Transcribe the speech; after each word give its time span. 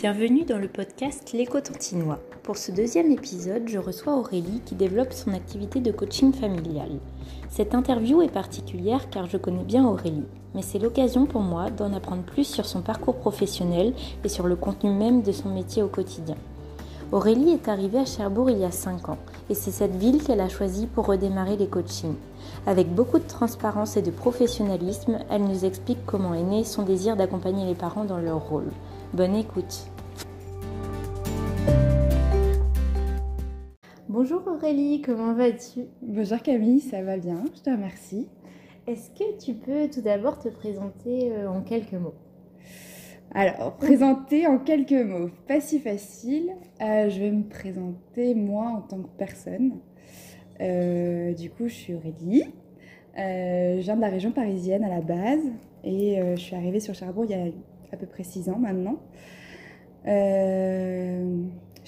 Bienvenue 0.00 0.44
dans 0.46 0.56
le 0.56 0.66
podcast 0.66 1.30
L'écho 1.34 1.60
tantinois. 1.60 2.20
Pour 2.42 2.56
ce 2.56 2.72
deuxième 2.72 3.12
épisode, 3.12 3.68
je 3.68 3.76
reçois 3.76 4.16
Aurélie 4.16 4.62
qui 4.64 4.74
développe 4.74 5.12
son 5.12 5.34
activité 5.34 5.80
de 5.80 5.92
coaching 5.92 6.32
familial. 6.32 6.88
Cette 7.50 7.74
interview 7.74 8.22
est 8.22 8.32
particulière 8.32 9.10
car 9.10 9.26
je 9.26 9.36
connais 9.36 9.62
bien 9.62 9.86
Aurélie, 9.86 10.24
mais 10.54 10.62
c'est 10.62 10.78
l'occasion 10.78 11.26
pour 11.26 11.42
moi 11.42 11.68
d'en 11.68 11.92
apprendre 11.92 12.22
plus 12.22 12.44
sur 12.44 12.64
son 12.64 12.80
parcours 12.80 13.16
professionnel 13.16 13.92
et 14.24 14.30
sur 14.30 14.46
le 14.46 14.56
contenu 14.56 14.90
même 14.90 15.20
de 15.20 15.32
son 15.32 15.50
métier 15.50 15.82
au 15.82 15.88
quotidien. 15.88 16.36
Aurélie 17.12 17.50
est 17.50 17.68
arrivée 17.68 17.98
à 17.98 18.06
Cherbourg 18.06 18.48
il 18.48 18.58
y 18.58 18.64
a 18.64 18.70
5 18.70 19.10
ans 19.10 19.18
et 19.50 19.54
c'est 19.54 19.70
cette 19.70 19.96
ville 19.96 20.22
qu'elle 20.24 20.40
a 20.40 20.48
choisie 20.48 20.86
pour 20.86 21.08
redémarrer 21.08 21.58
les 21.58 21.66
coachings. 21.68 22.16
Avec 22.66 22.88
beaucoup 22.88 23.18
de 23.18 23.28
transparence 23.28 23.98
et 23.98 24.02
de 24.02 24.10
professionnalisme, 24.10 25.18
elle 25.28 25.42
nous 25.42 25.66
explique 25.66 26.06
comment 26.06 26.32
est 26.32 26.42
né 26.42 26.64
son 26.64 26.84
désir 26.84 27.16
d'accompagner 27.16 27.66
les 27.66 27.74
parents 27.74 28.04
dans 28.04 28.18
leur 28.18 28.48
rôle. 28.48 28.70
Bonne 29.12 29.34
écoute. 29.34 29.89
Bonjour 34.22 34.46
Aurélie, 34.48 35.00
comment 35.00 35.32
vas-tu? 35.32 35.86
Bonjour 36.02 36.42
Camille, 36.42 36.80
ça 36.80 37.02
va 37.02 37.16
bien, 37.16 37.42
je 37.56 37.62
te 37.62 37.70
remercie. 37.70 38.28
Est-ce 38.86 39.08
que 39.12 39.38
tu 39.42 39.54
peux 39.54 39.88
tout 39.88 40.02
d'abord 40.02 40.38
te 40.38 40.50
présenter 40.50 41.32
euh, 41.32 41.48
en 41.48 41.62
quelques 41.62 41.94
mots? 41.94 42.12
Alors, 43.32 43.76
présenter 43.78 44.46
en 44.46 44.58
quelques 44.58 44.92
mots, 44.92 45.30
pas 45.48 45.62
si 45.62 45.78
facile. 45.78 46.50
Euh, 46.82 47.08
je 47.08 47.18
vais 47.18 47.30
me 47.30 47.48
présenter 47.48 48.34
moi 48.34 48.66
en 48.66 48.82
tant 48.82 48.98
que 48.98 49.08
personne. 49.16 49.78
Euh, 50.60 51.32
du 51.32 51.48
coup, 51.48 51.68
je 51.68 51.74
suis 51.74 51.94
Aurélie. 51.94 52.44
je 53.16 53.80
viens 53.80 53.96
de 53.96 54.02
la 54.02 54.10
région 54.10 54.32
parisienne 54.32 54.84
à 54.84 54.90
la 54.90 55.00
base 55.00 55.50
et 55.82 56.18
je 56.36 56.40
suis 56.40 56.56
arrivée 56.56 56.80
sur 56.80 56.94
Cherbourg 56.94 57.24
il 57.24 57.30
y 57.30 57.34
a 57.40 57.46
à 57.90 57.96
peu 57.96 58.04
près 58.04 58.24
six 58.24 58.50
ans 58.50 58.58
maintenant. 58.58 58.98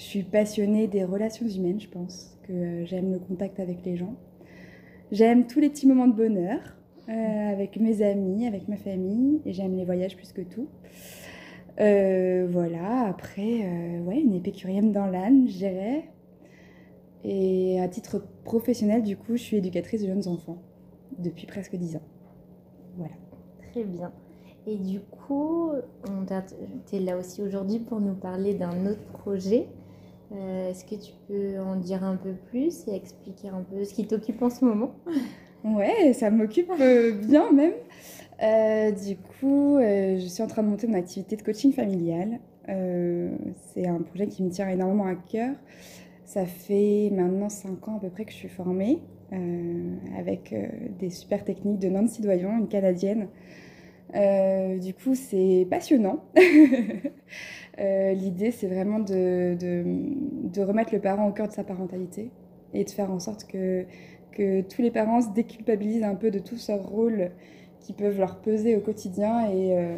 Euh, 0.03 0.05
je 0.05 0.09
suis 0.09 0.23
passionnée 0.23 0.87
des 0.87 1.03
relations 1.03 1.47
humaines, 1.47 1.79
je 1.79 1.87
pense, 1.87 2.37
que 2.43 2.85
j'aime 2.85 3.11
le 3.11 3.19
contact 3.19 3.59
avec 3.59 3.85
les 3.85 3.97
gens. 3.97 4.15
J'aime 5.11 5.47
tous 5.47 5.59
les 5.59 5.69
petits 5.69 5.87
moments 5.87 6.07
de 6.07 6.15
bonheur 6.15 6.59
euh, 7.09 7.51
avec 7.51 7.77
mes 7.77 8.01
amis, 8.01 8.47
avec 8.47 8.67
ma 8.67 8.77
famille, 8.77 9.41
et 9.45 9.53
j'aime 9.53 9.75
les 9.75 9.85
voyages 9.85 10.15
plus 10.15 10.33
que 10.33 10.41
tout. 10.41 10.67
Euh, 11.79 12.47
voilà, 12.49 13.05
après, 13.07 14.01
ouais, 14.05 14.19
une 14.19 14.33
épicurienne 14.33 14.91
dans 14.91 15.07
l'âne, 15.07 15.47
je 15.47 15.57
dirais. 15.57 16.09
Et 17.23 17.79
à 17.79 17.87
titre 17.87 18.23
professionnel, 18.43 19.03
du 19.03 19.15
coup, 19.15 19.35
je 19.35 19.41
suis 19.41 19.57
éducatrice 19.57 20.01
de 20.01 20.07
jeunes 20.07 20.27
enfants 20.27 20.57
depuis 21.17 21.47
presque 21.47 21.75
dix 21.75 21.95
ans. 21.95 22.03
Voilà. 22.97 23.13
Très 23.71 23.83
bien. 23.83 24.11
Et 24.67 24.77
du 24.77 24.99
coup, 24.99 25.71
tu 26.87 26.95
es 26.95 26.99
là 26.99 27.17
aussi 27.17 27.41
aujourd'hui 27.41 27.79
pour 27.79 27.99
nous 27.99 28.13
parler 28.13 28.53
d'un 28.53 28.85
autre 28.85 29.03
projet. 29.13 29.67
Euh, 30.33 30.71
est-ce 30.71 30.83
que 30.83 30.95
tu 30.95 31.11
peux 31.27 31.59
en 31.59 31.75
dire 31.75 32.03
un 32.03 32.15
peu 32.15 32.33
plus 32.49 32.87
et 32.87 32.95
expliquer 32.95 33.49
un 33.49 33.61
peu 33.61 33.83
ce 33.83 33.93
qui 33.93 34.07
t'occupe 34.07 34.41
en 34.41 34.49
ce 34.49 34.65
moment? 34.65 34.95
Ouais, 35.63 36.11
ça 36.13 36.29
m'occupe 36.29 36.69
euh, 36.79 37.13
bien 37.13 37.51
même. 37.51 37.73
Euh, 38.41 38.91
du 38.91 39.15
coup, 39.15 39.77
je 39.79 40.25
suis 40.27 40.43
en 40.43 40.47
train 40.47 40.63
de 40.63 40.67
monter 40.67 40.87
mon 40.87 40.97
activité 40.97 41.37
de 41.37 41.41
coaching 41.41 41.71
familial. 41.71 42.39
c'est 42.67 43.87
un 43.87 44.01
projet 44.01 44.27
qui 44.27 44.43
me 44.43 44.49
tient 44.49 44.67
énormément 44.67 45.05
à 45.05 45.15
cœur. 45.15 45.55
Ça 46.25 46.45
fait 46.45 47.09
maintenant 47.13 47.49
5 47.49 47.87
ans 47.87 47.97
à 47.97 47.99
peu 47.99 48.09
près 48.09 48.25
que 48.25 48.31
je 48.31 48.37
suis 48.37 48.49
formée 48.49 48.99
avec 50.17 50.53
des 50.99 51.09
super 51.09 51.45
techniques 51.45 51.79
de 51.79 51.89
Nancy 51.89 52.21
Doyon, 52.21 52.57
une 52.57 52.67
Canadienne, 52.67 53.29
euh, 54.15 54.77
du 54.77 54.93
coup, 54.93 55.15
c'est 55.15 55.67
passionnant. 55.69 56.23
Euh, 57.79 58.13
l'idée, 58.13 58.51
c'est 58.51 58.67
vraiment 58.67 58.99
de, 58.99 59.57
remettre 60.61 60.93
le 60.93 60.99
parent 60.99 61.27
au 61.27 61.31
cœur 61.31 61.47
de 61.47 61.53
sa 61.53 61.63
parentalité 61.63 62.29
et 62.71 62.83
de 62.83 62.89
faire 62.91 63.09
en 63.09 63.17
sorte 63.17 63.47
que, 63.47 63.87
tous 64.35 64.81
les 64.83 64.91
parents 64.91 65.21
se 65.21 65.29
déculpabilisent 65.29 66.03
un 66.03 66.13
peu 66.13 66.29
de 66.29 66.37
tout 66.37 66.57
ce 66.57 66.71
rôle 66.71 67.31
qui 67.79 67.93
peuvent 67.93 68.19
leur 68.19 68.41
peser 68.41 68.75
au 68.75 68.79
quotidien 68.79 69.49
et 69.49 69.75
euh, 69.75 69.97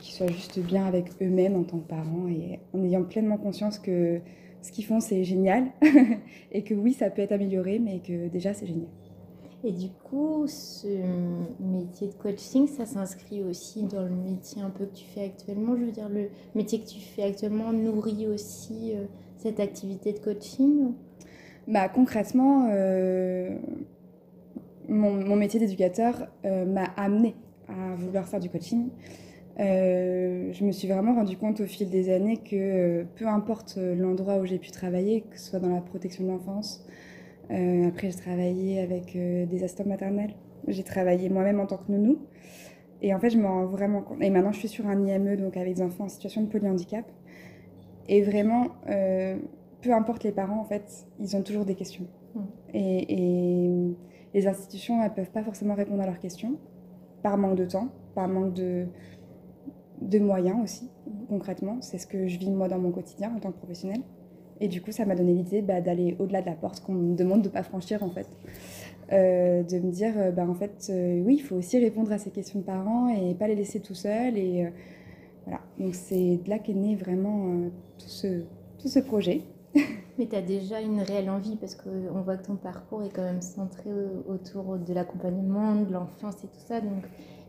qu'ils 0.00 0.14
soient 0.14 0.26
juste 0.26 0.58
bien 0.58 0.86
avec 0.86 1.10
eux-mêmes 1.20 1.56
en 1.56 1.64
tant 1.64 1.80
que 1.80 1.86
parents 1.86 2.28
et 2.28 2.60
en 2.72 2.82
ayant 2.82 3.02
pleinement 3.02 3.36
conscience 3.36 3.78
que 3.78 4.20
ce 4.62 4.72
qu'ils 4.72 4.86
font, 4.86 5.00
c'est 5.00 5.24
génial 5.24 5.66
et 6.52 6.64
que 6.64 6.72
oui, 6.72 6.94
ça 6.94 7.10
peut 7.10 7.20
être 7.20 7.32
amélioré, 7.32 7.78
mais 7.78 7.98
que 7.98 8.28
déjà, 8.28 8.54
c'est 8.54 8.66
génial. 8.66 8.88
Et 9.66 9.72
du 9.72 9.88
coup, 9.90 10.46
ce 10.46 10.86
métier 11.58 12.06
de 12.06 12.14
coaching, 12.14 12.68
ça 12.68 12.86
s'inscrit 12.86 13.42
aussi 13.42 13.82
dans 13.82 14.04
le 14.04 14.14
métier 14.14 14.62
un 14.62 14.70
peu 14.70 14.86
que 14.86 14.94
tu 14.94 15.04
fais 15.06 15.24
actuellement. 15.24 15.74
Je 15.76 15.82
veux 15.82 15.90
dire, 15.90 16.08
le 16.08 16.28
métier 16.54 16.78
que 16.78 16.86
tu 16.86 17.00
fais 17.00 17.24
actuellement 17.24 17.72
nourrit 17.72 18.28
aussi 18.28 18.92
euh, 18.94 19.06
cette 19.38 19.58
activité 19.58 20.12
de 20.12 20.20
coaching 20.20 20.92
bah, 21.66 21.88
Concrètement, 21.88 22.68
euh, 22.70 23.56
mon, 24.88 25.34
métier 25.34 25.58
d'éducateur 25.58 26.28
euh, 26.44 26.64
m'a 26.64 26.84
amené 26.96 27.34
à 27.66 27.96
vouloir 27.96 28.28
faire 28.28 28.38
du 28.38 28.48
coaching. 28.48 28.90
je 29.58 30.64
me 30.64 30.70
suis 30.70 30.86
vraiment 30.86 31.16
rendu 31.16 31.36
compte 31.36 31.60
au 31.60 31.66
fil 31.66 31.90
des 31.90 32.08
années 32.08 32.36
que 32.36 33.02
peu 33.16 33.26
importe 33.26 33.78
l'endroit 33.78 34.36
où 34.36 34.46
j'ai 34.46 34.60
pu 34.60 34.70
travailler, 34.70 35.22
que 35.22 35.40
ce 35.40 35.50
soit 35.50 35.58
dans 35.58 35.74
la 35.74 35.80
protection 35.80 36.22
de 36.22 36.28
l'enfance, 36.28 36.85
euh, 37.50 37.88
après, 37.88 38.10
j'ai 38.10 38.16
travaillé 38.16 38.80
avec 38.80 39.14
euh, 39.16 39.46
des 39.46 39.62
assistants 39.62 39.86
maternels. 39.86 40.34
J'ai 40.66 40.82
travaillé 40.82 41.28
moi-même 41.28 41.60
en 41.60 41.66
tant 41.66 41.76
que 41.76 41.90
nounou. 41.90 42.18
Et 43.02 43.14
en 43.14 43.20
fait, 43.20 43.30
je 43.30 43.38
me 43.38 43.46
rends 43.46 43.66
vraiment 43.66 44.02
compte. 44.02 44.22
Et 44.22 44.30
maintenant, 44.30 44.52
je 44.52 44.58
suis 44.58 44.68
sur 44.68 44.86
un 44.86 45.06
IME, 45.06 45.36
donc 45.36 45.56
avec 45.56 45.74
des 45.74 45.82
enfants 45.82 46.04
en 46.04 46.08
situation 46.08 46.42
de 46.42 46.48
polyhandicap. 46.48 47.04
Et 48.08 48.22
vraiment, 48.22 48.68
euh, 48.88 49.36
peu 49.80 49.92
importe 49.92 50.24
les 50.24 50.32
parents, 50.32 50.60
en 50.60 50.64
fait, 50.64 51.06
ils 51.20 51.36
ont 51.36 51.42
toujours 51.42 51.64
des 51.64 51.74
questions. 51.74 52.06
Mm. 52.34 52.40
Et, 52.74 53.96
les 54.34 54.46
institutions, 54.46 55.02
elles 55.02 55.10
ne 55.10 55.14
peuvent 55.14 55.30
pas 55.30 55.42
forcément 55.42 55.74
répondre 55.74 56.02
à 56.02 56.06
leurs 56.06 56.18
questions, 56.18 56.58
par 57.22 57.38
manque 57.38 57.56
de 57.56 57.64
temps, 57.64 57.88
par 58.14 58.28
manque 58.28 58.52
de, 58.52 58.86
de 60.02 60.18
moyens 60.18 60.62
aussi, 60.62 60.90
concrètement. 61.30 61.78
C'est 61.80 61.96
ce 61.96 62.06
que 62.06 62.26
je 62.26 62.38
vis 62.38 62.50
moi 62.50 62.68
dans 62.68 62.78
mon 62.78 62.90
quotidien 62.90 63.32
en 63.34 63.38
tant 63.38 63.50
que 63.50 63.56
professionnelle. 63.56 64.02
Et 64.60 64.68
du 64.68 64.80
coup, 64.80 64.92
ça 64.92 65.04
m'a 65.04 65.14
donné 65.14 65.34
l'idée 65.34 65.62
bah, 65.62 65.80
d'aller 65.80 66.16
au-delà 66.18 66.40
de 66.40 66.46
la 66.46 66.54
porte 66.54 66.80
qu'on 66.80 66.94
me 66.94 67.14
demande 67.14 67.42
de 67.42 67.48
ne 67.48 67.52
pas 67.52 67.62
franchir, 67.62 68.02
en 68.02 68.10
fait. 68.10 68.26
Euh, 69.12 69.62
de 69.62 69.78
me 69.78 69.92
dire, 69.92 70.14
euh, 70.16 70.30
bah, 70.30 70.46
en 70.48 70.54
fait, 70.54 70.88
euh, 70.90 71.20
oui, 71.24 71.36
il 71.36 71.42
faut 71.42 71.56
aussi 71.56 71.78
répondre 71.78 72.10
à 72.10 72.18
ces 72.18 72.30
questions 72.30 72.60
de 72.60 72.64
parents 72.64 73.08
et 73.08 73.34
pas 73.34 73.46
les 73.46 73.54
laisser 73.54 73.80
tout 73.80 73.94
seuls. 73.94 74.36
Et 74.36 74.66
voilà. 75.44 75.60
Donc, 75.78 75.94
c'est 75.94 76.38
de 76.38 76.48
là 76.48 76.58
qu'est 76.58 76.74
né 76.74 76.96
vraiment 76.96 77.70
tout, 77.98 78.08
ce, 78.08 78.42
tout 78.78 78.88
ce 78.88 78.98
projet. 78.98 79.42
Mais 80.18 80.26
tu 80.26 80.34
as 80.34 80.42
déjà 80.42 80.80
une 80.80 81.00
réelle 81.00 81.28
envie 81.28 81.56
parce 81.56 81.74
qu'on 81.74 82.22
voit 82.22 82.38
que 82.38 82.46
ton 82.46 82.56
parcours 82.56 83.02
est 83.02 83.10
quand 83.10 83.22
même 83.22 83.42
centré 83.42 83.90
autour 84.26 84.78
de 84.78 84.94
l'accompagnement, 84.94 85.76
de 85.82 85.92
l'enfance 85.92 86.42
et 86.42 86.48
tout 86.48 86.66
ça. 86.66 86.80
Donc, 86.80 87.04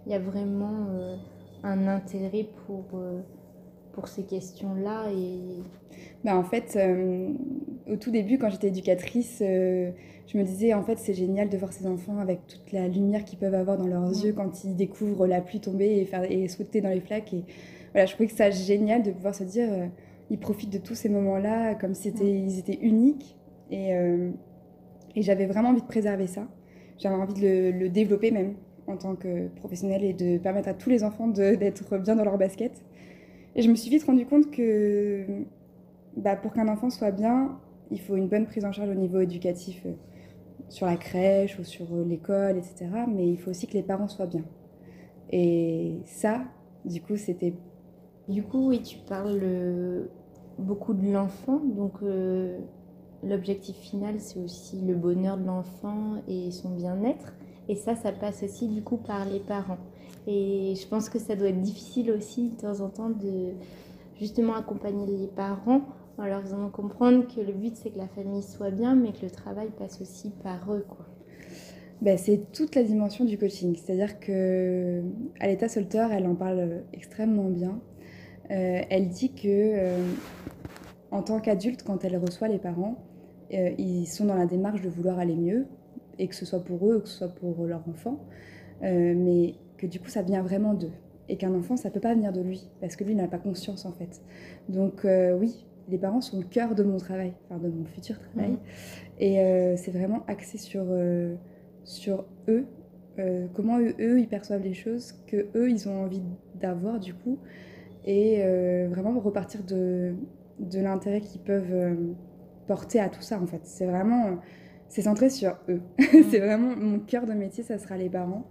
il 0.06 0.12
y 0.12 0.16
a 0.16 0.20
vraiment 0.20 0.88
un 1.64 1.88
intérêt 1.88 2.46
pour 2.66 2.84
pour 3.98 4.08
ces 4.08 4.22
questions-là 4.22 5.10
et... 5.12 5.64
Bah 6.24 6.38
en 6.38 6.44
fait, 6.44 6.76
euh, 6.76 7.30
au 7.92 7.96
tout 7.96 8.12
début, 8.12 8.38
quand 8.38 8.52
j'étais 8.52 8.68
éducatrice, 8.68 9.40
euh, 9.42 9.90
je 10.28 10.38
me 10.38 10.44
disais, 10.44 10.76
en 10.76 10.84
fait, 10.84 11.00
c'est 11.00 11.16
génial 11.16 11.50
de 11.50 11.58
voir 11.58 11.74
ces 11.74 11.88
enfants 11.88 12.20
avec 12.20 12.46
toute 12.46 12.72
la 12.72 12.88
lumière 12.88 13.26
qu'ils 13.26 13.40
peuvent 13.40 13.56
avoir 13.56 13.76
dans 13.76 13.88
leurs 13.88 14.08
yeux 14.10 14.34
quand 14.34 14.64
ils 14.64 14.76
découvrent 14.76 15.26
la 15.26 15.42
pluie 15.42 15.60
tomber 15.60 15.98
et, 15.98 16.06
faire, 16.06 16.32
et 16.32 16.48
sauter 16.48 16.80
dans 16.80 16.90
les 16.90 17.00
flaques. 17.00 17.34
Et 17.34 17.44
voilà, 17.92 18.06
je 18.06 18.14
trouvais 18.14 18.28
que 18.28 18.36
ça 18.36 18.52
génial 18.52 19.02
de 19.02 19.10
pouvoir 19.10 19.34
se 19.34 19.44
dire, 19.44 19.68
euh, 19.72 19.88
ils 20.30 20.38
profitent 20.38 20.72
de 20.72 20.78
tous 20.78 20.94
ces 20.94 21.10
moments-là 21.10 21.74
comme 21.74 21.96
si 21.96 22.10
ils 22.10 22.60
étaient 22.60 22.78
uniques. 22.80 23.36
Et, 23.72 23.90
et 25.16 25.22
j'avais 25.22 25.46
vraiment 25.46 25.70
envie 25.70 25.82
de 25.82 25.88
préserver 25.88 26.28
ça. 26.28 26.48
J'avais 27.00 27.16
envie 27.16 27.34
de 27.34 27.42
le, 27.42 27.72
le, 27.72 27.90
développer 27.90 28.32
même 28.32 28.54
en 28.86 28.96
tant 28.96 29.16
que 29.16 29.48
professionnelle 29.48 30.04
et 30.04 30.14
de 30.14 30.38
permettre 30.38 30.70
à 30.70 30.74
tous 30.74 30.90
les 30.90 31.04
enfants 31.04 31.28
d'être 31.28 31.98
bien 31.98 32.16
dans 32.16 32.24
leur 32.24 32.38
basket. 32.38 32.84
Et 33.58 33.64
je 33.64 33.72
me 33.72 33.76
suis 33.76 33.90
vite 33.90 34.04
rendu 34.04 34.28
compte 34.28 34.52
que 34.52 35.26
bah, 36.16 36.36
pour 36.36 36.54
qu'un 36.54 36.68
enfant 36.68 36.92
soit 36.92 37.10
bien, 37.10 37.60
il 37.90 38.00
faut 38.00 38.16
une 38.16 38.28
bonne 38.28 38.46
prise 38.46 38.66
en 38.66 38.72
charge 38.72 38.90
au 38.90 38.94
niveau 38.94 39.20
éducatif, 39.20 39.82
euh, 39.88 39.94
sur 40.70 40.86
la 40.86 40.96
crèche 40.96 41.58
ou 41.58 41.64
sur 41.64 41.88
euh, 41.92 42.06
l'école, 42.06 42.58
etc. 42.58 42.86
Mais 43.08 43.28
il 43.28 43.38
faut 43.40 43.50
aussi 43.50 43.66
que 43.66 43.74
les 43.74 43.82
parents 43.82 44.08
soient 44.08 44.28
bien. 44.28 44.44
Et 45.32 45.96
ça, 46.06 46.44
du 46.86 47.02
coup, 47.02 47.18
c'était... 47.18 47.56
Du 48.30 48.44
coup, 48.44 48.70
oui, 48.70 48.84
tu 48.84 49.00
parles 49.00 49.40
euh, 49.42 50.06
beaucoup 50.60 50.94
de 50.94 51.12
l'enfant, 51.12 51.60
donc 51.64 51.94
l'objectif 53.24 53.76
final, 53.78 54.20
c'est 54.20 54.40
aussi 54.40 54.82
le 54.82 54.96
bonheur 54.96 55.38
de 55.38 55.46
l'enfant 55.46 56.22
et 56.28 56.52
son 56.52 56.76
bien-être. 56.76 57.34
Et 57.70 57.76
ça, 57.76 57.96
ça 57.96 58.12
passe 58.12 58.44
aussi 58.44 58.68
du 58.68 58.82
coup 58.82 58.98
par 58.98 59.26
les 59.26 59.40
parents. 59.40 59.80
Et 60.26 60.74
je 60.76 60.88
pense 60.88 61.10
que 61.10 61.20
ça 61.20 61.36
doit 61.36 61.50
être 61.50 61.62
difficile 61.62 62.12
aussi 62.12 62.50
de 62.50 62.56
temps 62.56 62.82
en 62.82 62.90
temps 62.90 63.10
de 63.10 63.54
justement 64.20 64.56
accompagner 64.56 65.06
les 65.06 65.28
parents 65.28 65.82
en 66.18 66.26
leur 66.26 66.42
faisant 66.42 66.70
comprendre 66.70 67.28
que 67.34 67.40
le 67.40 67.54
but 67.54 67.76
c'est 67.76 67.92
que 67.92 67.98
la 67.98 68.08
famille 68.08 68.42
soit 68.42 68.72
bien, 68.72 68.96
mais 68.96 69.12
que 69.12 69.24
le 69.24 69.32
travail 69.32 69.70
passe 69.78 70.02
aussi 70.02 70.32
par 70.44 70.74
eux. 70.74 70.86
Quoi. 70.88 71.06
Ben, 72.02 72.18
c'est 72.18 72.52
toute 72.52 72.76
la 72.76 72.84
dimension 72.84 73.26
du 73.26 73.38
coaching. 73.38 73.76
C'est-à-dire 73.76 74.20
que 74.20 75.04
Aletta 75.40 75.70
Solter, 75.70 76.08
elle 76.12 76.28
en 76.28 76.36
parle 76.36 76.84
extrêmement 76.94 77.50
bien. 77.50 77.80
elle 78.50 79.10
dit 79.10 79.34
que 79.34 79.94
en 81.12 81.22
tant 81.22 81.40
qu'adulte, 81.40 81.84
quand 81.84 82.04
elle 82.04 82.18
reçoit 82.18 82.48
les 82.48 82.60
parents, 82.60 82.98
ils 83.50 84.08
sont 84.08 84.26
dans 84.26 84.36
la 84.36 84.46
démarche 84.46 84.82
de 84.82 84.90
vouloir 84.90 85.20
aller 85.20 85.36
mieux, 85.36 85.68
et 86.20 86.28
que 86.28 86.36
ce 86.36 86.46
soit 86.46 86.64
pour 86.64 86.90
eux 86.92 87.00
que 87.00 87.08
ce 87.08 87.18
soit 87.18 87.30
pour 87.36 87.66
leur 87.66 87.88
enfant, 87.88 88.20
mais 88.82 89.56
que 89.78 89.86
du 89.88 90.00
coup 90.00 90.10
ça 90.10 90.22
vient 90.22 90.42
vraiment 90.42 90.74
d'eux 90.74 90.92
et 91.30 91.38
qu'un 91.38 91.54
enfant, 91.54 91.76
ça 91.76 91.90
peut 91.90 92.00
pas 92.00 92.14
venir 92.14 92.32
de 92.32 92.42
lui, 92.42 92.70
parce 92.80 92.96
que 92.96 93.04
lui 93.04 93.16
n'a 93.16 93.28
pas 93.28 93.38
conscience 93.38 93.86
en 93.86 93.92
fait. 93.92 94.22
Donc 94.70 95.06
euh, 95.06 95.38
oui, 95.38 95.66
les 95.90 95.98
parents 95.98 96.22
sont 96.22 96.40
le 96.40 96.46
cœur 96.46 96.76
de 96.76 96.84
mon 96.84 96.98
travail, 96.98 97.34
enfin 97.46 97.60
de 97.60 97.70
mon 97.70 97.86
futur 97.86 98.20
travail, 98.20 98.52
mhm. 98.52 98.60
et 99.20 99.40
euh, 99.40 99.76
c'est 99.78 99.92
vraiment 99.92 100.24
axé 100.28 100.58
sur, 100.58 100.84
euh, 100.90 101.36
sur 101.84 102.26
eux, 102.48 102.66
comment 103.54 103.80
eux, 103.80 103.96
eux, 104.00 104.20
ils 104.20 104.28
perçoivent 104.28 104.62
les 104.62 104.76
choses, 104.76 105.14
que 105.26 105.48
eux, 105.56 105.72
ils 105.72 105.90
ont 105.90 106.04
envie 106.04 106.22
d'avoir 106.56 107.00
du 107.00 107.16
coup, 107.16 107.40
et 108.06 108.44
vraiment 108.90 109.20
repartir 109.20 109.64
de, 109.64 110.14
de 110.60 110.80
l'intérêt 110.80 111.22
qu'ils 111.22 111.42
peuvent 111.42 111.98
porter 112.68 113.00
à 113.00 113.10
tout 113.10 113.24
ça 113.24 113.42
en 113.42 113.48
fait. 113.48 113.62
C'est 113.64 113.88
vraiment, 113.88 114.38
c'est 114.90 115.04
centré 115.04 115.30
sur 115.30 115.56
eux. 115.70 115.82
Mhm. 116.00 116.24
c'est 116.30 116.40
vraiment 116.40 116.76
mon 116.76 117.00
cœur 117.00 117.26
de 117.26 117.34
métier, 117.34 117.64
ça 117.64 117.78
sera 117.78 117.98
les 117.98 118.10
parents. 118.10 118.46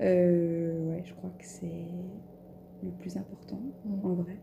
Euh, 0.00 0.90
ouais, 0.90 1.02
je 1.04 1.14
crois 1.14 1.30
que 1.38 1.44
c'est 1.44 1.86
le 2.82 2.90
plus 2.90 3.16
important 3.16 3.60
mm. 3.84 4.06
en 4.06 4.14
vrai. 4.14 4.38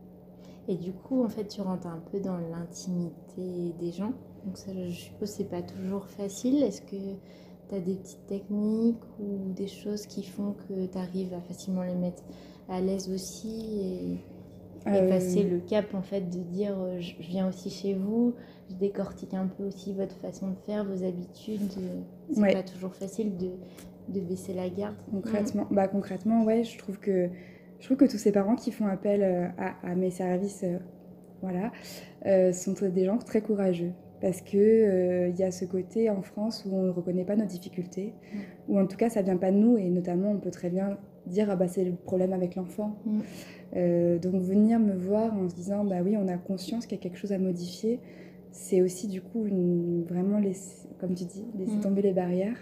Et 0.68 0.78
du 0.78 0.94
coup, 0.94 1.24
en 1.24 1.30
fait, 1.30 1.48
tu 1.48 1.62
rentres 1.62 1.88
un 1.88 2.02
peu 2.12 2.20
dans 2.20 2.38
l'intimité 2.38 3.74
des 3.80 3.92
gens. 3.92 4.14
Donc 4.46 4.58
ça, 4.58 4.72
je 4.74 4.92
suppose, 4.92 5.30
c'est 5.30 5.50
pas 5.50 5.62
toujours 5.62 6.08
facile. 6.08 6.64
Est-ce 6.64 6.82
que 6.82 7.16
tu 7.70 7.76
as 7.76 7.80
des 7.80 7.96
petites 7.96 8.26
techniques 8.28 9.04
ou 9.20 9.52
des 9.54 9.68
choses 9.68 10.06
qui 10.06 10.24
font 10.24 10.54
que 10.54 10.86
tu 10.86 10.98
arrives 10.98 11.34
à 11.34 11.42
facilement 11.42 11.84
les 11.84 11.96
mettre 11.96 12.24
à 12.70 12.80
l'aise 12.80 13.12
aussi 13.12 14.20
et, 14.86 14.90
euh, 14.90 15.10
passer 15.10 15.44
le 15.44 15.60
cap, 15.60 15.94
en 15.94 16.02
fait, 16.02 16.22
de 16.22 16.40
dire 16.40 16.76
euh, 16.80 17.00
je 17.00 17.16
viens 17.20 17.48
aussi 17.48 17.70
chez 17.70 17.94
vous, 17.94 18.34
je 18.72 18.76
décortique 18.76 19.34
un 19.34 19.48
peu 19.48 19.64
aussi 19.66 19.94
votre 19.94 20.16
façon 20.18 20.50
de 20.50 20.56
faire, 20.66 20.86
vos 20.86 21.04
habitudes. 21.04 21.72
C'est 22.34 22.54
pas 22.54 22.64
toujours 22.64 22.96
facile 22.96 23.38
de 23.38 23.52
de 24.08 24.20
baisser 24.20 24.54
la 24.54 24.70
garde 24.70 24.96
Concrètement, 25.12 25.68
bah, 25.72 25.88
concrètement 25.88 26.44
ouais, 26.44 26.64
je 26.64 26.78
trouve, 26.78 27.00
que, 27.00 27.30
je 27.80 27.86
trouve 27.86 27.98
que 27.98 28.06
tous 28.06 28.18
ces 28.18 28.32
parents 28.32 28.56
qui 28.56 28.72
font 28.72 28.88
appel 28.88 29.22
euh, 29.24 29.48
à, 29.84 29.96
mes 29.96 30.12
services 30.12 30.64
euh, 30.64 30.78
voilà, 31.42 31.72
euh, 32.26 32.52
sont 32.52 32.74
des 32.74 33.06
gens 33.06 33.18
très 33.18 33.42
courageux. 33.42 33.92
Parce 34.22 34.42
qu'il 34.42 34.60
il 34.60 35.36
y 35.36 35.42
a 35.42 35.50
ce 35.50 35.66
côté 35.66 36.12
en 36.12 36.22
France 36.22 36.64
où 36.68 36.76
on 36.76 36.84
ne 36.84 36.92
reconnaît 36.92 37.26
pas 37.26 37.36
nos 37.36 37.46
difficultés, 37.46 38.14
ou 38.68 38.80
en 38.80 38.86
tout 38.86 38.96
cas 38.96 39.10
ça 39.10 39.24
vient 39.24 39.38
pas 39.38 39.50
de 39.50 39.58
nous, 39.58 39.80
et 39.80 39.90
notamment 39.90 40.30
on 40.30 40.38
peut 40.38 40.52
très 40.52 40.70
bien 40.70 41.00
dire 41.26 41.48
ah 41.50 41.56
bah 41.56 41.68
c'est 41.68 41.84
le 41.84 41.94
problème 41.94 42.32
avec 42.32 42.54
l'enfant. 42.54 43.00
donc 43.74 44.42
venir 44.44 44.80
me 44.80 44.94
voir 44.94 45.34
en 45.34 45.50
se 45.50 45.56
disant 45.56 45.84
bah 45.84 46.04
oui 46.06 46.18
on 46.18 46.28
a 46.28 46.38
conscience 46.38 46.86
qu'il 46.86 47.00
y 47.00 47.00
a 47.00 47.02
quelque 47.02 47.18
chose 47.18 47.32
à 47.32 47.40
modifier, 47.40 48.00
c'est 48.52 48.82
aussi 48.82 49.08
du 49.08 49.22
coup 49.22 49.46
une, 49.46 50.04
vraiment 50.04 50.38
laisser, 50.38 50.88
comme 51.00 51.14
tu 51.14 51.26
dis, 51.26 51.46
laisser 51.58 51.80
tomber 51.80 52.02
les 52.02 52.14
barrières 52.14 52.58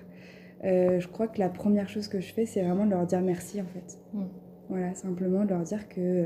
euh, 0.63 0.99
je 0.99 1.07
crois 1.07 1.27
que 1.27 1.39
la 1.39 1.49
première 1.49 1.87
chose 1.87 2.07
que 2.07 2.19
je 2.19 2.33
fais, 2.33 2.45
c'est 2.45 2.61
vraiment 2.61 2.85
de 2.85 2.91
leur 2.91 3.05
dire 3.05 3.21
merci 3.21 3.61
en 3.61 3.65
fait. 3.65 3.97
Mm. 4.13 4.23
Voilà, 4.69 4.93
simplement 4.93 5.45
de 5.45 5.49
leur 5.49 5.63
dire 5.63 5.87
que 5.87 5.99
euh, 5.99 6.25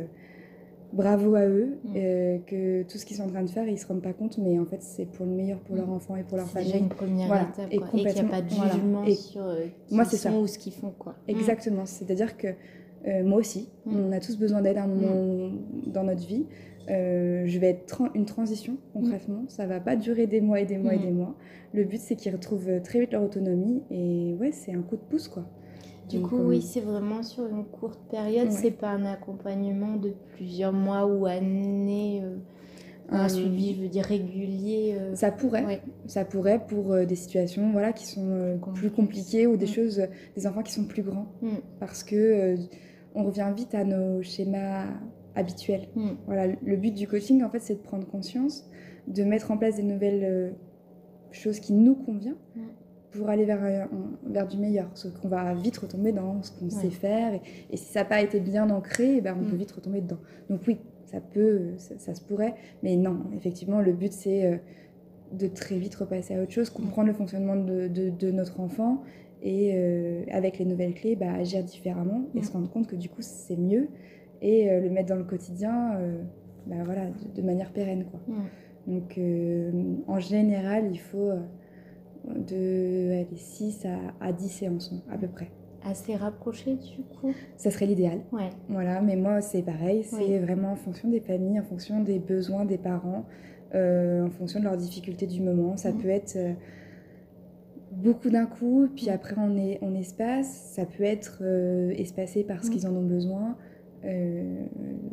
bravo 0.91 1.35
à 1.35 1.45
eux, 1.45 1.77
mm. 1.83 1.93
euh, 1.95 2.37
que 2.47 2.83
tout 2.83 2.97
ce 2.97 3.05
qu'ils 3.05 3.17
sont 3.17 3.23
en 3.23 3.29
train 3.29 3.43
de 3.43 3.49
faire, 3.49 3.67
ils 3.67 3.77
se 3.77 3.85
rendent 3.85 4.01
pas 4.01 4.13
compte, 4.13 4.39
mais 4.39 4.57
en 4.57 4.65
fait, 4.65 4.81
c'est 4.81 5.05
pour 5.05 5.25
le 5.25 5.33
meilleur 5.33 5.59
pour 5.59 5.75
leur 5.75 5.87
mm. 5.87 5.93
enfant 5.93 6.15
et 6.15 6.23
pour 6.23 6.37
leur 6.37 6.47
famille. 6.49 6.77
Une 6.77 6.89
première 6.89 7.27
étape, 7.27 7.67
et, 7.69 7.77
qu'il 7.77 8.03
n'y 8.03 8.19
a 8.19 8.23
pas 8.23 8.41
de 8.41 8.49
jugement 8.49 9.05
sur 9.05 9.45
qui 9.87 9.95
moi, 9.95 10.05
sont 10.05 10.39
ou 10.39 10.47
ce 10.47 10.57
qu'ils 10.57 10.73
font. 10.73 10.93
Quoi. 10.97 11.15
Exactement, 11.27 11.85
c'est-à-dire 11.85 12.35
que 12.35 12.47
moi 13.23 13.37
aussi, 13.37 13.69
on 13.85 14.13
a 14.13 14.19
tous 14.19 14.37
besoin 14.37 14.61
d'aide 14.61 14.77
à 14.77 14.83
un 14.83 14.87
moment 14.87 15.51
dans 15.87 16.05
notre 16.05 16.25
vie. 16.25 16.45
Euh, 16.89 17.43
je 17.45 17.59
vais 17.59 17.69
être 17.69 18.03
une 18.13 18.25
transition 18.25 18.77
concrètement. 18.93 19.45
Ça 19.47 19.65
va 19.65 19.79
pas 19.79 19.95
durer 19.95 20.27
des 20.27 20.41
mois 20.41 20.59
et 20.59 20.65
des 20.65 20.77
mois 20.77 20.93
et 20.93 20.99
mm. 20.99 21.01
des 21.01 21.11
mois. 21.11 21.35
Le 21.73 21.83
but 21.83 21.99
c'est 21.99 22.15
qu'ils 22.15 22.33
retrouvent 22.33 22.81
très 22.83 22.99
vite 22.99 23.13
leur 23.13 23.23
autonomie 23.23 23.83
et 23.89 24.35
ouais 24.39 24.51
c'est 24.51 24.73
un 24.73 24.81
coup 24.81 24.95
de 24.95 25.01
pouce 25.01 25.27
quoi. 25.27 25.45
Du 26.09 26.19
coup 26.19 26.37
oui 26.37 26.57
euh, 26.57 26.61
c'est 26.61 26.81
vraiment 26.81 27.23
sur 27.23 27.45
une 27.47 27.65
courte 27.65 27.99
période. 28.09 28.51
C'est 28.51 28.71
pas 28.71 28.89
un 28.89 29.05
accompagnement 29.05 29.95
de 29.95 30.13
plusieurs 30.35 30.73
mois 30.73 31.05
ou 31.05 31.25
années. 31.25 32.21
Euh, 32.23 32.35
un 33.09 33.29
suivi, 33.29 33.75
je 33.75 33.81
veux 33.81 33.89
dire, 33.89 34.05
régulier 34.05 34.97
Ça 35.13 35.29
pourrait, 35.29 35.81
ça 36.07 36.25
pourrait 36.25 36.65
pour 36.65 36.95
des 37.05 37.15
situations 37.15 37.71
voilà, 37.71 37.93
qui 37.93 38.07
sont 38.07 38.59
plus 38.73 38.89
compliquées 38.89 39.45
ou 39.45 39.55
des 39.55 39.65
mm. 39.65 39.69
choses, 39.69 40.07
des 40.35 40.47
enfants 40.47 40.63
qui 40.63 40.71
sont 40.71 40.85
plus 40.85 41.03
grands. 41.03 41.27
Mm. 41.41 41.49
Parce 41.79 42.03
que 42.03 42.55
on 43.13 43.25
revient 43.25 43.51
vite 43.55 43.75
à 43.75 43.83
nos 43.83 44.23
schémas 44.23 44.87
habituel. 45.35 45.87
Hmm. 45.95 46.11
Voilà, 46.25 46.47
le 46.47 46.75
but 46.75 46.93
du 46.93 47.07
coaching, 47.07 47.43
en 47.43 47.49
fait, 47.49 47.59
c'est 47.59 47.75
de 47.75 47.81
prendre 47.81 48.05
conscience, 48.05 48.69
de 49.07 49.23
mettre 49.23 49.51
en 49.51 49.57
place 49.57 49.75
des 49.75 49.83
nouvelles 49.83 50.23
euh, 50.23 50.51
choses 51.31 51.59
qui 51.59 51.73
nous 51.73 51.95
conviennent 51.95 52.35
hmm. 52.55 52.61
pour 53.11 53.29
aller 53.29 53.45
vers, 53.45 53.87
vers 54.25 54.47
du 54.47 54.57
meilleur. 54.57 54.87
Parce 54.87 55.09
qu'on 55.09 55.29
va 55.29 55.53
vite 55.53 55.77
retomber 55.77 56.11
dans 56.11 56.41
ce 56.43 56.51
qu'on 56.51 56.69
sait 56.69 56.89
faire. 56.89 57.39
Et, 57.71 57.77
si 57.77 57.91
ça 57.91 57.99
n'a 58.01 58.05
pas 58.05 58.21
été 58.21 58.39
bien 58.39 58.69
ancré, 58.69 59.17
eh 59.17 59.21
ben, 59.21 59.35
on 59.39 59.43
peut 59.43 59.55
hmm. 59.55 59.59
vite 59.59 59.71
retomber 59.71 60.01
dedans. 60.01 60.19
Donc 60.49 60.61
oui, 60.67 60.77
ça 61.05 61.21
peut, 61.21 61.73
ça, 61.77 62.15
se 62.15 62.21
pourrait. 62.21 62.55
Mais 62.81 62.95
non, 62.95 63.25
effectivement, 63.35 63.81
le 63.81 63.93
but, 63.93 64.11
c'est 64.11 64.45
euh, 64.45 64.57
de 65.31 65.47
très 65.47 65.77
vite 65.77 65.95
repasser 65.95 66.35
à 66.35 66.41
autre 66.41 66.51
chose, 66.51 66.69
comprendre 66.69 67.07
le 67.07 67.13
fonctionnement 67.13 67.55
de, 67.55 67.87
de, 67.87 68.31
notre 68.31 68.59
enfant 68.59 69.03
et 69.41 69.73
euh, 69.75 70.23
avec 70.31 70.57
les 70.57 70.65
nouvelles 70.65 70.93
clés, 70.93 71.15
bah, 71.15 71.33
agir 71.33 71.63
différemment 71.63 72.23
et 72.35 72.41
se 72.41 72.51
rendre 72.51 72.69
compte 72.69 72.87
que 72.87 72.95
du 72.95 73.09
coup, 73.09 73.21
c'est 73.21 73.57
mieux 73.57 73.89
et 74.43 74.69
euh, 74.69 74.79
le 74.81 74.89
mettre 74.89 75.09
dans 75.09 75.15
le 75.15 75.23
quotidien 75.23 75.95
euh, 75.95 76.21
bah, 76.67 76.75
voilà, 76.85 77.05
de, 77.35 77.41
manière 77.41 77.71
pérenne. 77.71 78.05
Quoi. 78.11 78.19
Donc 78.85 79.17
euh, 79.17 79.71
en 80.07 80.19
général, 80.19 80.89
il 80.91 80.99
faut 80.99 81.31
de 82.27 83.25
6 83.33 83.85
à, 83.85 84.25
à 84.25 84.31
10 84.31 84.49
séances 84.49 84.93
à 85.09 85.17
peu 85.17 85.27
près 85.27 85.49
assez 85.85 86.15
rapproché 86.15 86.75
du 86.75 87.03
coup 87.19 87.33
Ça 87.57 87.69
serait 87.69 87.85
l'idéal. 87.85 88.21
Ouais. 88.31 88.49
Voilà, 88.69 89.01
mais 89.01 89.17
moi 89.17 89.41
c'est 89.41 89.63
pareil, 89.63 90.03
c'est 90.03 90.39
vraiment 90.39 90.71
en 90.71 90.75
fonction 90.77 91.09
des 91.09 91.19
familles, 91.19 91.59
en 91.59 91.63
fonction 91.63 92.01
des 92.01 92.19
besoins 92.19 92.63
des 92.63 92.77
parents, 92.77 93.25
en 93.73 94.29
fonction 94.37 94.59
de 94.59 94.65
leurs 94.65 94.77
difficultés 94.77 95.27
du 95.27 95.41
moment. 95.41 95.75
Ça 95.75 95.91
peut 95.91 96.07
être 96.07 96.37
beaucoup 97.91 98.29
d'un 98.29 98.45
coup, 98.45 98.87
puis 98.95 99.09
après 99.09 99.35
on, 99.37 99.57
est, 99.57 99.79
on 99.81 99.93
espace, 99.93 100.71
ça 100.73 100.85
peut 100.85 101.03
être 101.03 101.43
espacé 101.97 102.45
parce 102.45 102.69
qu'ils 102.69 102.87
en 102.87 102.95
ont 102.95 103.05
besoin. 103.05 103.57
Euh, 104.05 104.65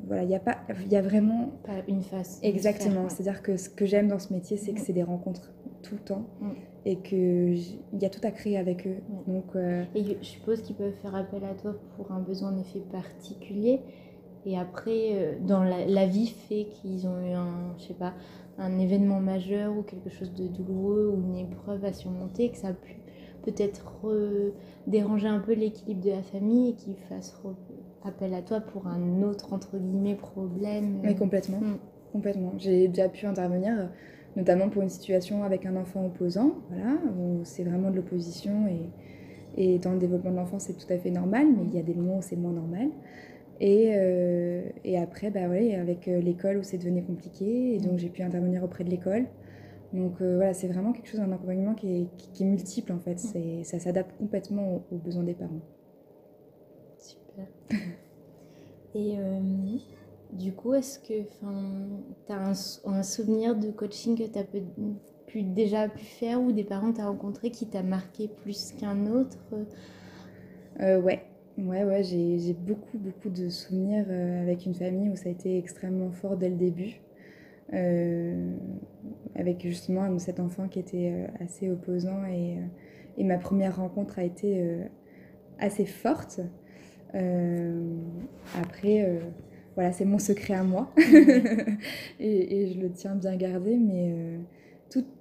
voilà, 0.07 0.25
il 0.25 0.29
n'y 0.29 0.35
a, 0.35 0.41
pas, 0.41 0.59
y 0.91 0.97
a 0.97 1.03
vraiment. 1.03 1.53
Pas 1.65 1.83
une 1.89 2.03
face. 2.03 2.41
Exactement. 2.43 3.09
C'est-à-dire 3.09 3.43
que 3.43 3.57
ce 3.57 3.69
que 3.69 3.87
j'aime 3.87 4.09
dans 4.09 4.19
ce 4.19 4.33
métier, 4.33 4.57
c'est 4.57 4.73
que 4.73 4.81
mm. 4.81 4.85
c'est 4.85 4.93
des 4.93 5.03
rencontres 5.03 5.53
tout 5.83 5.95
le 5.95 6.01
temps 6.01 6.27
mm. 6.41 6.51
et 6.87 6.97
qu'il 6.97 7.59
y 8.01 8.05
a 8.05 8.11
tout 8.11 8.21
à 8.25 8.31
créer 8.31 8.59
avec 8.59 8.87
eux. 8.87 8.99
Donc, 9.27 9.45
euh, 9.55 9.85
Et 9.95 10.17
je 10.21 10.27
suppose 10.27 10.63
qu'ils 10.63 10.77
peuvent 10.77 10.95
faire 11.03 11.15
appel 11.15 11.45
à 11.45 11.55
toi 11.55 11.75
pour 11.97 12.11
un 12.13 12.21
besoin 12.21 12.53
en 12.53 12.59
effet 12.59 12.81
particulier. 12.91 13.81
Et 14.47 14.59
après, 14.59 15.13
euh, 15.13 15.35
dans 15.41 15.63
la, 15.63 16.07
vie 16.07 16.29
fait 16.29 16.65
qu'ils 16.65 17.07
ont 17.07 17.21
eu 17.21 17.33
un, 17.33 17.75
je 17.79 17.85
sais 17.85 17.95
pas, 17.95 18.15
un 18.59 18.79
événement 18.79 19.21
majeur 19.21 19.77
ou 19.77 19.83
quelque 19.83 20.11
chose 20.11 20.33
de 20.35 20.49
douloureux 20.49 21.15
ou 21.15 21.23
une 21.23 21.37
épreuve 21.37 21.85
à 21.85 21.93
surmonter, 21.93 22.51
que 22.51 22.57
ça 22.57 22.69
a 22.69 22.73
pu 22.73 22.97
peut-être 23.45 24.03
déranger 24.87 25.29
un 25.29 25.39
peu 25.39 25.55
l'équilibre 25.55 26.03
de 26.03 26.11
la 26.11 26.23
famille 26.23 26.71
et 26.71 26.75
qu'ils 26.75 26.97
fassent 27.09 27.33
appel 28.05 28.35
à 28.35 28.43
toi 28.43 28.61
pour 28.61 28.87
un 28.87 29.23
autre, 29.23 29.53
entre 29.53 29.79
guillemets, 29.79 30.15
problème. 30.15 31.01
Oui, 31.05 31.15
complètement. 31.15 31.59
Mm. 31.59 31.79
Complètement. 32.13 32.53
J'ai 32.59 32.89
déjà 32.89 33.09
pu 33.09 33.27
intervenir, 33.27 33.73
euh, 33.79 33.87
notamment 34.37 34.69
pour 34.69 34.83
une 34.83 34.89
situation 34.89 35.45
avec 35.45 35.65
un 35.67 35.77
enfant 35.77 36.07
opposant, 36.07 36.55
voilà, 36.69 36.99
où 37.17 37.41
c'est 37.45 37.63
vraiment 37.63 37.91
de 37.91 37.97
l'opposition 37.97 38.67
et, 38.67 38.91
et 39.57 39.79
dans 39.79 39.93
le 39.93 39.99
développement 39.99 40.31
de 40.33 40.37
l'enfant, 40.37 40.59
c'est 40.59 40.75
tout 40.75 40.93
à 40.93 40.99
fait 40.99 41.11
normal, 41.11 41.47
mais 41.57 41.65
il 41.65 41.75
y 41.75 41.79
a 41.79 41.83
des 41.83 41.95
moments 41.95 42.19
où 42.19 42.23
c'est 42.23 42.37
moins 42.37 42.53
normal. 42.53 42.89
Et, 43.61 43.93
euh, 43.95 44.63
et 44.85 44.99
après, 44.99 45.31
bah 45.31 45.47
ouais, 45.49 45.75
avec 45.75 46.09
euh, 46.09 46.21
l'école 46.21 46.57
où 46.57 46.63
c'est 46.63 46.79
devenu 46.79 47.05
compliqué, 47.05 47.75
et 47.75 47.79
donc 47.79 47.99
j'ai 47.99 48.09
pu 48.09 48.23
intervenir 48.23 48.65
auprès 48.65 48.85
de 48.85 48.91
l'école. 48.91 49.27
Donc 49.93 50.23
voilà, 50.23 50.55
c'est 50.55 50.69
vraiment 50.69 50.93
quelque 50.93 51.09
chose, 51.09 51.19
un 51.19 51.33
accompagnement 51.33 51.75
qui 51.75 52.03
est, 52.03 52.07
qui, 52.17 52.45
est 52.45 52.47
multiple 52.47 52.93
en 52.93 53.01
fait. 53.01 53.21
Mm. 53.35 53.65
Ça 53.65 53.81
s'adapte 53.81 54.17
complètement 54.19 54.83
aux 54.91 54.97
besoins 54.97 55.25
des 55.25 55.35
parents. 55.35 55.61
Et 58.95 59.17
euh, 59.19 59.41
du 60.33 60.53
coup, 60.53 60.75
est-ce 60.75 60.99
que 60.99 61.23
tu 61.23 62.33
as 62.33 62.55
un, 62.85 63.03
souvenir 63.03 63.57
de 63.57 63.71
coaching 63.71 64.19
que 64.19 64.25
tu 64.25 64.39
as 64.39 64.45
pu, 64.45 65.43
déjà 65.43 65.89
pu 65.89 66.05
faire 66.05 66.41
ou 66.41 66.53
des 66.53 66.65
parents 66.65 66.91
que 66.91 66.97
tu 66.97 67.03
as 67.03 67.07
rencontrés 67.07 67.51
qui 67.51 67.67
t'a 67.67 67.83
marqué 67.83 68.29
plus 68.29 68.73
qu'un 68.73 69.07
autre? 69.07 69.39
Euh, 70.81 71.01
Ouais, 71.01 71.23
ouais, 71.59 71.85
ouais 71.85 72.03
j'ai 72.03 72.55
beaucoup, 72.55 72.99
beaucoup 72.99 73.29
de 73.29 73.49
souvenirs 73.49 74.07
euh, 74.09 74.43
avec 74.43 74.65
une 74.67 74.75
famille 74.75 75.11
où 75.11 75.17
ça 75.17 75.29
a 75.29 75.33
été 75.33 75.59
extrêmement 75.59 76.11
fort 76.11 76.37
dès 76.37 76.49
le 76.49 76.57
début. 76.57 77.01
avec 79.37 79.63
justement 79.63 80.19
cet 80.19 80.41
enfant 80.41 80.69
qui 80.69 80.81
était 80.81 81.29
assez 81.39 81.71
opposant 81.71 82.25
et, 82.25 82.57
et, 83.17 83.25
ma 83.25 83.39
première 83.39 83.77
rencontre 83.77 84.19
a 84.19 84.25
été 84.25 84.81
assez 85.61 85.85
forte 85.85 86.41
après, 87.15 89.05
euh, 89.05 89.19
voilà, 89.75 89.93
c'est 89.93 90.05
mon 90.05 90.19
secret 90.19 90.55
à 90.55 90.63
moi. 90.63 90.93
et, 92.21 92.63
et, 92.63 92.73
je 92.73 92.81
le 92.81 92.91
tiens 92.91 93.15
bien 93.15 93.37
gardé. 93.37 93.77
Mais 93.77 94.13
euh, 94.13 94.39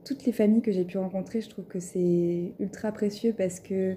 toutes 0.05 0.25
les 0.25 0.31
familles 0.31 0.61
que 0.61 0.71
j'ai 0.71 0.85
pu 0.85 0.97
rencontrer, 0.97 1.41
je 1.41 1.49
trouve 1.49 1.65
que 1.65 1.79
c'est 1.79 2.53
ultra 2.59 2.91
précieux 2.91 3.33
parce 3.37 3.59
que, 3.59 3.95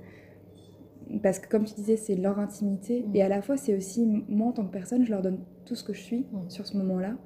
parce 1.23 1.39
que, 1.39 1.49
comme 1.49 1.65
tu 1.65 1.75
disais, 1.75 1.97
c'est 1.97 2.15
leur 2.15 2.39
intimité. 2.39 3.05
Et 3.15 3.23
à 3.23 3.29
la 3.29 3.43
fois, 3.43 3.57
c'est 3.57 3.77
aussi, 3.77 4.07
moi, 4.29 4.49
en 4.49 4.53
tant 4.53 4.65
que 4.65 4.73
personne, 4.73 5.05
je 5.05 5.11
leur 5.11 5.23
donne 5.23 5.41
tout 5.65 5.75
ce 5.75 5.85
que 5.85 5.93
je 5.93 6.01
suis 6.01 6.27
sur 6.49 6.67
ce 6.67 6.77
moment-là. 6.79 7.17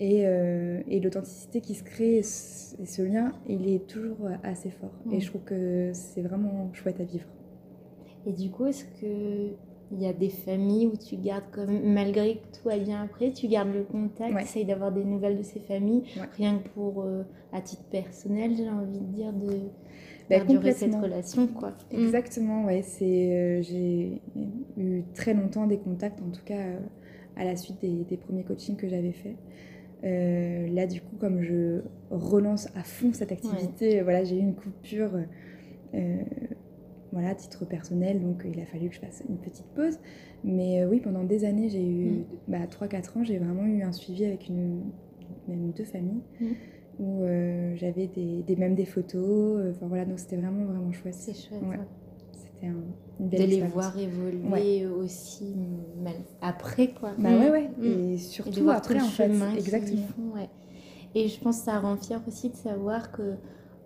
Et, 0.00 0.26
euh, 0.26 0.80
et 0.88 0.98
l'authenticité 0.98 1.60
qui 1.60 1.74
se 1.74 1.84
crée, 1.84 2.16
et 2.16 2.22
ce 2.22 3.02
lien, 3.02 3.32
il 3.48 3.68
est 3.68 3.86
toujours 3.86 4.28
assez 4.42 4.70
fort. 4.70 4.90
Et 5.12 5.20
je 5.20 5.28
trouve 5.28 5.42
que 5.42 5.92
c'est 5.92 6.22
vraiment 6.22 6.72
chouette 6.72 7.00
à 7.00 7.04
vivre. 7.04 7.28
Et 8.26 8.32
du 8.32 8.50
coup, 8.50 8.66
est-ce 8.66 8.84
que 8.84 9.54
il 9.94 10.02
y 10.02 10.06
a 10.06 10.12
des 10.12 10.28
familles 10.28 10.86
où 10.86 10.96
tu 10.96 11.16
gardes 11.16 11.44
comme 11.52 11.92
malgré 11.92 12.36
que 12.36 12.58
tout 12.58 12.68
aille 12.68 12.84
bien 12.84 13.02
après, 13.02 13.32
tu 13.32 13.46
gardes 13.46 13.72
le 13.72 13.84
contact, 13.84 14.36
tu 14.36 14.42
essayes 14.42 14.64
d'avoir 14.64 14.92
des 14.92 15.04
nouvelles 15.04 15.38
de 15.38 15.42
ces 15.42 15.60
familles, 15.60 16.02
rien 16.36 16.58
que 16.58 16.68
pour 16.70 17.02
euh, 17.02 17.22
à 17.52 17.60
titre 17.60 17.84
personnel, 17.90 18.52
j'ai 18.56 18.68
envie 18.68 18.98
de 18.98 19.06
dire 19.06 19.32
de 19.32 19.60
bah, 20.28 20.40
durer 20.40 20.72
cette 20.72 20.94
relation 20.94 21.46
quoi. 21.46 21.70
Mm. 21.92 22.04
Exactement, 22.04 22.64
ouais, 22.64 22.82
c'est 22.82 23.04
euh, 23.04 23.62
j'ai 23.62 24.20
eu 24.76 25.02
très 25.14 25.34
longtemps 25.34 25.66
des 25.66 25.78
contacts 25.78 26.20
en 26.20 26.30
tout 26.30 26.44
cas 26.44 26.58
euh, 26.58 26.78
à 27.36 27.44
la 27.44 27.56
suite 27.56 27.80
des, 27.80 28.16
premiers 28.16 28.44
coachings 28.44 28.76
que 28.76 28.88
j'avais 28.88 29.12
fait. 29.12 29.36
là 30.02 30.86
du 30.86 31.00
coup 31.00 31.16
comme 31.20 31.40
je 31.42 31.82
relance 32.10 32.68
à 32.74 32.82
fond 32.82 33.12
cette 33.12 33.32
activité, 33.32 34.02
voilà, 34.02 34.24
j'ai 34.24 34.36
eu 34.36 34.40
une 34.40 34.54
coupure 34.54 35.12
voilà, 37.14 37.30
à 37.30 37.34
titre 37.34 37.64
personnel, 37.64 38.20
donc 38.20 38.44
il 38.44 38.60
a 38.60 38.66
fallu 38.66 38.88
que 38.88 38.96
je 38.96 39.00
fasse 39.00 39.22
une 39.28 39.38
petite 39.38 39.66
pause. 39.74 39.98
Mais 40.42 40.82
euh, 40.82 40.88
oui, 40.88 41.00
pendant 41.00 41.22
des 41.22 41.44
années, 41.44 41.68
j'ai 41.68 41.86
eu, 41.86 42.10
mm. 42.10 42.24
bah, 42.48 42.66
3-4 42.66 43.18
ans, 43.18 43.24
j'ai 43.24 43.38
vraiment 43.38 43.64
eu 43.64 43.82
un 43.82 43.92
suivi 43.92 44.24
avec 44.24 44.48
une, 44.48 44.82
même 45.46 45.70
deux 45.70 45.84
familles, 45.84 46.22
mm. 46.40 46.46
où 46.98 47.22
euh, 47.22 47.74
j'avais 47.76 48.08
des, 48.08 48.42
des, 48.42 48.56
même 48.56 48.74
des 48.74 48.84
photos. 48.84 49.60
Euh, 49.60 49.70
enfin 49.70 49.86
voilà, 49.86 50.04
donc 50.04 50.18
c'était 50.18 50.36
vraiment, 50.36 50.64
vraiment 50.64 50.92
chouette. 50.92 51.14
C'est 51.14 51.34
chouette. 51.34 51.60
C'était 52.32 52.66
un, 52.66 52.82
une 53.20 53.28
belle 53.28 53.42
De 53.42 53.46
les 53.46 53.60
voir 53.62 53.96
évoluer 53.96 54.86
aussi 54.86 55.54
mal 56.02 56.16
après, 56.42 56.88
quoi. 56.88 57.12
Bah 57.16 57.30
ouais, 57.30 57.50
ouais. 57.50 57.70
Mm. 57.78 58.12
Et 58.12 58.18
surtout 58.18 58.68
après, 58.70 59.00
en 59.00 59.04
fait. 59.04 59.30
Exactement. 59.56 60.34
ouais. 60.34 60.48
Et 61.14 61.28
je 61.28 61.40
pense 61.40 61.60
que 61.60 61.64
ça 61.66 61.78
rend 61.78 61.96
fier 61.96 62.20
aussi 62.26 62.50
de 62.50 62.56
savoir 62.56 63.12
que 63.12 63.34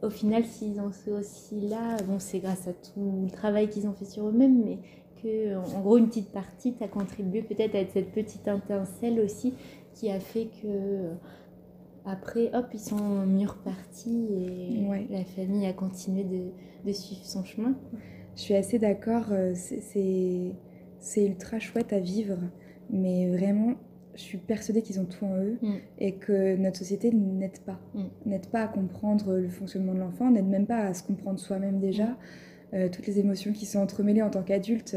au 0.02 0.10
final, 0.10 0.44
s'ils 0.44 0.80
en 0.80 0.92
sont 0.92 1.12
aussi 1.12 1.60
là, 1.60 1.96
bon, 2.06 2.18
c'est 2.18 2.38
grâce 2.38 2.68
à 2.68 2.72
tout 2.72 3.22
le 3.24 3.30
travail 3.30 3.68
qu'ils 3.68 3.86
ont 3.86 3.92
fait 3.92 4.04
sur 4.04 4.28
eux-mêmes, 4.28 4.62
mais 4.64 4.78
que, 5.22 5.56
en 5.56 5.80
gros, 5.80 5.98
une 5.98 6.08
petite 6.08 6.30
partie, 6.30 6.74
tu 6.74 6.84
as 6.84 6.88
contribué 6.88 7.42
peut-être 7.42 7.74
à 7.74 7.84
cette 7.92 8.12
petite 8.12 8.46
étincelle 8.46 9.20
aussi 9.20 9.54
qui 9.94 10.10
a 10.10 10.20
fait 10.20 10.48
que, 10.62 11.10
après, 12.04 12.50
hop, 12.54 12.66
ils 12.72 12.80
sont 12.80 13.26
mieux 13.26 13.48
repartis 13.48 14.28
et 14.32 15.06
la 15.10 15.24
famille 15.24 15.66
a 15.66 15.72
continué 15.72 16.24
de, 16.24 16.92
suivre 16.92 17.24
son 17.24 17.44
chemin. 17.44 17.74
Je 18.36 18.42
suis 18.42 18.54
assez 18.54 18.78
d'accord, 18.78 19.26
euh, 19.32 19.54
c'est 19.54 21.24
ultra 21.24 21.58
chouette 21.58 21.92
à 21.92 21.98
vivre, 21.98 22.38
mais 22.88 23.28
vraiment, 23.28 23.74
je 24.18 24.24
suis 24.24 24.38
persuadée 24.38 24.82
qu'ils 24.82 24.98
ont 24.98 25.04
tout 25.04 25.24
en 25.24 25.36
eux 25.36 25.58
mm. 25.62 25.74
et 25.98 26.14
que 26.16 26.56
notre 26.56 26.76
société 26.76 27.12
n'aide 27.12 27.60
pas. 27.60 27.80
Mm. 27.94 28.02
N'aide 28.26 28.46
pas 28.48 28.64
à 28.64 28.68
comprendre 28.68 29.34
le 29.36 29.48
fonctionnement 29.48 29.94
de 29.94 30.00
l'enfant, 30.00 30.30
n'aide 30.30 30.48
même 30.48 30.66
pas 30.66 30.80
à 30.80 30.92
se 30.92 31.04
comprendre 31.04 31.38
soi-même 31.38 31.78
déjà. 31.78 32.06
Mm. 32.06 32.16
Euh, 32.74 32.88
toutes 32.90 33.06
les 33.06 33.18
émotions 33.18 33.52
qui 33.52 33.64
sont 33.64 33.78
entremêlées 33.78 34.20
en 34.20 34.28
tant 34.28 34.42
qu'adulte, 34.42 34.96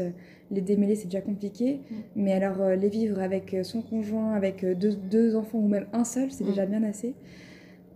les 0.50 0.60
démêler 0.60 0.96
c'est 0.96 1.06
déjà 1.06 1.20
compliqué. 1.20 1.80
Mais 2.16 2.32
alors 2.32 2.60
euh, 2.60 2.74
les 2.74 2.88
vivre 2.88 3.20
avec 3.20 3.56
son 3.62 3.80
conjoint, 3.80 4.34
avec 4.34 4.64
euh, 4.64 4.74
deux, 4.74 5.36
enfants 5.36 5.58
ou 5.58 5.68
même 5.68 5.86
un 5.92 6.04
seul, 6.04 6.32
c'est 6.32 6.44
déjà 6.44 6.66
bien 6.66 6.82
assez. 6.82 7.14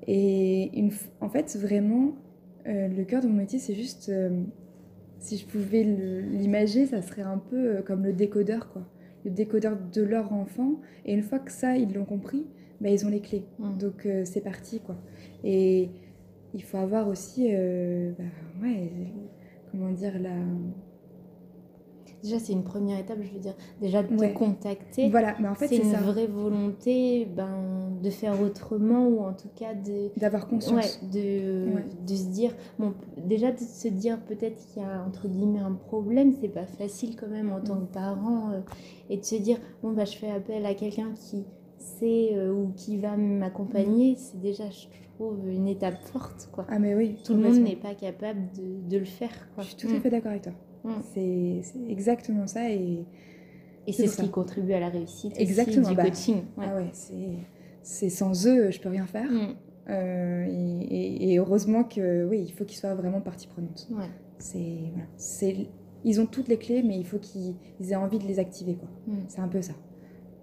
Et 0.06 0.78
une, 0.78 0.92
en 1.20 1.28
fait, 1.28 1.56
vraiment, 1.56 2.12
le 2.64 3.02
cœur 3.02 3.22
de 3.22 3.26
mon 3.26 3.34
métier, 3.34 3.58
c'est 3.58 3.74
juste, 3.74 4.12
si 5.18 5.36
je 5.36 5.44
pouvais 5.44 5.82
l'imager, 5.82 6.86
ça 6.86 7.02
serait 7.02 7.22
un 7.22 7.38
peu 7.38 7.82
comme 7.84 8.04
le 8.04 8.12
décodeur, 8.12 8.68
quoi 8.72 8.86
le 9.26 9.32
décodeur 9.32 9.76
de 9.76 10.02
leur 10.02 10.32
enfant. 10.32 10.80
Et 11.04 11.12
une 11.12 11.22
fois 11.22 11.38
que 11.38 11.52
ça, 11.52 11.76
ils 11.76 11.92
l'ont 11.92 12.04
compris, 12.04 12.46
bah, 12.80 12.88
ils 12.88 13.04
ont 13.04 13.10
les 13.10 13.20
clés. 13.20 13.44
Mm. 13.58 13.76
Donc 13.78 14.06
euh, 14.06 14.24
c'est 14.24 14.40
parti, 14.40 14.80
quoi. 14.80 14.96
Et 15.44 15.90
il 16.54 16.62
faut 16.62 16.78
avoir 16.78 17.08
aussi, 17.08 17.48
euh, 17.50 18.12
bah, 18.18 18.24
ouais, 18.62 18.90
comment 19.70 19.90
dire, 19.90 20.18
la 20.18 20.36
déjà 22.26 22.38
c'est 22.38 22.52
une 22.52 22.64
première 22.64 22.98
étape, 22.98 23.18
je 23.22 23.32
veux 23.32 23.38
dire, 23.38 23.54
déjà 23.80 24.02
de 24.02 24.08
te 24.16 24.32
contacter. 24.34 25.08
Voilà, 25.10 25.34
mais 25.40 25.48
en 25.48 25.54
fait 25.54 25.68
c'est 25.68 25.78
une 25.78 25.92
vraie 25.92 26.26
volonté 26.26 27.26
ben, 27.26 27.90
de 28.02 28.10
faire 28.10 28.40
autrement 28.40 29.06
ou 29.06 29.20
en 29.20 29.32
tout 29.32 29.48
cas 29.54 29.74
de 29.74 30.10
d'avoir 30.18 30.46
conscience, 30.48 31.00
de, 31.02 31.66
de 32.06 32.14
se 32.14 32.26
dire 32.26 32.52
bon 32.78 32.94
déjà 33.16 33.52
de 33.52 33.58
se 33.58 33.88
dire 33.88 34.18
peut-être 34.20 34.56
qu'il 34.66 34.82
y 34.82 34.84
a 34.84 35.02
entre 35.06 35.28
guillemets 35.28 35.60
un 35.60 35.72
problème, 35.72 36.34
c'est 36.40 36.48
pas 36.48 36.66
facile 36.66 37.16
quand 37.16 37.28
même 37.28 37.52
en 37.52 37.60
tant 37.60 37.76
que 37.76 37.92
parent 37.92 38.50
euh, 38.52 38.60
et 39.10 39.16
de 39.16 39.24
se 39.24 39.36
dire 39.36 39.58
bon 39.82 39.92
bah 39.92 40.04
je 40.04 40.16
fais 40.16 40.30
appel 40.30 40.66
à 40.66 40.74
quelqu'un 40.74 41.12
qui 41.14 41.44
sait 41.78 42.30
euh, 42.32 42.52
ou 42.52 42.72
qui 42.76 42.98
va 42.98 43.16
m'accompagner, 43.16 44.12
mm. 44.12 44.16
c'est 44.16 44.40
déjà 44.40 44.64
je 44.70 44.86
trouve 45.14 45.48
une 45.48 45.68
étape 45.68 45.98
forte 46.12 46.48
quoi. 46.52 46.66
Ah 46.68 46.78
mais 46.78 46.94
oui, 46.94 47.16
tout 47.24 47.34
le 47.34 47.40
monde 47.40 47.60
n'est 47.60 47.76
pas 47.76 47.94
capable 47.94 48.40
de, 48.56 48.88
de, 48.88 48.98
le 48.98 49.04
faire 49.04 49.48
quoi. 49.54 49.62
Je 49.62 49.68
suis 49.68 49.76
tout 49.76 49.88
à 49.88 49.98
mm. 49.98 50.00
fait 50.00 50.10
d'accord 50.10 50.30
avec 50.30 50.42
toi. 50.42 50.52
Mm. 50.86 51.02
C'est 51.12 51.90
exactement 51.90 52.46
ça. 52.46 52.70
Et, 52.70 53.04
et 53.86 53.92
c'est 53.92 54.06
ce 54.06 54.22
qui 54.22 54.30
contribue 54.30 54.72
à 54.72 54.80
la 54.80 54.88
réussite 54.88 55.38
exactement, 55.38 55.88
du 55.88 55.94
bah, 55.94 56.04
coaching. 56.04 56.42
Ah 56.58 56.76
ouais, 56.76 56.90
c'est 57.82 58.10
sans 58.10 58.46
eux, 58.46 58.70
je 58.70 58.80
peux 58.80 58.88
rien 58.88 59.06
faire. 59.06 59.30
Mm. 59.30 59.54
Euh, 59.88 60.46
et, 60.90 61.38
heureusement 61.38 61.84
que 61.84 62.26
oui, 62.26 62.44
il 62.46 62.52
faut 62.52 62.64
qu'ils 62.64 62.78
soient 62.78 62.94
vraiment 62.94 63.20
partie 63.20 63.46
prenante. 63.46 63.86
Ouais. 63.90 64.10
C'est 64.38 64.58
voilà, 64.92 65.06
ils 66.04 66.20
ont 66.20 66.26
toutes 66.26 66.48
les 66.48 66.58
clés, 66.58 66.82
mais 66.82 66.98
il 66.98 67.06
faut 67.06 67.18
qu'ils 67.18 67.54
aient 67.90 67.96
envie 67.96 68.18
de 68.18 68.24
les 68.24 68.38
activer 68.38 68.74
quoi. 68.74 68.88
Mm. 69.06 69.18
C'est 69.28 69.40
un 69.40 69.48
peu 69.48 69.62
ça. 69.62 69.74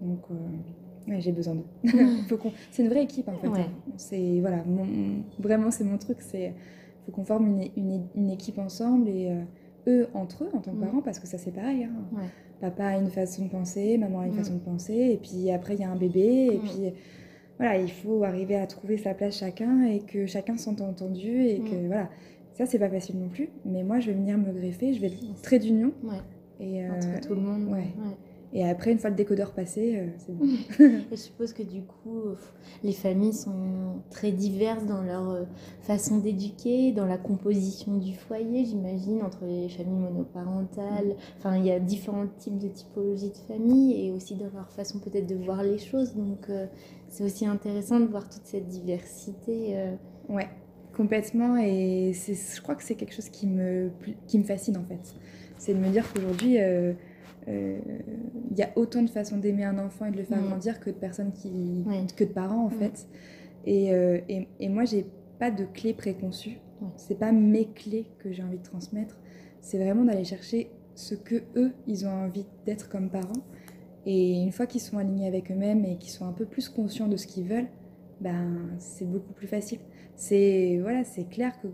Donc 0.00 0.20
euh, 0.30 1.14
j'ai 1.18 1.32
besoin 1.32 1.54
d'eux. 1.54 1.90
c'est 2.70 2.82
une 2.82 2.88
vraie 2.88 3.04
équipe 3.04 3.28
en 3.28 3.36
fait. 3.36 3.46
Hein. 3.48 3.70
C'est 3.96 4.40
voilà, 4.40 4.64
vraiment 5.38 5.70
c'est 5.70 5.84
mon 5.84 5.98
truc. 5.98 6.18
C'est 6.20 6.54
faut 7.04 7.12
qu'on 7.12 7.24
forme 7.24 7.46
une, 7.46 7.68
une, 7.76 8.06
une, 8.14 8.30
équipe 8.30 8.58
ensemble 8.58 9.08
et 9.08 9.28
euh, 9.30 9.42
eux 9.86 10.08
entre 10.14 10.44
eux 10.44 10.50
en 10.52 10.60
tant 10.60 10.72
que 10.72 10.76
mm. 10.76 10.86
parents, 10.86 11.02
parce 11.02 11.18
que 11.18 11.26
ça 11.26 11.38
c'est 11.38 11.50
pareil. 11.52 11.84
Hein. 11.84 12.20
Papa 12.60 12.86
a 12.86 12.98
une 12.98 13.10
façon 13.10 13.44
de 13.46 13.50
penser, 13.50 13.98
maman 13.98 14.20
a 14.20 14.26
une 14.26 14.32
mm. 14.32 14.36
façon 14.36 14.54
de 14.54 14.60
penser, 14.60 14.94
et 14.94 15.16
puis 15.16 15.50
après 15.50 15.74
il 15.74 15.80
y 15.80 15.84
a 15.84 15.90
un 15.90 15.96
bébé, 15.96 16.50
et 16.52 16.58
mm. 16.58 16.60
puis 16.60 16.92
voilà, 17.58 17.78
il 17.78 17.90
faut 17.90 18.24
arriver 18.24 18.56
à 18.56 18.66
trouver 18.66 18.96
sa 18.96 19.14
place 19.14 19.38
chacun 19.38 19.84
et 19.84 20.00
que 20.00 20.26
chacun 20.26 20.56
s'entend 20.56 20.88
entendu 20.88 21.46
et 21.46 21.60
que 21.60 21.86
voilà, 21.86 22.10
ça 22.52 22.66
c'est 22.66 22.80
pas 22.80 22.88
facile 22.88 23.18
non 23.18 23.28
plus. 23.28 23.48
Mais 23.64 23.84
moi 23.84 24.00
je 24.00 24.08
vais 24.08 24.16
venir 24.16 24.38
me 24.38 24.52
greffer, 24.52 24.92
je 24.94 25.00
vais 25.00 25.06
être 25.08 25.42
trait 25.42 25.58
d'union. 25.58 25.92
Et 26.60 26.88
Entre 26.88 27.20
tout 27.26 27.34
le 27.34 27.40
monde. 27.40 27.68
Ouais. 27.68 27.86
Et 28.56 28.64
après, 28.64 28.92
une 28.92 29.00
fois 29.00 29.10
le 29.10 29.16
décodeur 29.16 29.50
passé, 29.50 29.96
euh, 29.96 30.06
c'est 30.18 30.32
bon. 30.32 30.46
je 31.10 31.16
suppose 31.16 31.52
que 31.52 31.64
du 31.64 31.82
coup, 31.82 32.22
les 32.84 32.92
familles 32.92 33.32
sont 33.32 34.00
très 34.10 34.30
diverses 34.30 34.86
dans 34.86 35.02
leur 35.02 35.28
euh, 35.28 35.42
façon 35.80 36.18
d'éduquer, 36.18 36.92
dans 36.92 37.04
la 37.04 37.18
composition 37.18 37.96
du 37.96 38.14
foyer, 38.14 38.64
j'imagine, 38.64 39.22
entre 39.22 39.44
les 39.44 39.68
familles 39.68 39.98
monoparentales. 39.98 41.16
Enfin, 41.36 41.56
il 41.56 41.66
y 41.66 41.72
a 41.72 41.80
différents 41.80 42.28
types 42.38 42.58
de 42.58 42.68
typologies 42.68 43.30
de 43.30 43.38
familles 43.48 44.06
et 44.06 44.12
aussi 44.12 44.36
dans 44.36 44.50
leur 44.54 44.70
façon 44.70 45.00
peut-être 45.00 45.26
de 45.26 45.34
voir 45.34 45.64
les 45.64 45.78
choses. 45.78 46.14
Donc, 46.14 46.48
euh, 46.48 46.66
c'est 47.08 47.24
aussi 47.24 47.46
intéressant 47.46 47.98
de 47.98 48.06
voir 48.06 48.28
toute 48.28 48.44
cette 48.44 48.68
diversité. 48.68 49.76
Ouais, 50.28 50.48
complètement. 50.96 51.56
Et 51.56 52.12
je 52.12 52.60
crois 52.62 52.76
que 52.76 52.84
c'est 52.84 52.94
quelque 52.94 53.14
chose 53.14 53.30
qui 53.30 53.48
me, 53.48 53.90
qui 54.28 54.38
me 54.38 54.44
fascine 54.44 54.76
en 54.76 54.84
fait. 54.84 55.14
C'est 55.58 55.74
de 55.74 55.78
me 55.78 55.88
dire 55.88 56.04
qu'aujourd'hui 56.12 56.58
il 57.46 57.52
euh, 57.52 57.78
y 58.56 58.62
a 58.62 58.70
autant 58.76 59.02
de 59.02 59.10
façons 59.10 59.36
d'aimer 59.36 59.64
un 59.64 59.78
enfant 59.78 60.06
et 60.06 60.10
de 60.10 60.16
le 60.16 60.24
faire 60.24 60.40
mm. 60.40 60.46
grandir 60.46 60.80
que 60.80 60.90
de 60.90 60.96
personnes 60.96 61.32
qui 61.32 61.84
que 62.16 62.24
de 62.24 62.32
parents 62.32 62.66
en 62.66 62.70
mm. 62.70 62.78
fait. 62.78 63.06
Et, 63.66 63.94
euh, 63.94 64.20
et, 64.28 64.48
et, 64.60 64.68
moi 64.68 64.84
j'ai 64.84 65.06
pas 65.38 65.50
de 65.50 65.64
clés 65.64 65.94
préconçues 65.94 66.58
c'est 66.96 67.18
pas 67.18 67.32
mes 67.32 67.66
clés 67.66 68.06
que 68.18 68.32
j'ai 68.32 68.42
envie 68.42 68.58
de 68.58 68.62
transmettre. 68.62 69.16
C'est 69.60 69.78
vraiment 69.78 70.04
d'aller 70.04 70.24
chercher 70.24 70.70
ce 70.94 71.14
que 71.14 71.42
eux 71.56 71.72
ils 71.86 72.06
ont 72.06 72.12
envie 72.12 72.46
d'être 72.66 72.88
comme 72.88 73.10
parents. 73.10 73.42
Et 74.06 74.34
une 74.42 74.52
fois 74.52 74.66
qu'ils 74.66 74.82
sont 74.82 74.98
alignés 74.98 75.26
avec 75.26 75.50
eux-mêmes 75.50 75.84
et 75.84 75.96
qu'ils 75.96 76.10
sont 76.10 76.26
un 76.26 76.32
peu 76.32 76.44
plus 76.44 76.68
conscients 76.68 77.08
de 77.08 77.16
ce 77.16 77.26
qu'ils 77.26 77.44
veulent 77.44 77.68
ben 78.20 78.70
c'est 78.78 79.06
beaucoup 79.10 79.32
plus 79.32 79.48
facile. 79.48 79.80
C'est 80.14 80.78
voilà 80.82 81.04
c'est 81.04 81.28
clair 81.28 81.52
que 81.60 81.68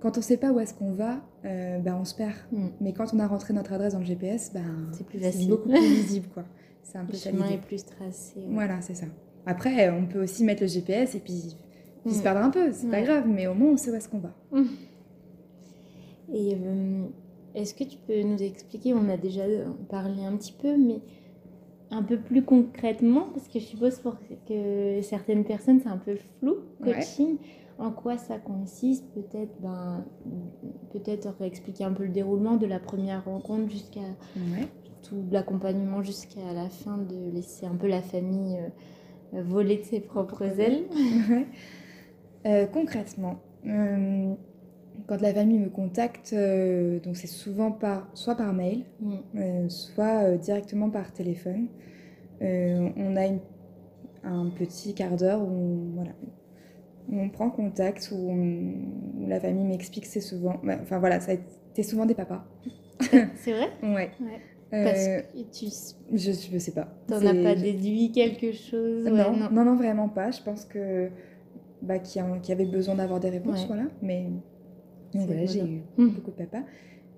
quand 0.00 0.16
on 0.16 0.20
ne 0.20 0.24
sait 0.24 0.38
pas 0.38 0.50
où 0.50 0.58
est-ce 0.58 0.74
qu'on 0.74 0.92
va, 0.92 1.20
euh, 1.44 1.78
ben 1.78 1.96
on 2.00 2.04
se 2.04 2.14
perd. 2.14 2.34
Mm. 2.52 2.66
Mais 2.80 2.92
quand 2.92 3.12
on 3.14 3.18
a 3.18 3.26
rentré 3.26 3.54
notre 3.54 3.72
adresse 3.72 3.94
dans 3.94 4.00
le 4.00 4.04
GPS, 4.04 4.52
ben, 4.52 4.88
c'est 4.92 5.06
plus 5.06 5.18
facile. 5.18 5.48
beaucoup 5.48 5.68
plus 5.68 5.80
visible. 5.80 6.28
Quoi. 6.32 6.44
C'est 6.82 6.98
un 6.98 7.04
peu 7.04 7.12
le 7.12 7.18
chemin 7.18 7.48
est 7.48 7.58
plus 7.58 7.84
tracé. 7.84 8.40
Voilà, 8.48 8.80
c'est 8.80 8.94
ça. 8.94 9.06
Après, 9.46 9.88
on 9.90 10.06
peut 10.06 10.22
aussi 10.22 10.44
mettre 10.44 10.62
le 10.62 10.68
GPS 10.68 11.14
et 11.14 11.20
puis, 11.20 11.56
se 12.06 12.18
mm. 12.18 12.22
perdre 12.22 12.40
un 12.40 12.50
peu. 12.50 12.72
C'est 12.72 12.90
pas 12.90 13.02
grave, 13.02 13.24
mais 13.26 13.46
au 13.46 13.54
moins 13.54 13.72
on 13.72 13.76
sait 13.76 13.90
où 13.90 13.94
est-ce 13.94 14.08
qu'on 14.08 14.18
va. 14.18 14.34
Mm. 14.52 14.64
Et 16.32 16.54
euh, 16.54 17.04
est-ce 17.54 17.74
que 17.74 17.84
tu 17.84 17.96
peux 18.06 18.22
nous 18.22 18.40
expliquer, 18.42 18.94
on 18.94 19.08
a 19.08 19.16
déjà 19.16 19.42
parlé 19.88 20.24
un 20.24 20.36
petit 20.36 20.52
peu, 20.52 20.76
mais 20.76 21.00
un 21.90 22.02
peu 22.02 22.18
plus 22.18 22.42
concrètement, 22.42 23.28
parce 23.34 23.48
que 23.48 23.58
je 23.58 23.64
suppose 23.64 23.98
pour 23.98 24.16
que 24.48 25.00
certaines 25.02 25.44
personnes, 25.44 25.80
c'est 25.82 25.88
un 25.88 25.96
peu 25.96 26.16
flou, 26.38 26.56
coaching. 26.84 27.36
En 27.80 27.90
quoi 27.90 28.18
ça 28.18 28.38
consiste 28.38 29.10
Peut-être 29.14 29.58
ben, 29.60 30.04
peut-être 30.92 31.42
expliquer 31.42 31.84
un 31.84 31.92
peu 31.92 32.04
le 32.04 32.10
déroulement 32.10 32.56
de 32.56 32.66
la 32.66 32.78
première 32.78 33.24
rencontre 33.24 33.70
jusqu'à 33.70 34.02
tout 35.02 35.24
l'accompagnement 35.30 36.02
jusqu'à 36.02 36.52
la 36.54 36.68
fin, 36.68 36.98
de 36.98 37.30
laisser 37.34 37.64
un 37.66 37.74
peu 37.74 37.88
la 37.88 38.02
famille 38.02 38.58
euh, 39.34 39.42
voler 39.42 39.78
de 39.78 39.84
ses 39.84 40.00
propres 40.00 40.60
ailes. 40.60 40.84
Euh, 42.46 42.64
concrètement, 42.64 43.38
euh, 43.66 44.32
quand 45.06 45.20
la 45.20 45.34
famille 45.34 45.58
me 45.58 45.68
contacte, 45.68 46.34
donc 46.34 47.14
c'est 47.14 47.26
souvent 47.26 47.70
par, 47.70 48.08
soit 48.14 48.34
par 48.34 48.54
mail, 48.54 48.86
mm. 49.02 49.68
soit 49.68 50.38
directement 50.38 50.88
par 50.88 51.12
téléphone. 51.12 51.66
on 52.40 53.14
a 53.14 53.28
un 54.24 54.48
petit 54.48 54.94
quart 54.94 55.16
d'heure 55.16 55.42
où, 55.42 55.90
voilà, 55.94 56.12
on 57.12 57.28
prend 57.28 57.50
contact, 57.50 58.12
où, 58.12 58.34
la 59.26 59.40
famille 59.40 59.64
m'explique, 59.64 60.06
c'est 60.06 60.20
souvent... 60.20 60.60
Bah, 60.62 60.78
enfin 60.82 60.98
voilà, 60.98 61.20
ça 61.20 61.32
a 61.32 61.34
été 61.34 61.82
souvent 61.82 62.06
des 62.06 62.14
papas. 62.14 62.44
C'est 63.36 63.52
vrai? 63.52 63.68
Ouais. 63.82 64.10
Parce 64.70 65.08
euh, 65.08 65.20
que 65.20 65.50
tu... 65.50 65.66
Je, 66.12 66.30
je 66.30 66.58
sais 66.58 66.70
pas. 66.70 66.88
T'en 67.08 67.26
as 67.26 67.34
pas 67.34 67.56
déduit 67.56 68.12
quelque 68.12 68.52
chose? 68.52 69.04
Non, 69.04 69.36
non, 69.50 69.64
non, 69.64 69.74
vraiment 69.74 70.08
pas. 70.08 70.30
Je 70.30 70.40
pense 70.42 70.64
que 70.64 71.10
bah, 71.82 71.98
qu'il 71.98 72.22
y, 72.22 72.52
avait 72.52 72.66
besoin 72.66 72.94
d'avoir 72.94 73.18
des 73.18 73.30
réponses, 73.30 73.66
voilà. 73.66 73.84
Mais 74.00 74.26
voilà, 75.12 75.44
j'ai 75.46 75.60
eu 75.60 75.82
hum. 75.98 76.10
beaucoup 76.10 76.30
de 76.30 76.36
papas. 76.36 76.62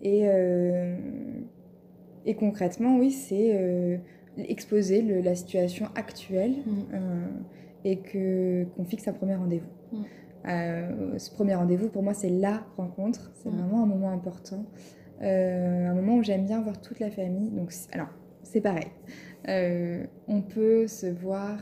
Et, 0.01 0.23
euh, 0.25 0.97
et 2.25 2.35
concrètement, 2.35 2.97
oui, 2.97 3.11
c'est 3.11 3.51
euh, 3.55 3.99
exposer 4.39 5.03
la 5.03 5.35
situation 5.35 5.89
actuelle 5.95 6.55
hum. 6.67 7.45
Et 7.85 7.99
que 7.99 8.65
qu'on 8.77 8.85
fixe 8.85 9.09
un 9.09 9.13
premier 9.13 9.37
rendez-vous. 9.37 9.71
Hum. 9.93 11.19
ce 11.19 11.31
premier 11.31 11.55
rendez-vous, 11.55 11.89
pour 11.89 12.03
moi, 12.03 12.15
c'est 12.15 12.31
la 12.31 12.65
rencontre. 12.77 13.33
C'est 13.35 13.49
vraiment 13.49 13.83
un 13.83 13.87
moment 13.87 14.11
important. 14.11 14.65
Euh, 15.23 15.89
un 15.89 15.95
moment 15.95 16.17
où 16.17 16.23
j'aime 16.23 16.45
bien 16.45 16.61
voir 16.61 16.81
toute 16.81 16.99
la 16.99 17.11
famille. 17.11 17.51
Donc, 17.51 17.73
alors, 17.93 18.09
c'est 18.43 18.61
pareil. 18.61 18.89
Euh, 19.49 20.05
on 20.27 20.43
peut 20.43 20.87
se 20.89 21.07
voir 21.07 21.59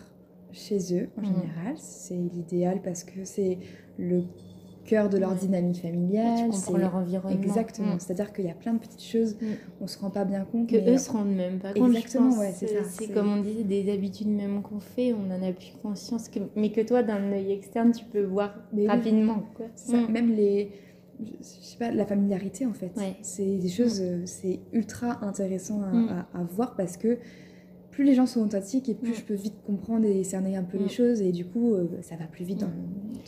chez 0.52 0.78
eux 0.98 1.10
en 1.16 1.20
mmh. 1.20 1.24
général. 1.24 1.74
C'est 1.76 2.14
l'idéal 2.14 2.80
parce 2.82 3.04
que 3.04 3.24
c'est 3.24 3.58
le 3.98 4.22
cœur 4.90 5.08
de 5.08 5.18
leur 5.18 5.34
dynamique 5.34 5.82
familiale. 5.82 6.52
C'est 6.52 6.76
leur 6.76 6.96
environnement. 6.96 7.40
Exactement. 7.40 7.94
Mmh. 7.94 8.00
C'est-à-dire 8.00 8.32
qu'il 8.32 8.44
y 8.44 8.50
a 8.50 8.54
plein 8.54 8.74
de 8.74 8.78
petites 8.78 9.04
choses, 9.04 9.36
mmh. 9.36 9.46
on 9.80 9.86
se 9.86 9.98
rend 9.98 10.10
pas 10.10 10.24
bien 10.24 10.44
compte. 10.44 10.68
Que 10.68 10.76
eux 10.76 10.98
se 10.98 11.10
rendent 11.10 11.34
même 11.34 11.58
pas 11.60 11.72
compte. 11.72 11.90
Exactement, 11.90 12.36
ouais, 12.38 12.52
c'est 12.54 12.66
ça. 12.66 12.84
C'est 12.84 13.12
comme 13.12 13.32
on 13.32 13.40
disait, 13.40 13.62
des 13.62 13.92
habitudes 13.92 14.28
même 14.28 14.62
qu'on 14.62 14.80
fait, 14.80 15.12
on 15.12 15.30
en 15.30 15.42
a 15.42 15.52
plus 15.52 15.72
conscience. 15.80 16.28
Que... 16.28 16.40
Mais 16.56 16.72
que 16.72 16.80
toi, 16.80 17.02
d'un 17.02 17.32
œil 17.32 17.52
externe, 17.52 17.92
tu 17.92 18.04
peux 18.04 18.24
voir 18.24 18.54
rapidement. 18.86 19.44
Quoi. 19.56 19.66
Même 20.08 20.32
les 20.32 20.70
je 21.22 21.44
sais 21.44 21.76
pas, 21.76 21.90
la 21.90 22.06
familiarité 22.06 22.66
en 22.66 22.72
fait. 22.72 22.92
C'est 23.22 23.56
des 23.56 23.68
choses, 23.68 24.00
euh, 24.00 24.22
c'est 24.24 24.60
ultra 24.72 25.22
intéressant 25.24 25.78
mm. 25.78 26.24
à, 26.34 26.42
voir 26.44 26.76
parce 26.76 26.96
que 26.96 27.18
plus 27.90 28.04
les 28.04 28.14
gens 28.14 28.24
sont 28.26 28.40
authentiques 28.40 28.88
et 28.88 28.94
plus 28.94 29.10
mm. 29.10 29.14
je 29.14 29.22
peux 29.22 29.34
vite 29.34 29.62
comprendre 29.66 30.06
et 30.06 30.24
cerner 30.24 30.56
un 30.56 30.62
peu 30.62 30.78
les 30.78 30.86
mm. 30.86 30.90
choses 30.90 31.20
et 31.20 31.32
du 31.32 31.44
coup 31.44 31.74
euh, 31.74 31.88
ça 32.00 32.16
va 32.16 32.24
plus 32.24 32.44
vite 32.44 32.60
dans, 32.60 32.70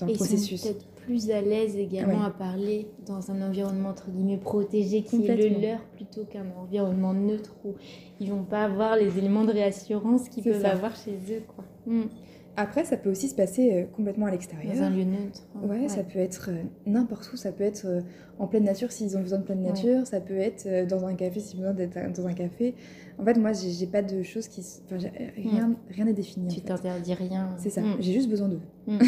dans 0.00 0.06
le 0.06 0.14
processus. 0.14 0.52
Ils 0.52 0.58
sont 0.58 0.68
peut-être 0.68 0.86
plus 1.04 1.30
à 1.30 1.40
l'aise 1.40 1.76
également 1.76 2.22
à 2.22 2.30
parler 2.30 2.88
dans 3.06 3.30
un 3.30 3.42
environnement 3.42 3.90
entre 3.90 4.10
guillemets 4.10 4.38
protégé 4.38 5.02
qui 5.02 5.26
est 5.26 5.36
le 5.36 5.60
leur 5.60 5.80
plutôt 5.96 6.24
qu'un 6.24 6.46
environnement 6.60 7.12
neutre 7.12 7.54
où 7.64 7.74
ils 8.20 8.30
vont 8.30 8.44
pas 8.44 8.64
avoir 8.64 8.96
les 8.96 9.18
éléments 9.18 9.44
de 9.44 9.52
réassurance 9.52 10.28
qu'ils 10.28 10.44
peuvent 10.44 10.64
avoir 10.64 10.94
chez 10.96 11.16
eux 11.30 11.42
quoi. 11.54 11.64
Après, 12.56 12.84
ça 12.84 12.98
peut 12.98 13.10
aussi 13.10 13.28
se 13.28 13.34
passer 13.34 13.72
euh, 13.72 13.84
complètement 13.96 14.26
à 14.26 14.30
l'extérieur. 14.30 14.74
Dans 14.74 14.82
un 14.82 14.90
lieu 14.90 15.04
neutre. 15.04 15.40
Ouais, 15.62 15.88
ça 15.88 16.02
peut 16.02 16.18
être 16.18 16.50
euh, 16.50 16.62
n'importe 16.84 17.32
où. 17.32 17.36
Ça 17.36 17.50
peut 17.50 17.64
être 17.64 17.86
euh, 17.86 18.00
en 18.38 18.46
pleine 18.46 18.64
nature 18.64 18.92
s'ils 18.92 19.16
ont 19.16 19.22
besoin 19.22 19.38
de 19.38 19.44
pleine 19.44 19.62
nature. 19.62 20.06
Ça 20.06 20.20
peut 20.20 20.36
être 20.36 20.86
dans 20.86 21.06
un 21.06 21.14
café 21.14 21.40
s'ils 21.40 21.60
ont 21.60 21.62
besoin 21.62 21.74
d'être 21.74 22.12
dans 22.12 22.26
un 22.26 22.34
café. 22.34 22.74
En 23.18 23.24
fait, 23.24 23.38
moi, 23.38 23.52
j'ai 23.52 23.86
pas 23.86 24.02
de 24.02 24.22
choses 24.22 24.48
qui. 24.48 24.62
Enfin, 24.84 25.08
rien 25.36 25.68
hmm. 25.68 25.76
rien 25.90 26.04
n'est 26.04 26.12
défini. 26.12 26.48
Tu 26.54 26.60
t'interdis 26.60 27.14
rien. 27.14 27.50
C'est 27.56 27.70
ça. 27.70 27.80
Hmm. 27.80 27.96
J'ai 28.00 28.12
juste 28.12 28.28
besoin 28.28 28.48
d'eux. 28.48 28.60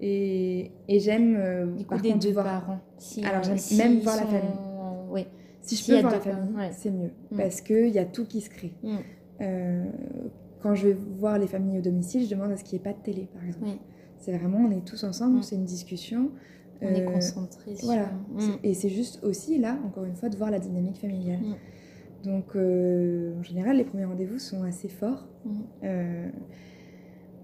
Et, 0.00 0.70
et 0.88 1.00
j'aime. 1.00 1.74
du 1.76 1.84
coup, 1.84 1.98
des 1.98 2.14
deux 2.14 2.32
voir... 2.32 2.44
parents. 2.44 2.80
Alors, 3.24 3.42
j'aime 3.42 3.78
même 3.78 4.00
voir 4.00 4.16
la 4.16 4.26
famille. 4.26 4.58
Oui. 5.10 5.26
Si 5.62 5.76
je 5.76 5.86
peux 5.86 6.00
voir 6.00 6.12
la 6.12 6.20
famille, 6.20 6.54
c'est 6.72 6.90
mieux. 6.90 7.10
Parce 7.36 7.60
qu'il 7.60 7.88
y 7.88 7.98
a 7.98 8.04
tout 8.04 8.24
qui 8.24 8.40
se 8.40 8.50
crée. 8.50 8.72
Euh, 9.40 9.84
quand 10.60 10.74
je 10.74 10.88
vais 10.88 10.96
voir 11.18 11.38
les 11.38 11.46
familles 11.46 11.78
au 11.78 11.82
domicile, 11.82 12.24
je 12.24 12.30
demande 12.30 12.50
à 12.50 12.56
ce 12.56 12.64
qu'il 12.64 12.78
n'y 12.78 12.82
ait 12.82 12.92
pas 12.92 12.98
de 12.98 13.02
télé, 13.02 13.28
par 13.32 13.44
exemple. 13.44 13.78
C'est 14.18 14.36
vraiment, 14.36 14.58
on 14.58 14.70
est 14.70 14.84
tous 14.84 15.04
ensemble, 15.04 15.38
mm. 15.38 15.42
c'est 15.42 15.54
une 15.54 15.64
discussion. 15.64 16.30
On 16.80 16.88
est 16.88 17.06
euh, 17.06 17.10
concentrés 17.10 17.74
Voilà. 17.82 18.06
Mm. 18.30 18.40
Et 18.64 18.74
c'est 18.74 18.88
juste 18.88 19.22
aussi, 19.22 19.58
là, 19.58 19.78
encore 19.86 20.04
une 20.04 20.16
fois, 20.16 20.28
de 20.28 20.36
voir 20.36 20.50
la 20.50 20.58
dynamique 20.58 20.98
familiale. 20.98 21.40
Mm. 21.40 21.54
Donc, 22.24 22.56
euh, 22.56 23.38
en 23.38 23.42
général, 23.42 23.76
les 23.76 23.84
premiers 23.84 24.06
rendez-vous 24.06 24.40
sont 24.40 24.64
assez 24.64 24.88
forts. 24.88 25.28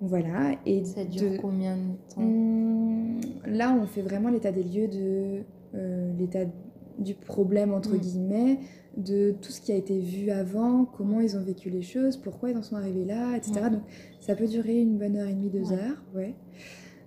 Euh, 0.04 0.08
voilà. 0.08 0.52
Et 0.66 0.84
Ça 0.84 1.04
dure 1.04 1.40
combien 1.40 1.76
de 1.76 2.14
temps? 2.14 2.22
Hum, 2.22 3.20
Là, 3.46 3.76
on 3.80 3.86
fait 3.86 4.02
vraiment 4.02 4.30
l'état 4.30 4.52
des 4.52 4.62
lieux 4.62 4.88
de 4.88 5.42
l'état 6.18 6.44
du 6.98 7.14
problème, 7.14 7.72
entre 7.74 7.96
guillemets, 7.96 8.60
de 8.96 9.34
tout 9.40 9.50
ce 9.50 9.60
qui 9.60 9.72
a 9.72 9.76
été 9.76 9.98
vu 9.98 10.30
avant, 10.30 10.84
comment 10.84 11.20
ils 11.20 11.36
ont 11.36 11.42
vécu 11.42 11.70
les 11.70 11.82
choses, 11.82 12.16
pourquoi 12.16 12.50
ils 12.50 12.56
en 12.56 12.62
sont 12.62 12.76
arrivés 12.76 13.04
là, 13.04 13.36
etc. 13.36 13.54
Donc 13.70 13.82
ça 14.20 14.34
peut 14.34 14.46
durer 14.46 14.80
une 14.80 14.98
bonne 14.98 15.16
heure 15.16 15.28
et 15.28 15.34
demie, 15.34 15.50
deux 15.50 15.72
heures, 15.72 16.02
ouais. 16.14 16.34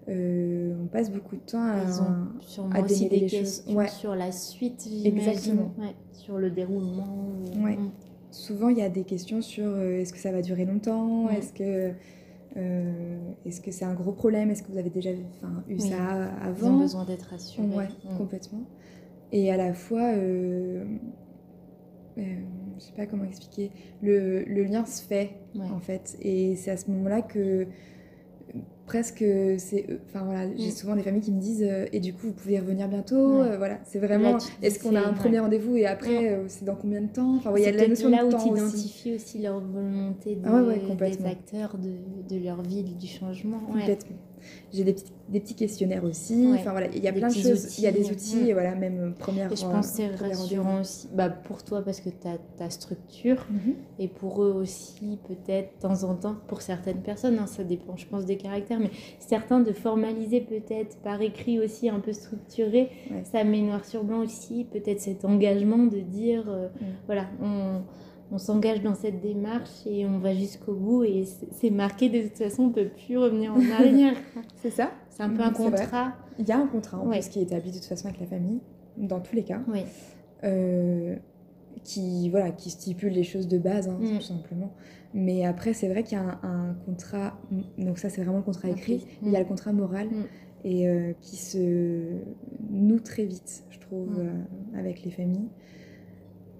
Euh, 0.09 0.73
on 0.81 0.87
passe 0.87 1.11
beaucoup 1.11 1.35
de 1.35 1.41
temps 1.41 1.61
à, 1.61 1.83
ils 1.83 2.01
ont 2.01 2.39
sûrement 2.39 2.79
aussi 2.79 3.09
des 3.09 3.25
questions 3.25 3.87
sur 3.87 4.15
la 4.15 4.31
suite, 4.31 4.87
Exactement. 5.03 5.73
Ouais, 5.77 5.95
sur 6.13 6.37
le 6.37 6.49
déroulement. 6.49 7.33
Ouais. 7.61 7.75
Mm. 7.75 7.91
Souvent, 8.31 8.69
il 8.69 8.77
y 8.77 8.81
a 8.81 8.89
des 8.89 9.03
questions 9.03 9.41
sur 9.41 9.65
euh, 9.65 9.99
est-ce 9.99 10.13
que 10.13 10.19
ça 10.19 10.31
va 10.31 10.41
durer 10.41 10.65
longtemps, 10.65 11.29
est-ce 11.29 11.51
que 11.51 11.63
euh, 11.63 11.91
est-ce 13.45 13.61
que 13.61 13.71
c'est 13.71 13.85
un 13.85 13.93
gros 13.93 14.11
problème, 14.11 14.49
est-ce 14.49 14.63
que 14.63 14.71
vous 14.71 14.77
avez 14.77 14.89
déjà 14.89 15.11
eu 15.11 15.79
ça 15.79 16.31
avant? 16.41 16.67
Ils 16.67 16.73
ont 16.73 16.79
besoin 16.79 17.05
d'être 17.05 17.29
rassurés. 17.29 17.67
Ouais, 17.67 17.87
mm. 18.05 18.17
complètement. 18.17 18.63
Et 19.31 19.51
à 19.51 19.57
la 19.57 19.73
fois, 19.73 20.13
euh, 20.15 20.85
je 22.17 22.21
sais 22.79 22.93
pas 22.95 23.05
comment 23.05 23.25
expliquer, 23.25 23.71
le, 24.01 24.43
le 24.43 24.63
lien 24.63 24.85
se 24.85 25.01
fait 25.03 25.31
en 25.59 25.79
fait. 25.79 26.17
Et 26.21 26.55
c'est 26.55 26.71
à 26.71 26.77
ce 26.77 26.89
moment-là 26.91 27.21
que 27.21 27.67
presque 28.85 29.23
c'est 29.57 29.85
enfin 30.05 30.23
voilà 30.23 30.47
j'ai 30.55 30.69
mm. 30.69 30.71
souvent 30.71 30.95
des 30.95 31.03
familles 31.03 31.21
qui 31.21 31.31
me 31.31 31.41
disent 31.41 31.63
euh, 31.63 31.85
et 31.91 31.99
du 31.99 32.13
coup 32.13 32.27
vous 32.27 32.33
pouvez 32.33 32.59
revenir 32.59 32.87
bientôt 32.87 33.41
euh, 33.41 33.57
voilà 33.57 33.79
c'est 33.83 33.99
vraiment 33.99 34.37
est-ce 34.61 34.79
qu'on 34.79 34.95
a 34.95 35.01
un 35.01 35.13
premier 35.13 35.39
rendez-vous 35.39 35.75
et 35.75 35.85
après 35.85 36.39
c'est 36.47 36.65
dans 36.65 36.75
combien 36.75 37.01
de 37.01 37.07
temps? 37.07 37.35
Enfin 37.35 37.53
il 37.57 37.63
y 37.63 37.67
a 37.67 37.71
la 37.71 37.87
notion 37.87 38.09
là 38.09 38.23
de 38.23 38.33
où 38.33 38.37
tu 38.39 38.47
identifies 38.47 39.15
aussi. 39.15 39.39
leur 39.39 39.59
volonté 39.59 40.37
ah 40.45 40.61
des 41.09 41.25
acteurs 41.25 41.77
de, 41.77 42.35
de, 42.35 42.43
leur 42.43 42.61
vie 42.61 42.83
du 42.83 43.07
changement 43.07 43.59
complètement 43.59 44.17
j'ai 44.73 44.83
des 44.83 44.93
petits, 44.93 45.11
des 45.29 45.39
petits 45.39 45.55
questionnaires 45.55 46.03
aussi. 46.03 46.51
Enfin 46.53 46.71
voilà, 46.71 46.87
il 46.93 47.03
y 47.03 47.07
a 47.07 47.13
plein 47.13 47.27
de 47.27 47.33
choses. 47.33 47.77
il 47.77 47.83
y 47.83 47.87
a 47.87 47.91
des 47.91 48.09
outils, 48.11 48.51
voilà, 48.53 48.75
même 48.75 48.99
euh, 48.99 49.11
première. 49.11 49.51
Et 49.51 49.55
je 49.55 49.63
pense 49.63 49.91
que 49.91 49.97
c'est 49.97 50.15
rassurant 50.15 50.81
aussi 50.81 51.07
bah, 51.13 51.29
pour 51.29 51.63
toi 51.63 51.81
parce 51.81 52.01
que 52.01 52.09
tu 52.09 52.27
as 52.27 52.37
ta 52.57 52.69
structure 52.69 53.45
mhm. 53.49 53.75
et 53.99 54.07
pour 54.07 54.43
eux 54.43 54.51
aussi, 54.51 55.19
peut-être, 55.27 55.75
de 55.77 55.81
temps 55.81 56.03
en 56.03 56.15
temps, 56.15 56.35
pour 56.47 56.61
certaines 56.61 57.01
personnes, 57.01 57.39
hein, 57.39 57.47
ça 57.47 57.63
dépend, 57.63 57.95
je 57.95 58.05
pense, 58.05 58.25
des 58.25 58.37
caractères, 58.37 58.79
mais 58.79 58.91
certains 59.19 59.59
de 59.59 59.71
formaliser 59.71 60.41
peut-être 60.41 60.97
par 60.97 61.21
écrit 61.21 61.59
aussi 61.59 61.89
un 61.89 61.99
peu 61.99 62.13
structuré, 62.13 62.89
ça 63.23 63.43
met 63.43 63.61
noir 63.61 63.85
sur 63.85 64.03
blanc 64.03 64.19
aussi, 64.19 64.65
peut-être 64.65 64.99
cet 64.99 65.25
engagement 65.25 65.85
de 65.85 65.99
dire, 65.99 66.45
euh, 66.47 66.67
voilà, 67.05 67.25
on 67.41 67.81
on 68.31 68.37
s'engage 68.37 68.81
dans 68.81 68.95
cette 68.95 69.21
démarche 69.21 69.85
et 69.85 70.05
on 70.05 70.19
va 70.19 70.33
jusqu'au 70.33 70.73
bout. 70.73 71.03
Et 71.03 71.25
c'est 71.51 71.69
marqué 71.69 72.09
de 72.09 72.27
toute 72.27 72.37
façon 72.37 72.63
on 72.63 72.69
peut 72.69 72.89
plus 72.89 73.17
revenir 73.17 73.53
en 73.53 73.71
arrière. 73.71 74.15
C'est 74.55 74.71
ça. 74.71 74.91
C'est 75.09 75.23
un 75.23 75.29
peu 75.29 75.41
un 75.41 75.51
contrat. 75.51 76.13
Il 76.37 76.47
y 76.47 76.51
a 76.51 76.57
un 76.57 76.67
contrat 76.67 76.99
en 76.99 77.09
plus 77.09 77.29
qui 77.29 77.39
est 77.39 77.43
établi 77.43 77.71
de 77.71 77.77
toute 77.77 77.85
façon 77.85 78.07
avec 78.07 78.19
la 78.19 78.27
famille 78.27 78.59
dans 78.97 79.19
tous 79.19 79.35
les 79.35 79.43
cas. 79.43 79.61
Oui. 79.67 79.81
Euh, 80.43 81.15
qui 81.83 82.29
voilà 82.29 82.51
qui 82.51 82.69
stipule 82.69 83.13
les 83.13 83.23
choses 83.23 83.47
de 83.47 83.57
base 83.57 83.87
hein, 83.87 83.97
mm. 83.99 84.17
tout 84.17 84.21
simplement. 84.21 84.73
Mais 85.13 85.45
après 85.45 85.73
c'est 85.73 85.87
vrai 85.87 86.03
qu'il 86.03 86.17
y 86.17 86.21
a 86.21 86.39
un, 86.43 86.75
contrat 86.85 87.39
donc 87.77 87.97
ça 87.97 88.09
c'est 88.09 88.21
vraiment 88.21 88.37
le 88.37 88.43
contrat 88.43 88.69
écrit. 88.69 89.05
Il 89.23 89.31
y 89.31 89.35
a 89.35 89.39
le 89.39 89.45
contrat 89.45 89.73
moral 89.73 90.07
mm. 90.07 90.23
et 90.65 90.87
euh, 90.87 91.13
qui 91.21 91.37
se 91.37 92.03
noue 92.69 92.99
très 92.99 93.25
vite 93.25 93.63
je 93.69 93.79
trouve 93.79 94.09
mm. 94.09 94.19
euh, 94.19 94.79
avec 94.79 95.03
les 95.03 95.11
familles 95.11 95.49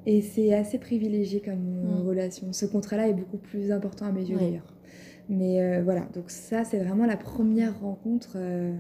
et 0.08 0.22
c'est 0.22 0.54
assez 0.54 0.80
privilégié 0.80 1.42
comme 1.42 1.84
mm. 1.84 2.08
relation. 2.08 2.54
Ce 2.54 2.66
contrat-là 2.66 3.10
est 3.10 3.14
beaucoup 3.14 3.38
plus 3.38 3.72
important 3.72 4.06
à 4.06 4.12
mes 4.12 4.24
yeux 4.24 4.38
d'ailleurs. 4.38 4.74
Mais 5.30 5.62
euh, 5.62 5.84
voilà, 5.84 6.08
donc 6.14 6.32
ça, 6.32 6.64
c'est 6.64 6.80
vraiment 6.80 7.06
la 7.06 7.18
première 7.18 7.80
rencontre. 7.82 8.38
Euh, 8.38 8.74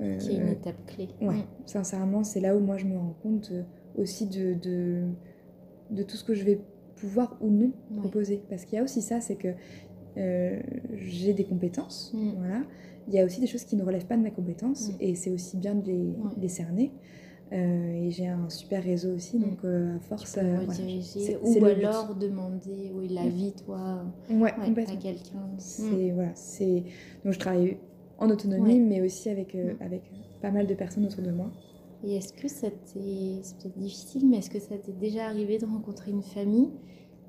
euh, 0.00 0.16
qui 0.16 0.30
est 0.30 0.36
une 0.36 0.48
étape 0.48 0.86
clé. 0.86 1.08
Ouais, 1.20 1.34
mm. 1.34 1.46
sincèrement, 1.66 2.22
c'est 2.22 2.40
là 2.40 2.56
où 2.56 2.60
moi 2.60 2.76
je 2.76 2.86
me 2.86 2.96
rends 2.96 3.16
compte 3.22 3.52
aussi 3.96 4.26
de, 4.26 4.54
de, 4.54 5.02
de, 5.90 6.02
tout 6.04 6.16
ce 6.16 6.24
que 6.24 6.34
je 6.34 6.44
vais 6.44 6.60
pouvoir 6.96 7.36
ou 7.40 7.50
non 7.50 7.72
proposer. 7.98 8.40
Parce 8.48 8.64
qu'il 8.64 8.76
y 8.76 8.80
a 8.80 8.84
aussi 8.84 9.02
ça, 9.02 9.20
c'est 9.20 9.36
que 9.36 9.48
euh, 10.16 10.60
j'ai 10.92 11.34
des 11.34 11.44
compétences, 11.44 12.12
Mm. 12.14 12.30
voilà. 12.38 12.62
Il 13.08 13.12
y 13.12 13.18
a 13.20 13.24
aussi 13.24 13.40
des 13.40 13.46
choses 13.48 13.64
qui 13.64 13.76
ne 13.76 13.82
relèvent 13.82 14.06
pas 14.06 14.16
de 14.16 14.22
mes 14.22 14.30
compétences, 14.30 14.90
Mm. 14.90 14.96
et 15.00 15.14
c'est 15.16 15.30
aussi 15.30 15.56
bien 15.56 15.74
de 15.74 15.84
les, 15.84 16.14
les 16.40 16.48
cerner. 16.48 16.92
Euh, 17.54 17.92
et 18.06 18.10
j'ai 18.10 18.26
un 18.26 18.48
super 18.50 18.82
réseau 18.82 19.14
aussi, 19.14 19.38
Mm. 19.38 19.42
donc 19.42 19.58
euh, 19.64 19.96
à 19.96 20.00
force... 20.00 20.36
Euh, 20.38 20.58
rediriger 20.58 21.20
c'est- 21.20 21.36
ou 21.40 21.64
alors 21.64 22.14
demander 22.16 22.90
oui, 22.94 23.08
l'avis, 23.08 23.52
toi, 23.52 24.04
Ouais, 24.28 24.52
ouais, 24.58 24.84
à 24.88 24.96
quelqu'un. 24.96 25.46
C'est 25.58 26.10
voilà, 26.10 26.34
c'est 26.34 26.82
donc 27.24 27.32
je 27.32 27.38
travaille 27.38 27.76
en 28.18 28.28
autonomie, 28.28 28.74
Ouais. 28.74 28.78
mais 28.80 29.00
aussi 29.02 29.28
avec 29.28 29.54
Mm. 29.54 29.76
avec 29.80 30.02
pas 30.42 30.50
mal 30.50 30.66
de 30.66 30.74
personnes 30.74 31.06
autour 31.06 31.22
de 31.22 31.30
moi. 31.30 31.50
Et 32.02 32.16
est-ce 32.16 32.32
que 32.32 32.48
ça 32.48 32.68
t'est, 32.70 33.38
c'est 33.42 33.56
peut-être 33.58 33.78
difficile, 33.78 34.28
mais 34.28 34.38
est-ce 34.38 34.50
que 34.50 34.58
ça 34.60 34.76
t'est 34.76 34.92
déjà 34.92 35.26
arrivé 35.26 35.58
de 35.58 35.64
rencontrer 35.64 36.10
une 36.10 36.22
famille 36.22 36.70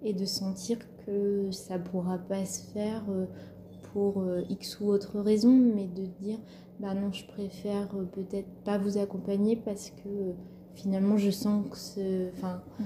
et 0.03 0.13
de 0.13 0.25
sentir 0.25 0.79
que 1.05 1.49
ça 1.51 1.77
pourra 1.79 2.17
pas 2.17 2.45
se 2.45 2.61
faire 2.73 3.05
pour 3.95 4.19
euh, 4.21 4.41
X 4.49 4.81
ou 4.81 4.87
autre 4.89 5.21
raison, 5.21 5.53
mais 5.75 5.87
de 5.87 6.05
dire, 6.21 6.37
bah 6.81 6.93
non, 6.93 7.13
je 7.13 7.25
préfère 7.25 7.87
euh, 7.95 8.03
peut-être 8.03 8.49
pas 8.65 8.77
vous 8.77 8.97
accompagner 8.97 9.55
parce 9.55 9.91
que 9.91 10.09
euh, 10.09 10.33
finalement 10.73 11.15
je 11.17 11.31
sens 11.31 11.65
que 11.69 11.77
ce, 11.77 12.29
enfin, 12.33 12.61
Mhm. 12.79 12.85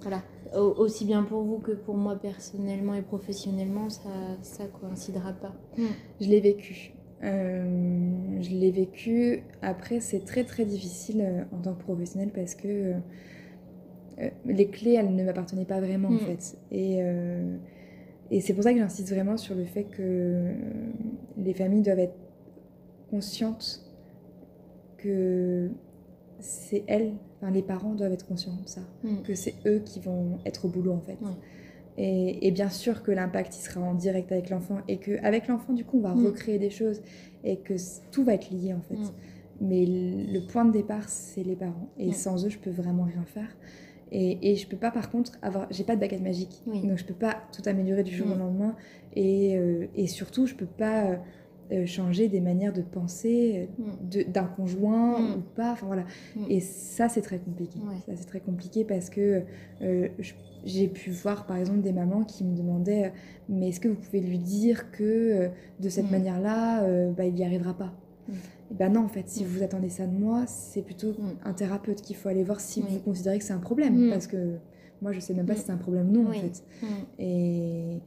voilà, 0.00 0.22
Au- 0.56 0.72
aussi 0.84 1.04
bien 1.04 1.24
pour 1.24 1.42
vous 1.42 1.58
que 1.58 1.72
pour 1.72 1.96
moi 1.96 2.16
personnellement 2.16 2.94
et 2.94 3.02
professionnellement, 3.02 3.90
ça, 3.90 4.08
ça 4.40 4.64
coïncidera 4.80 5.32
pas. 5.34 5.52
Je 6.20 6.26
l'ai 6.30 6.40
vécu. 6.40 6.94
Euh, 7.22 8.40
je 8.40 8.50
l'ai 8.50 8.70
vécu. 8.70 9.42
Après, 9.60 10.00
c'est 10.00 10.24
très 10.24 10.44
très 10.44 10.64
difficile 10.64 11.46
en 11.52 11.58
tant 11.60 11.74
que 11.74 11.82
professionnel 11.82 12.30
parce 12.34 12.54
que 12.54 12.94
euh, 14.18 14.30
les 14.46 14.68
clés, 14.68 14.94
elles 14.94 15.14
ne 15.14 15.24
m'appartenaient 15.24 15.66
pas 15.66 15.80
vraiment 15.80 16.08
en 16.08 16.12
Mm. 16.12 16.18
fait. 16.18 16.56
Et, 16.70 16.98
euh, 17.02 17.56
et 18.30 18.40
c'est 18.40 18.54
pour 18.54 18.62
ça 18.64 18.72
que 18.72 18.78
j'insiste 18.78 19.10
vraiment 19.10 19.36
sur 19.36 19.54
le 19.54 19.64
fait 19.64 19.84
que 19.84 20.52
les 21.36 21.54
familles 21.54 21.82
doivent 21.82 21.98
être 22.00 22.16
conscientes 23.10 23.82
que 24.98 25.70
c'est 26.40 26.84
elles, 26.86 27.12
enfin 27.40 27.50
les 27.50 27.62
parents 27.62 27.94
doivent 27.94 28.12
être 28.12 28.26
conscients 28.26 28.56
de 28.62 28.68
ça, 28.68 28.80
Mm. 29.04 29.22
que 29.24 29.34
c'est 29.34 29.54
eux 29.66 29.80
qui 29.84 30.00
vont 30.00 30.38
être 30.44 30.64
au 30.64 30.68
boulot 30.68 30.92
en 30.92 31.00
fait. 31.00 31.18
Et, 31.98 32.46
et 32.46 32.50
bien 32.50 32.68
sûr 32.68 33.02
que 33.02 33.10
l'impact 33.10 33.56
il 33.56 33.60
sera 33.62 33.80
en 33.80 33.94
direct 33.94 34.30
avec 34.30 34.50
l'enfant 34.50 34.78
et 34.86 34.98
qu'avec 34.98 35.48
l'enfant 35.48 35.72
du 35.72 35.84
coup 35.84 35.98
on 35.98 36.02
va 36.02 36.14
Mm. 36.14 36.26
recréer 36.26 36.58
des 36.58 36.70
choses 36.70 37.00
et 37.44 37.56
que 37.58 37.74
tout 38.10 38.22
va 38.24 38.34
être 38.34 38.50
lié 38.50 38.74
en 38.74 38.80
fait. 38.82 38.96
Mm. 38.96 39.10
Mais 39.62 39.86
le 39.86 40.40
point 40.46 40.66
de 40.66 40.72
départ 40.72 41.08
c'est 41.08 41.42
les 41.42 41.56
parents 41.56 41.88
et 41.98 42.12
sans 42.12 42.44
eux 42.44 42.50
je 42.50 42.58
peux 42.58 42.70
vraiment 42.70 43.04
rien 43.04 43.24
faire. 43.24 43.56
Et, 44.12 44.52
et 44.52 44.56
je 44.56 44.68
peux 44.68 44.76
pas 44.76 44.90
par 44.92 45.10
contre 45.10 45.32
avoir, 45.42 45.66
j'ai 45.70 45.82
pas 45.84 45.96
de 45.96 46.00
baguette 46.00 46.22
magique, 46.22 46.62
Oui. 46.66 46.80
donc 46.86 46.96
je 46.96 47.04
peux 47.04 47.14
pas 47.14 47.36
tout 47.52 47.62
améliorer 47.66 48.04
du 48.04 48.14
jour 48.14 48.28
au 48.30 48.34
lendemain 48.38 48.76
et, 49.16 49.56
euh, 49.56 49.86
et 49.96 50.06
surtout 50.06 50.46
je 50.46 50.54
peux 50.54 50.64
pas 50.66 51.06
euh, 51.06 51.16
euh, 51.72 51.86
changer 51.86 52.28
des 52.28 52.40
manières 52.40 52.72
de 52.72 52.82
penser 52.82 53.68
euh, 53.80 53.82
Mm. 54.28 54.32
d'un 54.32 54.44
conjoint 54.44 55.18
Mm. 55.20 55.34
ou 55.38 55.40
pas. 55.56 55.72
Enfin 55.72 55.86
voilà. 55.86 56.04
Mm. 56.36 56.44
Et 56.50 56.60
ça, 56.60 57.08
c'est 57.08 57.22
très 57.22 57.38
compliqué. 57.38 57.80
Ouais. 57.80 57.96
Ça, 58.06 58.12
c'est 58.14 58.26
très 58.26 58.38
compliqué 58.38 58.84
parce 58.84 59.10
que 59.10 59.42
j'ai 60.64 60.86
pu 60.88 61.10
voir, 61.10 61.44
par 61.46 61.56
exemple, 61.56 61.80
des 61.80 61.92
mamans 61.92 62.22
qui 62.24 62.44
me 62.44 62.56
demandaient 62.56 63.12
Mais 63.48 63.70
est-ce 63.70 63.80
que 63.80 63.88
vous 63.88 63.96
pouvez 63.96 64.20
lui 64.20 64.38
dire 64.38 64.90
que 64.92 65.48
de 65.80 65.88
cette 65.88 66.10
manière-là, 66.10 66.82
bah, 67.10 67.24
il 67.24 67.34
n'y 67.34 67.44
arrivera 67.44 67.74
pas? 67.74 67.92
Et 68.70 68.74
ben 68.74 68.92
non, 68.92 69.04
en 69.04 69.08
fait, 69.08 69.28
si 69.28 69.44
vous 69.44 69.62
attendez 69.62 69.88
ça 69.88 70.06
de 70.06 70.12
moi, 70.16 70.44
c'est 70.46 70.82
plutôt 70.82 71.10
Mm. 71.12 71.36
un 71.44 71.52
thérapeute 71.52 72.02
qu'il 72.02 72.16
faut 72.16 72.28
aller 72.28 72.42
voir 72.44 72.60
si 72.60 72.80
Oui. 72.82 72.86
vous 72.90 72.98
considérez 73.00 73.38
que 73.38 73.44
c'est 73.44 73.52
un 73.52 73.58
problème. 73.58 74.06
Mm. 74.08 74.10
Parce 74.10 74.26
que 74.26 74.56
moi, 75.02 75.12
je 75.12 75.20
sais 75.20 75.34
même 75.34 75.46
pas 75.46 75.52
Mm. 75.52 75.56
si 75.56 75.62
c'est 75.62 75.72
un 75.72 75.76
problème 75.76 76.08
ou 76.10 76.12
non, 76.12 76.30
Oui. 76.30 76.38
en 76.38 76.40
fait. 76.40 76.64
Et 77.18 78.00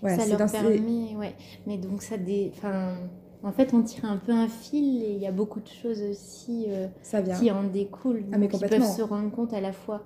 voilà, 0.00 0.16
ça 0.18 0.24
c'est 0.24 0.36
leur 0.38 0.48
ces- 0.48 0.58
permet, 0.58 1.16
ouais. 1.16 1.34
Mais 1.66 1.78
donc 1.78 2.02
ça 2.02 2.16
dé... 2.18 2.52
enfin, 2.56 2.96
en 3.42 3.52
fait, 3.52 3.72
on 3.72 3.82
tire 3.82 4.04
un 4.04 4.16
peu 4.18 4.32
un 4.32 4.48
fil 4.48 5.02
et 5.02 5.12
il 5.12 5.18
y 5.18 5.26
a 5.26 5.32
beaucoup 5.32 5.60
de 5.60 5.68
choses 5.68 6.02
aussi 6.02 6.66
euh, 6.68 6.86
ça 7.02 7.22
qui 7.22 7.50
en 7.50 7.64
découlent. 7.64 8.24
Ah, 8.32 8.38
mais 8.38 8.48
complètement. 8.48 8.78
peuvent 8.78 8.96
se 8.96 9.02
rendre 9.02 9.30
compte 9.30 9.52
à 9.54 9.60
la 9.60 9.72
fois 9.72 10.02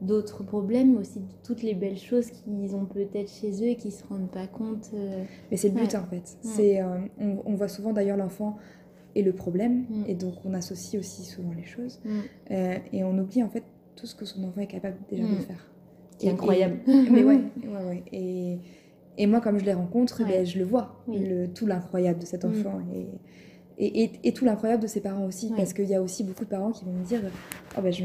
d'autres 0.00 0.42
problèmes, 0.44 0.92
mais 0.92 0.98
aussi 1.00 1.20
de 1.20 1.26
toutes 1.44 1.62
les 1.62 1.74
belles 1.74 1.96
choses 1.98 2.30
qu'ils 2.30 2.74
ont 2.76 2.84
peut-être 2.84 3.30
chez 3.30 3.52
eux 3.62 3.68
et 3.68 3.76
qui 3.76 3.90
se 3.90 4.04
rendent 4.06 4.30
pas 4.30 4.46
compte. 4.46 4.90
euh, 4.94 5.24
Mais 5.50 5.56
c'est 5.56 5.68
le 5.68 5.74
but 5.74 5.92
Ouais. 5.92 5.96
en 5.96 6.04
fait. 6.04 6.36
C'est, 6.42 6.82
euh, 6.82 6.98
on, 7.18 7.38
on 7.46 7.54
voit 7.54 7.68
souvent 7.68 7.92
d'ailleurs 7.92 8.16
l'enfant 8.18 8.56
et 9.14 9.22
le 9.22 9.32
problème, 9.32 9.84
Mm. 9.88 10.02
et 10.08 10.14
donc 10.14 10.34
on 10.44 10.54
associe 10.54 11.00
aussi 11.00 11.22
souvent 11.24 11.52
les 11.56 11.64
choses. 11.64 12.00
mm, 12.04 12.10
Euh, 12.50 12.76
et 12.92 13.04
on 13.04 13.16
oublie 13.18 13.42
en 13.42 13.48
fait 13.48 13.62
tout 13.96 14.06
ce 14.06 14.14
que 14.14 14.24
son 14.24 14.42
enfant 14.44 14.60
est 14.60 14.66
capable 14.66 14.96
déjà 15.10 15.22
de 15.24 15.28
Mm. 15.34 15.40
faire. 15.40 15.70
qui 16.18 16.28
est 16.28 16.30
incroyable. 16.30 16.78
et- 16.86 17.10
mais 17.10 17.24
ouais, 17.24 17.40
ouais, 17.64 17.84
ouais. 17.88 18.02
Et, 18.12 18.58
et 19.18 19.26
moi, 19.26 19.40
comme 19.40 19.58
je 19.58 19.64
les 19.64 19.72
rencontre, 19.72 20.22
Ouais. 20.22 20.28
ben, 20.28 20.46
je 20.46 20.58
le 20.60 20.64
vois, 20.64 21.02
Oui. 21.08 21.18
le, 21.18 21.48
tout 21.48 21.66
l'incroyable 21.66 22.20
de 22.20 22.24
cet 22.26 22.44
enfant. 22.44 22.78
Et, 22.94 23.06
et, 23.78 24.04
et, 24.04 24.10
et 24.24 24.32
tout 24.32 24.44
l'incroyable 24.44 24.82
de 24.82 24.86
ses 24.86 25.00
parents 25.00 25.24
aussi, 25.26 25.48
Ouais. 25.50 25.56
parce 25.56 25.72
qu'il 25.72 25.86
y 25.88 25.94
a 25.94 26.00
aussi 26.02 26.22
beaucoup 26.24 26.44
de 26.44 26.48
parents 26.50 26.70
qui 26.70 26.84
vont 26.84 26.92
me 26.92 27.04
dire 27.04 27.20
oh, 27.76 27.80
ben, 27.82 27.92
je, 27.92 28.04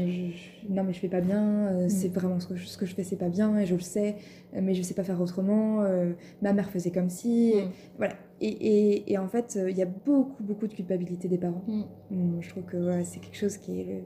Non, 0.68 0.82
mais 0.84 0.92
je 0.92 0.98
fais 0.98 1.08
pas 1.08 1.20
bien, 1.20 1.42
euh, 1.68 1.86
Mm. 1.86 1.88
c'est 1.88 2.08
vraiment 2.08 2.40
ce 2.40 2.46
que, 2.48 2.56
je, 2.56 2.66
ce 2.66 2.76
que 2.76 2.86
je 2.86 2.94
fais, 2.94 3.04
c'est 3.04 3.16
pas 3.16 3.28
bien, 3.28 3.56
et 3.58 3.66
je 3.66 3.74
le 3.74 3.80
sais, 3.80 4.16
mais 4.52 4.74
je 4.74 4.82
sais 4.82 4.94
pas 4.94 5.04
faire 5.04 5.20
autrement. 5.20 5.82
euh, 5.82 6.12
ma 6.42 6.52
mère 6.52 6.70
faisait 6.70 6.90
comme 6.90 7.08
si. 7.10 7.52
Mm. 7.54 7.70
Voilà. 7.98 8.14
Et, 8.40 8.48
et, 8.48 9.12
et 9.12 9.18
en 9.18 9.28
fait, 9.28 9.56
euh, 9.56 9.70
il 9.70 9.76
y 9.76 9.82
a 9.82 9.86
beaucoup, 9.86 10.42
beaucoup 10.42 10.66
de 10.66 10.74
culpabilité 10.74 11.28
des 11.28 11.38
parents. 11.38 11.64
Mm. 12.10 12.40
Je 12.40 12.48
trouve 12.50 12.64
que 12.64 13.02
c'est 13.04 13.20
quelque 13.20 13.36
chose 13.36 13.56
qui 13.56 13.80
est 13.80 13.86
euh, 13.92 14.00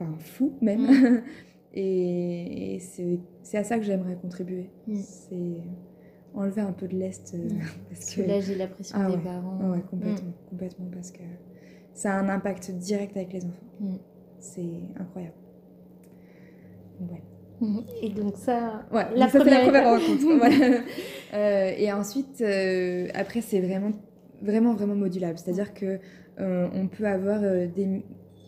enfin, 0.00 0.14
fou 0.18 0.52
même. 0.60 1.22
Et 1.78 2.76
et 2.76 2.78
c'est 2.80 3.58
à 3.58 3.62
ça 3.62 3.76
que 3.76 3.84
j'aimerais 3.84 4.16
contribuer. 4.16 4.70
C'est 5.02 5.34
enlever 6.36 6.60
un 6.62 6.72
peu 6.72 6.86
de 6.88 6.96
lest. 6.96 7.34
euh, 7.34 7.38
Mm. 7.38 7.58
parce 7.90 8.04
que, 8.14 8.22
Soulager 8.22 8.54
la 8.54 8.66
pression 8.68 8.96
Ah 9.00 9.08
des 9.08 9.16
ouais. 9.16 9.22
parents. 9.22 9.58
Ah 9.62 9.70
ouais, 9.70 9.80
complètement, 9.90 10.32
complètement, 10.50 10.86
parce 10.92 11.10
que 11.10 11.22
ça 11.94 12.14
a 12.14 12.18
un 12.20 12.28
impact 12.28 12.70
direct 12.72 13.16
avec 13.16 13.32
les 13.32 13.44
enfants. 13.44 13.66
Mm. 13.80 13.94
C'est 14.38 14.62
incroyable. 15.00 15.34
Ouais. 17.00 17.22
Mm. 17.60 17.80
Et 18.02 18.10
donc 18.10 18.36
ça, 18.36 18.86
Ouais, 18.92 19.04
La 19.14 19.26
donc 19.26 19.30
ça, 19.30 19.44
c'est 19.44 19.50
la 19.50 19.60
première 19.60 19.84
rencontre. 19.84 20.36
voilà. 20.38 20.80
Euh, 21.34 21.72
et 21.76 21.92
ensuite, 21.92 22.40
euh, 22.40 23.08
après, 23.14 23.40
c'est 23.40 23.60
vraiment, 23.60 23.92
vraiment, 24.42 24.74
vraiment 24.74 24.94
modulable. 24.94 25.38
C'est-à-dire 25.38 25.72
que 25.74 25.98
euh, 26.38 26.68
on 26.74 26.86
peut 26.86 27.06
avoir 27.06 27.40
des, 27.40 28.02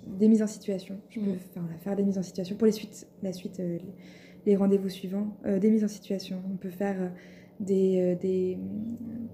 des 0.07 0.29
mises 0.29 0.43
en 0.43 0.47
situation. 0.47 0.99
Je 1.09 1.21
peux 1.21 1.27
Mm. 1.27 1.37
faire, 1.83 1.97
des 1.97 2.03
mises 2.03 2.19
en 2.19 2.23
situation 2.23 2.57
pour 2.57 2.67
les 2.67 2.73
suites, 2.73 3.07
la 3.23 3.33
suite, 3.33 3.61
les, 4.47 4.57
rendez-vous 4.57 4.89
suivants, 4.91 5.37
des 5.45 5.71
mises 5.71 5.85
en 5.85 5.89
situation. 5.89 6.37
On 6.53 6.57
peut 6.57 6.71
faire 6.71 6.97
des, 7.61 8.01
euh, 8.01 8.15
des, 8.21 8.59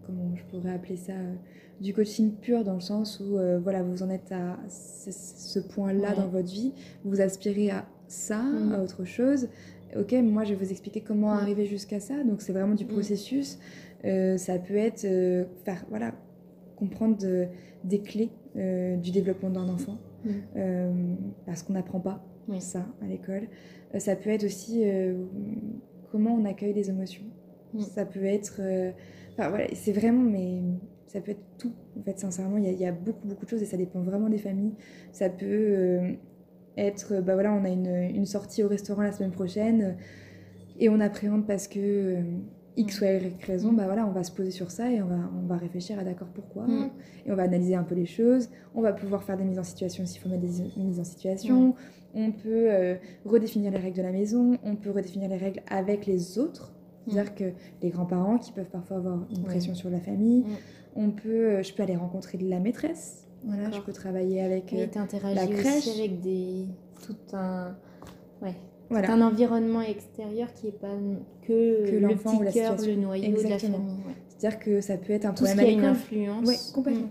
comment 0.07 0.35
je 0.37 0.45
pourrais 0.45 0.73
appeler 0.73 0.97
ça, 0.97 1.13
euh, 1.13 1.35
du 1.81 1.93
coaching 1.93 2.33
pur 2.33 2.65
dans 2.65 2.75
le 2.75 2.81
sens 2.81 3.21
où 3.21 3.37
euh, 3.39 3.59
voilà, 3.63 3.83
vous 3.83 4.03
en 4.03 4.11
êtes 4.11 4.31
à 4.33 4.59
ce, 4.69 5.11
ce 5.13 5.59
point-là 5.59 6.11
Ouais. 6.11 6.17
dans 6.17 6.29
votre 6.29 6.51
vie, 6.53 6.73
vous 7.05 7.21
aspirez 7.21 7.71
à 7.71 7.87
ça, 8.07 8.43
Mm. 8.43 8.73
à 8.75 8.83
autre 8.83 9.05
chose. 9.05 9.49
Ok, 9.99 10.13
moi 10.23 10.45
je 10.45 10.55
vais 10.55 10.65
vous 10.65 10.71
expliquer 10.71 11.01
comment 11.01 11.35
Mm. 11.35 11.39
arriver 11.39 11.67
jusqu'à 11.67 12.01
ça. 12.01 12.23
Donc 12.25 12.43
c'est 12.43 12.53
vraiment 12.53 12.75
du 12.75 12.85
Mm. 12.85 12.89
processus. 12.89 13.59
Euh, 14.05 14.37
ça 14.37 14.59
peut 14.59 14.77
être 14.77 15.05
euh, 15.05 15.45
faire, 15.65 15.85
voilà, 15.89 16.13
comprendre 16.77 17.17
de- 17.19 17.47
des 17.85 18.01
clés 18.01 18.31
euh, 18.57 18.97
du 18.97 19.11
développement 19.11 19.51
d'un 19.51 19.69
enfant. 19.69 19.97
Euh, 20.57 20.91
parce 21.45 21.63
qu'on 21.63 21.75
n'apprend 21.75 22.01
pas 22.01 22.25
ça 22.59 22.87
à 23.03 23.07
l'école. 23.07 23.43
Euh, 23.95 23.99
ça 23.99 24.17
peut 24.17 24.31
être 24.31 24.45
aussi 24.45 24.83
euh, 24.85 25.23
comment 26.11 26.35
on 26.35 26.45
accueille 26.47 26.73
les 26.73 26.89
émotions. 26.89 27.25
Mm. 27.75 27.81
Ça 27.81 28.05
peut 28.07 28.25
être. 28.25 28.57
euh, 28.61 28.93
Enfin 29.37 29.49
voilà, 29.49 29.67
c'est 29.75 29.93
vraiment, 29.93 30.23
mais 30.23 30.61
ça 31.09 31.21
peut 31.21 31.33
être 31.33 31.43
tout. 31.59 31.73
En 31.99 32.03
fait, 32.05 32.19
sincèrement, 32.21 32.57
il 32.57 32.65
y, 32.65 32.69
a- 32.69 32.73
il 32.73 32.79
y 32.81 32.87
a 32.87 32.93
beaucoup, 32.93 33.27
beaucoup 33.27 33.45
de 33.45 33.51
choses 33.51 33.63
et 33.63 33.67
ça 33.67 33.77
dépend 33.77 34.01
vraiment 34.01 34.29
des 34.29 34.39
familles. 34.39 34.75
Ça 35.13 35.29
peut 35.29 35.45
euh, 35.49 36.13
être, 36.77 37.21
bah 37.21 37.35
voilà, 37.35 37.53
on 37.53 37.65
a 37.65 37.69
une, 37.69 38.11
une 38.15 38.27
sortie 38.27 38.63
au 38.63 38.69
restaurant 38.69 39.03
la 39.03 39.11
semaine 39.13 39.33
prochaine 39.33 39.83
euh, 39.83 39.93
et 40.79 40.89
on 40.89 41.01
appréhende 41.01 41.47
parce 41.47 41.67
que 41.69 41.79
euh, 41.81 42.23
X 42.77 43.01
ou 43.01 43.05
Y 43.05 43.43
raison, 43.45 43.73
Mm. 43.73 43.77
bah 43.77 43.85
voilà, 43.87 44.07
on 44.07 44.13
va 44.13 44.23
se 44.23 44.31
poser 44.33 44.51
sur 44.53 44.71
ça 44.71 44.91
et 44.93 45.03
on 45.03 45.07
va, 45.07 45.19
on 45.43 45.47
va 45.49 45.57
réfléchir 45.57 45.99
à 45.99 46.05
d'accord 46.05 46.29
pourquoi. 46.33 46.65
Mm. 46.69 46.91
Et 47.27 47.33
on 47.33 47.37
va 47.37 47.43
analyser 47.43 47.75
un 47.75 47.83
peu 47.85 47.97
les 47.97 48.07
choses. 48.07 48.51
On 48.77 48.83
va 48.83 48.93
pouvoir 48.93 49.25
faire 49.25 49.37
des 49.37 49.45
mises 49.45 49.59
en 49.59 49.65
situation 49.65 50.07
s'il 50.07 50.21
faut 50.21 50.29
mettre 50.29 50.43
des 50.43 50.63
mises 50.81 51.01
en 51.01 51.05
situation. 51.05 51.75
On 52.15 52.31
peut 52.31 52.71
euh, 52.71 52.95
redéfinir 53.25 53.73
les 53.73 53.79
règles 53.79 53.97
de 53.97 54.03
la 54.03 54.13
maison. 54.13 54.59
On 54.63 54.77
peut 54.77 54.91
redéfinir 54.93 55.29
les 55.29 55.37
règles 55.39 55.63
avec 55.69 56.07
les 56.07 56.39
autres. 56.39 56.73
C'est-à-dire 57.09 57.35
que 57.35 57.53
les 57.83 57.91
grands-parents 57.91 58.39
qui 58.39 58.53
peuvent 58.53 58.71
parfois 58.71 58.97
avoir 58.99 59.19
une 59.31 59.43
pression 59.45 59.75
sur 59.75 59.91
la 59.91 60.01
famille. 60.01 60.41
Mm. 60.41 60.47
On 60.97 61.11
peut, 61.11 61.29
euh, 61.29 61.63
je 61.63 61.75
peux 61.75 61.83
aller 61.83 61.97
rencontrer 61.97 62.39
la 62.39 62.61
maîtresse. 62.61 63.27
Voilà, 63.45 63.71
je 63.71 63.81
peux 63.81 63.93
travailler 63.93 64.41
avec. 64.43 64.73
euh, 64.73 64.87
la 65.35 65.47
crèche. 65.47 65.87
aussi 65.89 65.99
avec 66.01 66.21
des 66.21 66.67
tout 67.07 67.17
un 67.35 67.77
ouais 68.41 68.55
voilà. 68.89 69.09
tout 69.09 69.13
un 69.13 69.21
environnement 69.21 69.83
extérieur 69.83 70.53
qui 70.55 70.69
est 70.69 70.79
pas 70.79 70.95
que, 71.43 71.85
Que 71.87 71.91
le 71.97 71.99
l'enfant 72.01 72.39
ou 72.39 72.43
la 72.43 72.53
cœur, 72.53 72.71
situation. 72.79 72.97
le 73.01 73.07
noyau 73.07 73.23
de 73.23 73.33
la 73.33 73.41
Exactement. 73.41 73.79
famille. 73.79 73.95
ouais. 74.07 74.15
C'est-à-dire 74.39 74.59
que 74.61 74.81
ça 74.81 74.97
peut 74.97 75.13
être 75.13 75.27
un 75.27 75.33
Tout 75.35 75.45
ce 75.47 75.51
problème 75.55 75.67
qui 75.69 75.75
a 75.75 75.79
une 75.79 75.85
influence. 75.85 76.47
Oui, 76.49 76.57
complètement. 76.75 77.09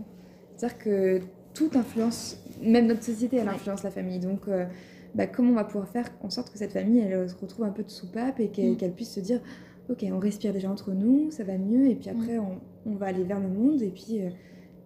C'est-à-dire 0.56 0.78
que 0.80 1.20
tout 1.54 1.70
influence, 1.76 2.38
même 2.64 2.88
notre 2.88 3.04
société, 3.04 3.38
elle 3.38 3.48
Ouais. 3.48 3.54
influence 3.56 3.84
la 3.84 3.92
famille. 3.92 4.20
Donc, 4.20 4.48
euh, 4.48 4.66
bah, 5.14 5.28
comment 5.28 5.52
on 5.52 5.56
va 5.56 5.64
pouvoir 5.66 5.88
faire 5.88 6.10
en 6.24 6.30
sorte 6.32 6.52
que 6.52 6.58
cette 6.58 6.72
famille, 6.74 7.00
elle 7.00 7.30
se 7.30 7.36
retrouve 7.36 7.66
un 7.66 7.72
peu 7.72 7.84
de 7.84 7.90
soupape 7.92 8.40
et 8.40 8.48
qu'elle 8.50 8.72
Mm. 8.72 8.78
qu'elle 8.78 8.94
puisse 8.94 9.12
se 9.14 9.20
dire, 9.20 9.40
ok, 9.90 10.06
on 10.12 10.20
respire 10.20 10.54
déjà 10.54 10.72
entre 10.72 10.92
nous, 10.94 11.30
ça 11.32 11.44
va 11.44 11.58
mieux, 11.58 11.88
et 11.90 11.96
puis 11.96 12.10
Mm. 12.10 12.18
après, 12.20 12.38
on, 12.40 12.60
on 12.86 12.96
va 12.96 13.08
aller 13.08 13.24
vers 13.24 13.40
le 13.40 13.48
monde, 13.50 13.82
et 13.82 13.90
puis, 13.92 14.22
euh, 14.22 14.30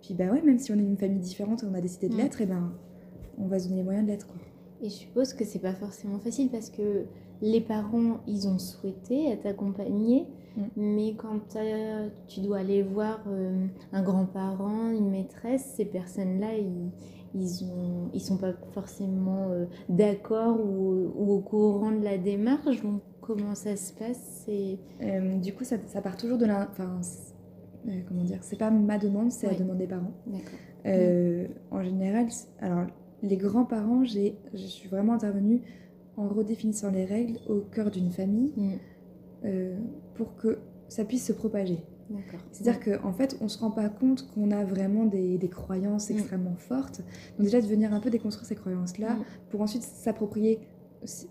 puis 0.02 0.14
bah 0.14 0.26
ouais, 0.32 0.42
même 0.42 0.60
si 0.60 0.72
on 0.72 0.76
est 0.76 0.84
une 0.84 0.98
famille 0.98 1.20
différente 1.20 1.64
et 1.64 1.66
on 1.70 1.74
a 1.74 1.82
décidé 1.82 2.10
de 2.10 2.14
Mm. 2.14 2.18
l'être, 2.18 2.42
et 2.42 2.46
ben, 2.46 2.72
on 3.40 3.48
va 3.48 3.60
se 3.60 3.66
donner 3.68 3.78
les 3.82 3.84
moyens 3.86 4.06
de 4.06 4.12
l'être, 4.12 4.28
quoi. 4.28 4.38
Et 4.82 4.90
je 4.90 4.94
suppose 4.96 5.34
que 5.34 5.44
c'est 5.44 5.60
pas 5.60 5.74
forcément 5.74 6.20
facile 6.20 6.50
parce 6.50 6.70
que 6.70 7.06
les 7.42 7.62
parents, 7.62 8.18
ils 8.28 8.48
ont 8.48 8.60
souhaité 8.60 9.30
être 9.30 9.46
accompagnés, 9.48 10.26
Mm. 10.56 10.62
mais 10.76 11.14
quand 11.16 11.56
tu 12.28 12.42
dois 12.42 12.58
aller 12.58 12.82
voir 12.84 13.20
euh, 13.28 13.66
un 13.94 14.02
grand-parent, 14.02 14.90
une 14.92 15.10
maîtresse, 15.12 15.74
ces 15.76 15.86
personnes-là, 15.86 16.58
ils, 16.58 16.90
ils, 17.40 17.64
ont, 17.66 18.10
ils 18.14 18.22
sont 18.22 18.38
pas 18.38 18.54
forcément 18.72 19.50
euh, 19.52 19.66
d'accord 19.90 20.58
ou, 20.60 21.12
ou 21.16 21.32
au 21.34 21.40
courant 21.42 21.92
de 21.92 22.04
la 22.04 22.18
démarche. 22.18 22.82
Donc, 22.82 23.02
comment 23.28 23.54
ça 23.56 23.76
se 23.76 23.92
passe. 23.94 24.46
Euh, 24.50 25.38
du 25.40 25.54
coup, 25.54 25.64
ça, 25.66 25.76
ça 25.88 26.02
part 26.02 26.16
toujours 26.18 26.38
de 26.38 26.46
la... 26.46 26.68
Enfin, 26.72 27.02
euh, 27.88 27.92
comment 28.08 28.24
dire 28.24 28.40
C'est 28.42 28.58
pas 28.58 28.72
ma 28.72 28.98
demande, 28.98 29.32
c'est 29.32 29.48
Oui. 29.48 29.54
la 29.54 29.60
demande 29.60 29.78
des 29.78 29.88
parents. 29.88 30.14
D'accord. 30.26 30.60
Euh, 30.86 31.48
En 31.72 31.84
général, 31.84 32.28
alors 32.60 32.88
les 33.22 33.36
grands-parents, 33.38 34.04
je 34.06 34.32
suis 34.58 34.88
vraiment 34.88 35.14
intervenue 35.14 35.62
en 36.16 36.28
redéfinissant 36.30 36.90
les 36.92 37.06
règles 37.06 37.38
au 37.50 37.60
cœur 37.60 37.92
d'une 37.92 38.12
famille 38.12 38.54
Mm. 38.56 38.70
euh, 39.46 39.78
pour 40.16 40.36
que 40.36 40.60
ça 40.88 41.04
puisse 41.04 41.26
se 41.26 41.34
propager. 41.34 41.80
C'est-à-dire 42.54 42.80
qu'en 43.02 43.12
fait, 43.12 43.38
on 43.42 43.50
se 43.50 43.60
rend 43.60 43.70
pas 43.72 43.90
compte 43.90 44.32
qu'on 44.32 44.52
a 44.52 44.64
vraiment 44.64 45.06
des, 45.06 45.38
des 45.38 45.50
croyances 45.50 46.10
Mm. 46.10 46.14
extrêmement 46.14 46.56
fortes. 46.56 47.02
Donc 47.38 47.46
déjà, 47.48 47.60
de 47.60 47.68
venir 47.68 47.94
un 47.94 48.00
peu 48.00 48.10
déconstruire 48.10 48.48
ces 48.48 48.56
croyances-là 48.56 49.16
Mm. 49.16 49.24
pour 49.50 49.60
ensuite 49.62 49.84
s'approprier 49.84 50.60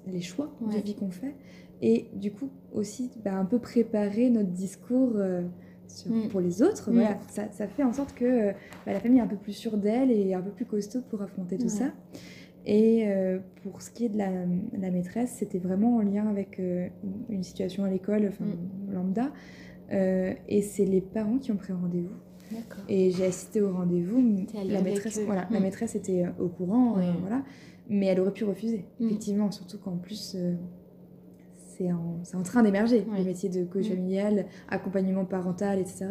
les 0.07 0.21
choix 0.21 0.49
de 0.61 0.67
Ouais. 0.75 0.81
vie 0.83 0.95
qu'on 0.95 1.11
fait 1.11 1.35
et 1.83 2.07
du 2.15 2.33
coup 2.33 2.51
aussi 2.73 3.11
bah, 3.25 3.35
un 3.37 3.45
peu 3.45 3.59
préparer 3.59 4.31
notre 4.31 4.51
discours 4.51 5.13
euh, 5.17 5.43
sur- 5.89 6.11
Mm. 6.11 6.29
pour 6.29 6.41
les 6.41 6.63
autres. 6.63 6.91
Mm. 6.91 6.95
Voilà, 6.95 7.19
ça, 7.29 7.51
ça 7.53 7.67
fait 7.69 7.83
en 7.85 7.93
sorte 7.93 8.15
que 8.15 8.25
euh, 8.25 8.53
bah, 8.85 8.93
la 8.93 9.01
famille 9.01 9.19
est 9.19 9.23
un 9.23 9.27
peu 9.27 9.37
plus 9.37 9.53
sûre 9.53 9.77
d'elle 9.77 10.11
et 10.11 10.35
un 10.35 10.43
peu 10.43 10.51
plus 10.51 10.65
costaud 10.67 11.01
pour 11.11 11.23
affronter 11.23 11.57
tout 11.57 11.65
Ouais. 11.65 11.69
ça. 11.69 11.93
Et 12.69 13.05
euh, 13.07 13.39
pour 13.63 13.81
ce 13.81 13.91
qui 13.91 14.07
est 14.07 14.09
de 14.09 14.19
la, 14.19 14.29
la 14.77 14.91
maîtresse, 14.91 15.31
c'était 15.39 15.59
vraiment 15.59 15.97
en 15.97 16.01
lien 16.01 16.27
avec 16.27 16.59
euh, 16.59 16.89
une 17.29 17.45
situation 17.45 17.85
à 17.85 17.91
l'école, 17.91 18.27
enfin 18.29 18.45
lambda. 18.91 19.31
Euh, 19.93 20.33
et 20.49 20.63
c'est 20.63 20.85
les 20.85 21.01
parents 21.01 21.39
qui 21.39 21.53
ont 21.53 21.57
pris 21.57 21.73
rendez-vous. 21.73 22.11
Et 22.89 23.11
j'ai 23.13 23.27
assisté 23.27 23.61
au 23.61 23.73
rendez-vous. 23.73 24.21
La 24.69 24.81
maîtresse, 24.83 25.21
voilà, 25.25 25.47
la 25.51 25.61
Mm. 25.61 25.63
maîtresse 25.63 25.95
était 25.95 26.25
au 26.41 26.49
courant, 26.49 26.97
Ouais. 26.97 27.05
voilà, 27.21 27.43
mais 27.89 28.07
elle 28.07 28.19
aurait 28.21 28.33
pu 28.33 28.45
refuser, 28.45 28.85
Mm. 28.99 29.07
effectivement, 29.07 29.51
surtout 29.53 29.79
qu'en 29.79 29.97
plus, 29.97 30.37
c'est 31.77 31.93
en, 31.93 32.21
en 32.35 32.43
train 32.43 32.63
d'émerger, 32.63 33.07
Ouais. 33.11 33.19
le 33.19 33.25
métier 33.25 33.49
de 33.49 33.65
coach 33.65 33.87
Mm. 33.87 33.91
familial, 33.91 34.47
accompagnement 34.69 35.25
parental, 35.25 35.79
etc. 35.79 36.07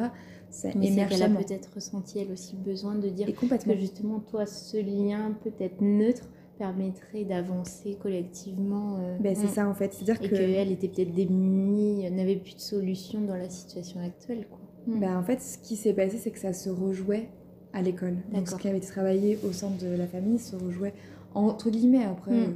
Ça 0.49 0.69
Mais 0.75 0.87
émerge 0.87 1.09
qu'elle 1.11 1.23
a 1.23 1.29
peut-être 1.29 1.69
ressenti 1.73 2.19
elle 2.19 2.31
aussi 2.31 2.55
besoin 2.55 2.95
de 2.95 3.09
dire 3.09 3.27
complètement. 3.35 3.73
que 3.73 3.79
justement 3.79 4.19
toi 4.19 4.45
ce 4.45 4.77
lien 4.77 5.35
peut-être 5.43 5.81
neutre 5.81 6.29
permettrait 6.57 7.25
d'avancer 7.25 7.95
collectivement 8.01 8.97
euh, 8.99 9.17
Ben, 9.19 9.35
c'est 9.35 9.47
mm. 9.47 9.49
ça 9.49 9.67
en 9.67 9.73
fait, 9.73 9.93
c'est-à-dire 9.93 10.19
que, 10.21 10.33
qu'elle 10.33 10.71
était 10.71 10.87
peut-être 10.87 11.13
démunie 11.13 12.09
n'avait 12.11 12.37
plus 12.37 12.55
de 12.55 12.61
solution 12.61 13.19
dans 13.21 13.35
la 13.35 13.49
situation 13.49 13.99
actuelle 14.01 14.47
quoi 14.49 14.59
Mm. 14.87 14.99
ben, 14.99 15.17
en 15.17 15.23
fait, 15.23 15.41
ce 15.41 15.57
qui 15.57 15.75
s'est 15.75 15.93
passé, 15.93 16.17
c'est 16.19 16.29
que 16.29 16.37
ça 16.39 16.53
se 16.53 16.69
rejouait 16.69 17.29
à 17.73 17.81
l'école. 17.81 18.17
Donc 18.31 18.47
ce 18.47 18.55
qui 18.55 18.67
avait 18.67 18.77
été 18.77 18.85
travaillé 18.87 19.39
au 19.43 19.51
centre 19.51 19.83
de 19.83 19.87
la 19.97 20.05
famille 20.05 20.37
se 20.37 20.55
rejouait 20.55 20.93
entre 21.33 21.71
guillemets. 21.71 22.05
Après, 22.05 22.31
Mm. 22.31 22.35
euh, 22.35 22.47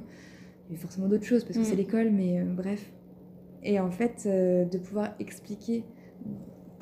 il 0.69 0.74
y 0.76 0.78
a 0.78 0.80
forcément 0.80 1.08
d'autres 1.08 1.26
choses 1.26 1.43
parce 1.43 1.56
que 1.58 1.63
Mm. 1.63 1.65
c'est 1.65 1.76
l'école, 1.76 2.12
mais 2.12 2.39
euh, 2.39 2.43
bref. 2.45 2.91
Et 3.63 3.80
en 3.80 3.91
fait, 3.91 4.24
euh, 4.26 4.65
de 4.65 4.78
pouvoir 4.78 5.10
expliquer 5.19 5.84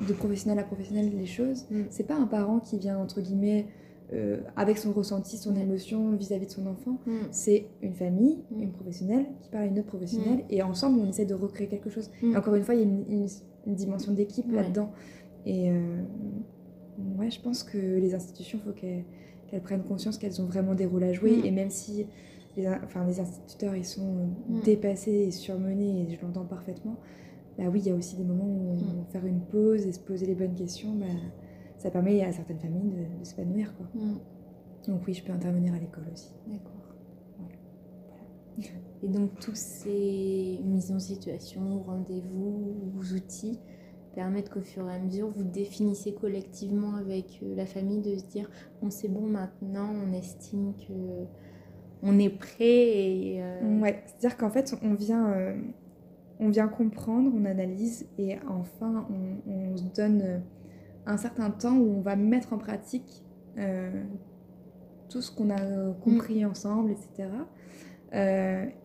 de 0.06 0.12
professionnel 0.12 0.58
à 0.60 0.62
professionnel 0.64 1.10
les 1.16 1.26
choses, 1.26 1.66
Mm. 1.70 1.82
c'est 1.90 2.06
pas 2.06 2.14
un 2.14 2.26
parent 2.26 2.60
qui 2.60 2.78
vient 2.78 2.98
entre 2.98 3.20
guillemets 3.20 3.66
euh, 4.14 4.38
avec 4.56 4.78
son 4.78 4.92
ressenti, 4.92 5.36
son 5.36 5.54
Ouais. 5.54 5.60
émotion 5.62 6.12
vis-à-vis 6.12 6.46
de 6.46 6.50
son 6.50 6.66
enfant. 6.66 6.96
Mm. 7.04 7.12
C'est 7.30 7.66
une 7.82 7.92
famille, 7.92 8.38
Mm. 8.50 8.62
une 8.62 8.72
professionnelle 8.72 9.26
qui 9.42 9.50
parle 9.50 9.64
à 9.64 9.66
une 9.66 9.78
autre 9.78 9.88
professionnelle 9.88 10.44
et 10.48 10.62
ensemble 10.62 10.98
on 11.00 11.08
essaie 11.10 11.26
de 11.26 11.34
recréer 11.34 11.66
quelque 11.66 11.90
chose. 11.90 12.10
Mm. 12.22 12.32
Et 12.32 12.36
encore 12.38 12.54
une 12.54 12.62
fois, 12.62 12.74
il 12.74 12.78
y 12.78 12.84
a 12.84 12.86
une, 12.86 13.04
une- 13.10 13.26
une 13.66 13.74
dimension 13.74 14.12
d'équipe 14.12 14.50
là-dedans. 14.50 14.92
Et 15.44 15.70
euh, 15.70 16.00
ouais, 17.18 17.30
je 17.30 17.40
pense 17.40 17.62
que 17.62 17.76
les 17.76 18.14
institutions, 18.14 18.58
il 18.62 18.66
faut 18.66 18.72
qu'elles 18.78 19.04
qu'elles 19.48 19.62
prennent 19.62 19.82
conscience 19.84 20.16
qu'elles 20.18 20.40
ont 20.42 20.46
vraiment 20.46 20.74
des 20.74 20.86
rôles 20.86 21.04
à 21.04 21.12
jouer. 21.12 21.36
Mm. 21.38 21.44
Et 21.46 21.50
même 21.50 21.70
si 21.70 22.06
les, 22.58 22.66
in- 22.66 22.80
enfin, 22.84 23.04
les 23.06 23.20
instituteurs 23.20 23.74
ils 23.74 23.84
sont 23.84 24.16
euh, 24.18 24.26
Mm. 24.58 24.60
dépassés 24.64 25.10
et 25.28 25.30
surmenés, 25.30 26.02
et 26.02 26.14
je 26.14 26.20
l'entends 26.22 26.44
parfaitement, 26.44 26.96
bah 27.56 27.64
oui, 27.72 27.80
il 27.80 27.86
y 27.86 27.90
a 27.90 27.94
aussi 27.94 28.16
des 28.16 28.24
moments 28.24 28.44
où 28.46 28.74
Mm. 28.74 29.04
faire 29.12 29.26
une 29.26 29.40
pause 29.40 29.86
et 29.86 29.92
se 29.92 30.00
poser 30.00 30.26
les 30.26 30.34
bonnes 30.34 30.54
questions, 30.54 30.94
bah, 30.94 31.06
ça 31.78 31.90
permet 31.90 32.22
à 32.22 32.32
certaines 32.32 32.58
familles 32.60 32.90
de, 32.90 33.18
de 33.20 33.24
s'épanouir. 33.24 33.74
quoi. 33.76 33.86
Mm. 33.94 34.18
Donc 34.88 35.00
oui, 35.06 35.14
je 35.14 35.22
peux 35.24 35.32
intervenir 35.32 35.74
à 35.74 35.78
l'école 35.78 36.04
aussi. 36.12 36.30
D'accord. 36.46 36.74
Et 39.02 39.08
donc 39.08 39.38
tous 39.38 39.54
ces 39.54 40.58
mises 40.64 40.90
en 40.90 40.98
situation, 40.98 41.82
rendez-vous, 41.84 42.74
ou 42.96 43.14
outils 43.14 43.60
permettent 44.16 44.50
qu'au 44.50 44.62
fur 44.62 44.88
et 44.90 44.94
à 44.94 44.98
mesure 44.98 45.28
vous 45.28 45.44
définissez 45.44 46.12
collectivement 46.12 46.96
avec 46.96 47.38
euh, 47.44 47.54
la 47.54 47.66
famille 47.66 48.00
de 48.00 48.16
se 48.16 48.24
dire 48.24 48.50
bon 48.82 48.90
c'est 48.90 49.06
bon 49.06 49.20
maintenant 49.28 49.88
on 49.92 50.12
estime 50.12 50.72
que 50.74 50.92
on 52.02 52.18
est 52.18 52.30
prêt 52.30 52.64
et 52.68 53.38
euh, 53.42 53.80
Ouais, 53.80 54.02
c'est-à-dire 54.06 54.36
qu'en 54.36 54.50
fait, 54.50 54.74
on 54.82 54.94
vient, 54.94 55.30
euh, 55.32 55.56
on 56.40 56.48
vient 56.50 56.68
comprendre, 56.68 57.30
on 57.34 57.44
analyse 57.44 58.06
et 58.18 58.36
enfin, 58.48 59.06
on, 59.10 59.50
on 59.50 59.76
se 59.76 59.84
donne 59.94 60.20
euh, 60.22 60.38
un 61.06 61.16
certain 61.16 61.50
temps 61.50 61.76
où 61.76 61.96
on 61.96 62.00
va 62.00 62.16
mettre 62.16 62.52
en 62.52 62.58
pratique 62.58 63.24
euh, 63.58 63.90
tout 65.08 65.20
ce 65.22 65.30
qu'on 65.34 65.50
a 65.50 65.58
compris 66.04 66.44
ensemble, 66.44 66.92
etc. 66.92 67.28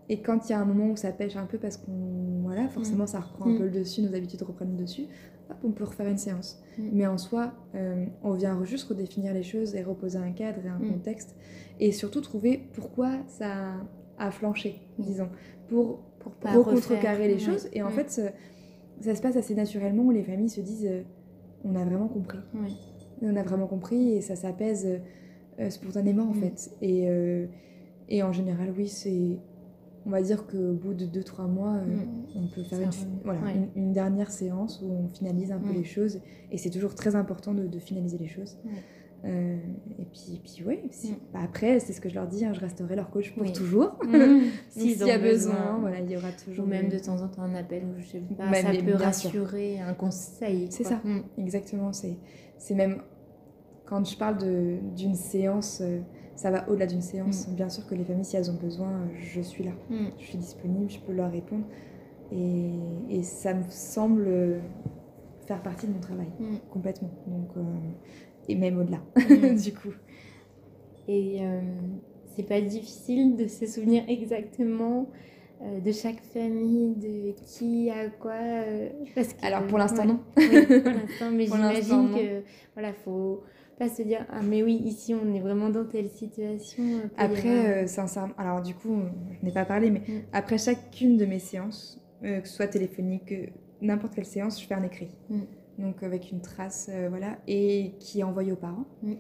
Et 0.09 0.21
quand 0.21 0.49
il 0.49 0.51
y 0.51 0.55
a 0.55 0.59
un 0.59 0.65
moment 0.65 0.87
où 0.91 0.95
ça 0.97 1.11
pêche 1.11 1.35
un 1.37 1.45
peu 1.45 1.57
parce 1.57 1.77
qu'on 1.77 2.41
voilà 2.43 2.67
forcément 2.67 3.07
ça 3.07 3.19
reprend 3.21 3.45
un 3.49 3.53
Mm. 3.53 3.57
peu 3.57 3.63
le 3.65 3.71
dessus 3.71 4.01
nos 4.01 4.13
habitudes 4.13 4.41
reprennent 4.41 4.71
le 4.75 4.83
dessus 4.83 5.05
hop, 5.53 5.59
on 5.63 5.71
peut 5.71 5.83
refaire 5.83 6.07
une 6.07 6.17
séance. 6.17 6.61
Mais 6.91 7.05
en 7.05 7.17
soi 7.17 7.53
euh, 7.75 8.05
on 8.23 8.31
vient 8.33 8.63
juste 8.63 8.87
redéfinir 8.89 9.33
les 9.33 9.43
choses 9.43 9.75
et 9.75 9.83
reposer 9.83 10.17
un 10.17 10.31
cadre 10.31 10.65
et 10.65 10.69
un 10.69 10.79
contexte. 10.79 11.35
Et 11.79 11.91
surtout 11.91 12.21
trouver 12.21 12.67
pourquoi 12.73 13.11
ça 13.27 13.75
a 14.17 14.31
flanché 14.31 14.81
disons. 14.97 15.29
Pour 15.67 15.99
pour 16.19 16.65
recontrecarrer 16.65 17.27
les 17.27 17.39
choses. 17.39 17.67
Et 17.73 17.83
en 17.83 17.89
fait 17.89 18.09
ça, 18.09 18.23
ça 19.01 19.15
se 19.15 19.21
passe 19.21 19.35
assez 19.35 19.55
naturellement 19.55 20.03
où 20.03 20.11
les 20.11 20.23
familles 20.23 20.49
se 20.49 20.61
disent 20.61 20.87
euh, 20.89 21.01
on 21.63 21.75
a 21.75 21.83
vraiment 21.85 22.07
compris. 22.07 22.39
On 23.21 23.35
a 23.35 23.43
vraiment 23.43 23.67
compris 23.67 24.13
et 24.13 24.21
ça 24.21 24.35
s'apaise 24.35 24.87
euh, 25.59 25.69
spontanément 25.69 26.29
en 26.29 26.33
fait. 26.33 26.71
Et, 26.81 27.07
et 28.09 28.23
en 28.23 28.33
général, 28.33 28.73
oui, 28.77 28.87
c'est. 28.87 29.37
On 30.05 30.09
va 30.09 30.21
dire 30.21 30.45
qu'au 30.47 30.73
bout 30.73 30.93
de 30.93 31.05
2-3 31.05 31.47
mois, 31.47 31.75
euh, 31.75 31.85
Mm. 31.85 32.43
on 32.43 32.47
peut 32.47 32.63
faire 32.63 32.79
une, 32.81 32.89
voilà, 33.23 33.39
Ouais. 33.41 33.55
une, 33.55 33.83
une 33.83 33.91
dernière 33.93 34.31
séance 34.31 34.81
où 34.83 34.91
on 34.91 35.07
finalise 35.09 35.51
un 35.51 35.59
peu 35.59 35.71
Mm. 35.71 35.75
les 35.77 35.83
choses. 35.85 36.19
Et 36.51 36.57
c'est 36.57 36.69
toujours 36.69 36.93
très 36.95 37.15
important 37.15 37.53
de, 37.53 37.67
de 37.67 37.79
finaliser 37.79 38.17
les 38.17 38.27
choses. 38.27 38.57
Ouais. 38.65 38.71
Euh, 39.25 39.55
et 39.97 40.03
puis, 40.03 40.41
puis 40.43 40.65
ouais, 40.65 40.83
si- 40.91 41.11
Mm. 41.13 41.15
bah 41.33 41.39
après, 41.45 41.79
c'est 41.79 41.93
ce 41.93 42.01
que 42.01 42.09
je 42.09 42.15
leur 42.15 42.27
dis, 42.27 42.43
hein, 42.43 42.51
je 42.53 42.59
resterai 42.59 42.97
leur 42.97 43.09
coach 43.09 43.31
pour 43.33 43.43
Oui. 43.43 43.53
toujours. 43.53 43.97
Mm. 44.03 44.41
S'il 44.69 44.97
y 44.97 45.11
a 45.11 45.17
besoin, 45.17 45.77
voilà, 45.79 46.01
il 46.01 46.11
y 46.11 46.17
aura 46.17 46.31
toujours. 46.33 46.65
ou 46.65 46.67
même 46.67 46.89
de 46.89 46.99
temps 46.99 47.21
en 47.21 47.29
temps 47.29 47.43
un 47.43 47.55
appel 47.55 47.83
ou 47.85 47.97
je 48.01 48.05
sais 48.05 48.19
pas 48.37 48.49
Bah, 48.51 48.61
ça 48.61 48.71
peut 48.71 48.85
sûr. 48.91 48.99
rassurer 48.99 49.79
un 49.79 49.93
conseil 49.93 50.67
C'est 50.69 50.83
ça. 50.83 50.99
Mm. 51.05 51.21
Exactement, 51.37 51.91
c'est 51.93 52.17
même 52.75 53.01
quand 53.85 54.03
je 54.05 54.17
parle 54.17 54.37
d'une 54.95 55.15
séance, 55.15 55.79
euh, 55.81 55.99
ça 56.35 56.51
va 56.51 56.67
au-delà 56.69 56.85
d'une 56.87 57.01
séance. 57.01 57.47
Bien 57.49 57.69
sûr 57.69 57.85
que 57.87 57.95
les 57.95 58.03
familles, 58.03 58.25
si 58.25 58.35
elles 58.35 58.49
ont 58.51 58.55
besoin, 58.61 59.07
je 59.19 59.41
suis 59.41 59.63
là. 59.63 59.71
Mm. 59.89 60.05
Je 60.19 60.23
suis 60.25 60.37
disponible, 60.37 60.89
je 60.89 60.99
peux 60.99 61.13
leur 61.13 61.31
répondre. 61.31 61.65
Et, 62.31 62.71
et 63.09 63.23
ça 63.23 63.53
me 63.53 63.63
semble 63.69 64.61
faire 65.45 65.61
partie 65.61 65.87
de 65.87 65.93
mon 65.93 65.99
travail, 65.99 66.27
Mm. 66.39 66.55
complètement. 66.71 67.11
Donc, 67.27 67.49
euh, 67.57 67.61
et 68.49 68.55
même 68.55 68.79
au-delà, 68.79 69.01
Mm. 69.15 69.55
du 69.61 69.73
coup. 69.73 69.93
Et 71.07 71.39
euh, 71.41 71.61
c'est 72.35 72.43
pas 72.47 72.61
difficile 72.61 73.35
de 73.35 73.47
se 73.47 73.65
souvenir 73.67 74.03
exactement 74.07 75.07
euh, 75.61 75.79
de 75.79 75.91
chaque 75.91 76.21
famille, 76.33 76.95
de 76.95 77.33
qui 77.45 77.89
a 77.89 78.09
quoi. 78.09 78.31
euh, 78.33 78.89
parce 79.15 79.33
que, 79.33 79.45
Alors, 79.45 79.65
pour 79.67 79.77
l'instant, 79.77 80.01
ouais. 80.03 80.07
non. 80.07 80.19
Oui, 80.37 80.65
pour 80.81 80.91
l'instant, 80.91 81.31
mais 81.31 81.45
j'imagine 81.85 82.09
que 82.15 82.43
voilà, 82.73 82.93
faut 82.93 83.43
pas 83.77 83.89
se 83.89 84.01
dire 84.01 84.25
ah 84.31 84.41
mais 84.41 84.63
oui 84.63 84.75
ici 84.85 85.13
on 85.15 85.33
est 85.33 85.39
vraiment 85.39 85.69
dans 85.69 85.85
telle 85.85 86.09
situation. 86.09 86.83
euh, 86.83 87.07
Après, 87.17 87.49
avoir- 87.49 87.77
euh, 87.83 87.87
sincèrement, 87.87 88.33
alors 88.37 88.61
du 88.61 88.73
coup, 88.75 88.95
je 89.39 89.45
n'ai 89.45 89.51
pas 89.51 89.65
parlé, 89.65 89.89
mais 89.91 89.99
Mm. 89.99 90.21
après 90.31 90.57
chacune 90.57 91.17
de 91.17 91.25
mes 91.25 91.39
séances, 91.39 91.99
euh, 92.23 92.39
que 92.41 92.47
ce 92.47 92.55
soit 92.55 92.67
téléphonique, 92.67 93.31
euh, 93.31 93.47
n'importe 93.81 94.15
quelle 94.15 94.25
séance, 94.25 94.61
je 94.61 94.67
fais 94.67 94.75
un 94.75 94.83
écrit. 94.83 95.09
Mm. 95.29 95.39
Donc 95.79 96.03
avec 96.03 96.31
une 96.31 96.41
trace, 96.41 96.89
euh, 96.93 97.07
voilà, 97.09 97.37
et 97.47 97.93
qui 97.99 98.19
est 98.19 98.23
envoyé 98.23 98.51
aux 98.51 98.55
parents. 98.57 98.85
Mm. 99.01 99.13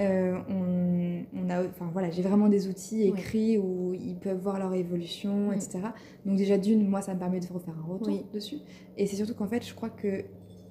Euh, 0.00 0.36
on, 0.48 1.50
a, 1.50 1.62
enfin 1.64 1.88
voilà, 1.92 2.10
j'ai 2.10 2.22
vraiment 2.22 2.48
des 2.48 2.66
outils 2.66 3.02
écrits 3.02 3.58
où 3.58 3.94
ils 3.94 4.16
peuvent 4.16 4.40
voir 4.40 4.58
leur 4.58 4.74
évolution, 4.74 5.52
etc. 5.52 5.78
Donc 6.26 6.36
déjà 6.36 6.58
d'une, 6.58 6.84
moi, 6.88 7.00
ça 7.00 7.14
me 7.14 7.18
permet 7.20 7.38
de 7.38 7.46
refaire 7.46 7.74
un 7.78 7.92
retour 7.92 8.24
dessus. 8.32 8.56
Et 8.96 9.06
c'est 9.06 9.14
surtout 9.14 9.34
qu'en 9.34 9.46
fait, 9.46 9.64
je 9.64 9.72
crois 9.72 9.90
que 9.90 10.24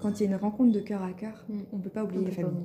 quand 0.03 0.19
il 0.19 0.23
y 0.23 0.27
a 0.27 0.29
une 0.29 0.35
rencontre 0.35 0.71
de 0.71 0.79
cœur 0.79 1.01
à 1.01 1.13
cœur, 1.13 1.45
on 1.71 1.79
peut 1.79 1.89
pas 1.89 2.03
oublier 2.03 2.25
la 2.25 2.31
famille. 2.31 2.63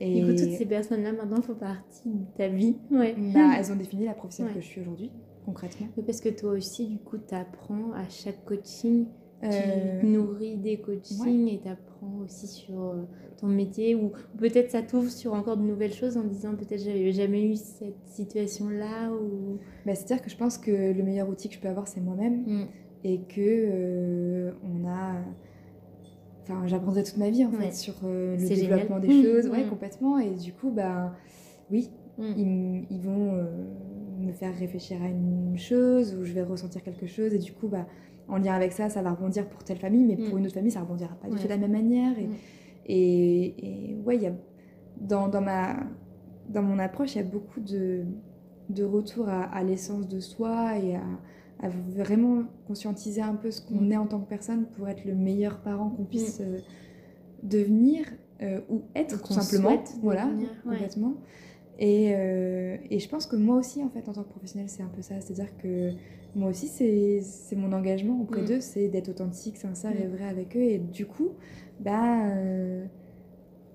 Et... 0.00 0.22
Du 0.22 0.36
toutes 0.36 0.52
ces 0.52 0.66
personnes-là 0.66 1.12
maintenant 1.12 1.42
font 1.42 1.54
partie 1.54 2.08
de 2.08 2.36
ta 2.36 2.48
vie. 2.48 2.76
Ouais. 2.90 3.14
Bah, 3.34 3.54
elles 3.58 3.72
ont 3.72 3.76
défini 3.76 4.04
la 4.04 4.14
professionnelle 4.14 4.54
que 4.54 4.60
je 4.60 4.66
suis 4.66 4.80
aujourd'hui, 4.80 5.10
concrètement. 5.44 5.88
parce 6.06 6.20
que 6.20 6.28
toi 6.28 6.52
aussi, 6.52 6.86
du 6.86 6.98
coup, 6.98 7.18
tu 7.18 7.34
apprends 7.34 7.92
à 7.94 8.08
chaque 8.08 8.44
coaching 8.44 9.06
euh... 9.44 10.02
nourris 10.02 10.56
des 10.56 10.80
coachings 10.80 11.48
et 11.48 11.58
t'apprends 11.58 12.18
aussi 12.24 12.48
sur 12.48 12.80
euh, 12.80 13.04
ton 13.38 13.46
métier 13.46 13.94
ou 13.94 14.10
peut-être 14.36 14.72
ça 14.72 14.82
t'ouvre 14.82 15.10
sur 15.10 15.32
encore 15.32 15.56
de 15.56 15.62
nouvelles 15.62 15.92
choses 15.92 16.16
en 16.16 16.24
disant 16.24 16.56
peut-être 16.56 16.82
j'avais 16.82 17.12
jamais 17.12 17.44
eu 17.44 17.54
cette 17.54 18.04
situation 18.06 18.68
là 18.68 19.12
ou 19.12 19.58
bah, 19.86 19.94
c'est 19.94 20.10
à 20.12 20.16
dire 20.16 20.22
que 20.24 20.30
je 20.30 20.36
pense 20.36 20.58
que 20.58 20.92
le 20.92 21.02
meilleur 21.04 21.28
outil 21.28 21.48
que 21.48 21.54
je 21.54 21.60
peux 21.60 21.68
avoir 21.68 21.86
c'est 21.86 22.00
moi-même 22.00 22.42
mm. 22.46 22.66
et 23.04 23.20
que 23.28 23.38
euh, 23.38 24.50
on 24.64 24.88
a 24.88 25.14
enfin 26.48 26.66
j'apprendrai 26.66 27.02
toute 27.02 27.18
ma 27.18 27.30
vie 27.30 27.44
en 27.44 27.50
fait 27.52 27.72
sur 27.72 27.94
euh, 28.04 28.36
le 28.36 28.48
développement 28.48 28.98
des 28.98 29.22
choses. 29.22 29.48
Ouais 29.48 29.64
mm. 29.64 29.68
complètement. 29.68 30.18
Et 30.18 30.30
du 30.30 30.52
coup 30.52 30.70
bah 30.70 31.14
oui 31.70 31.90
ils, 32.18 32.84
ils, 32.90 33.00
vont 33.00 33.46
me 34.18 34.32
faire 34.32 34.52
réfléchir 34.58 35.00
à 35.00 35.06
une 35.06 35.56
chose 35.56 36.16
ou 36.16 36.24
je 36.24 36.32
vais 36.32 36.42
ressentir 36.42 36.82
quelque 36.82 37.06
chose. 37.06 37.32
Et 37.32 37.38
du 37.38 37.52
coup 37.52 37.68
bah 37.68 37.86
en 38.28 38.36
lien 38.36 38.54
avec 38.54 38.72
ça, 38.72 38.88
ça 38.90 39.02
va 39.02 39.12
rebondir 39.12 39.48
pour 39.48 39.64
telle 39.64 39.78
famille, 39.78 40.04
mais 40.04 40.16
pour 40.16 40.36
une 40.36 40.44
autre 40.44 40.54
famille, 40.54 40.70
ça 40.70 40.82
rebondira 40.82 41.14
pas 41.14 41.28
du 41.28 41.36
tout 41.36 41.44
de 41.44 41.48
la 41.48 41.56
même 41.56 41.72
manière. 41.72 42.14
Et, 42.86 43.54
et, 43.58 43.96
ouais, 44.04 44.18
y 44.18 44.26
a, 44.26 44.32
dans, 45.00 45.28
dans, 45.28 45.40
ma, 45.40 45.76
dans 46.48 46.62
mon 46.62 46.78
approche, 46.78 47.14
il 47.14 47.18
y 47.18 47.20
a 47.20 47.24
beaucoup 47.24 47.60
de, 47.60 48.04
de 48.68 48.84
retour 48.84 49.28
à, 49.28 49.62
l'essence 49.62 50.08
de 50.08 50.20
soi 50.20 50.78
et 50.78 50.96
à, 50.96 51.02
vraiment 51.66 52.44
conscientiser 52.66 53.20
un 53.20 53.34
peu 53.34 53.50
ce 53.50 53.60
qu'on 53.60 53.80
mm. 53.80 53.92
est 53.92 53.96
en 53.96 54.06
tant 54.06 54.20
que 54.20 54.28
personne 54.28 54.66
pour 54.76 54.88
être 54.88 55.04
le 55.04 55.14
meilleur 55.14 55.60
parent 55.60 55.90
qu'on 55.90 56.04
puisse 56.04 56.40
euh, 56.40 56.58
devenir 57.42 58.06
euh, 58.42 58.60
ou 58.68 58.82
être 58.94 59.20
tout 59.22 59.32
simplement. 59.32 59.82
Voilà, 60.02 60.30
complètement. 60.62 61.14
Et, 61.80 62.12
euh, 62.14 62.76
et, 62.90 62.98
je 62.98 63.08
pense 63.08 63.26
que 63.26 63.36
moi 63.36 63.56
aussi, 63.56 63.82
en 63.84 63.88
fait, 63.88 64.08
en 64.08 64.12
tant 64.12 64.24
que 64.24 64.30
professionnelle, 64.30 64.68
c'est 64.68 64.82
un 64.82 64.88
peu 64.88 65.02
ça. 65.02 65.20
C'est-à-dire 65.20 65.56
que 65.58 65.92
moi 66.34 66.50
aussi, 66.50 66.66
c'est 66.66 67.56
mon 67.56 67.72
engagement 67.72 68.20
auprès 68.20 68.42
mm. 68.42 68.46
d'eux, 68.46 68.60
c'est 68.60 68.88
d'être 68.88 69.08
authentique, 69.08 69.56
sincère 69.56 69.92
et 70.00 70.06
mm. 70.06 70.10
vrai 70.10 70.24
avec 70.24 70.56
eux. 70.56 70.62
Et 70.62 70.78
du 70.78 71.06
coup, 71.06 71.30
bah, 71.80 72.34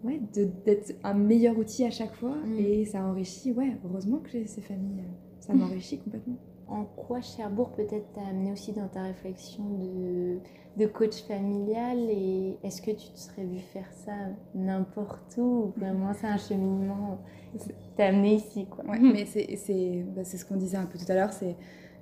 ouais, 0.04 0.22
d'être 0.65 0.96
un 1.04 1.13
meilleur 1.13 1.58
outil 1.58 1.86
à 1.86 1.91
chaque 1.91 2.13
fois. 2.15 2.36
Mm. 2.46 2.60
Et 2.60 2.86
ça 2.86 3.04
enrichit, 3.06 3.52
ouais, 3.52 3.78
heureusement 3.86 4.17
que 4.19 4.30
j'ai 4.30 4.48
ces 4.48 4.62
familles. 4.62 5.04
Ça 5.39 5.54
m'enrichit 5.54 6.00
complètement. 6.00 6.38
En 6.67 6.86
quoi 6.86 7.21
Cherbourg 7.21 7.71
peut-être 7.71 8.13
t'a 8.13 8.21
amené 8.21 8.52
aussi 8.52 8.71
dans 8.71 8.88
ta 8.88 9.04
réflexion 9.04 9.63
de, 9.63 10.38
de 10.78 10.88
coach 10.88 11.23
familial 11.23 11.97
et 12.10 12.58
est-ce 12.63 12.82
que 12.82 12.91
tu 12.91 13.10
te 13.10 13.19
serais 13.19 13.43
vu 13.43 13.60
faire 13.60 13.91
ça 13.91 14.13
n'importe 14.56 15.36
où 15.38 15.41
ou 15.41 15.73
vraiment 15.78 16.13
c'est 16.13 16.28
un 16.28 16.38
cheminement 16.38 17.19
qui 17.60 17.69
t'a 17.97 18.06
amené 18.08 18.36
ici 18.36 18.65
quoi? 18.65 18.86
Ouais, 18.86 18.99
mais 18.99 19.26
c'est 19.26 20.06
bah, 20.15 20.23
ce 20.23 20.43
qu'on 20.45 20.56
disait 20.56 20.78
un 20.78 20.86
peu 20.86 20.97
tout 20.97 21.12
à 21.12 21.15
l'heure, 21.15 21.34
c'est 21.34 21.56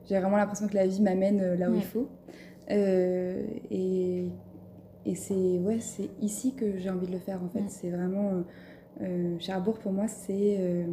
j'ai 0.06 0.20
vraiment 0.20 0.38
l'impression 0.38 0.68
que 0.68 0.76
la 0.76 0.88
vie 0.88 1.02
m'amène 1.02 1.42
euh, 1.42 1.56
là 1.56 1.70
où 1.70 1.76
il 1.76 1.84
faut. 1.84 2.08
Euh, 2.70 3.44
et 3.70 4.28
et 5.06 5.16
c'est 5.16 5.34
ouais, 5.60 5.80
ici 6.22 6.54
que 6.54 6.78
j'ai 6.78 6.90
envie 6.90 7.08
de 7.08 7.12
le 7.12 7.20
faire 7.20 7.44
en 7.44 7.50
fait. 7.50 7.64
C'est 7.68 7.90
vraiment. 7.90 8.44
Euh, 9.02 9.36
Cherbourg 9.40 9.80
pour 9.80 9.92
moi, 9.92 10.08
c'est 10.08 10.86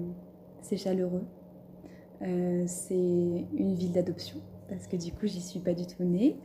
c'est 0.63 0.77
chaleureux. 0.77 1.25
C'est 2.21 2.95
une 2.95 3.75
ville 3.75 3.93
d'adoption 3.93 4.39
parce 4.69 4.87
que 4.87 4.97
du 4.97 5.13
coup, 5.13 5.27
j'y 5.27 5.41
suis 5.41 5.61
pas 5.61 5.75
du 5.75 5.87
tout 5.87 6.05
née. 6.05 6.37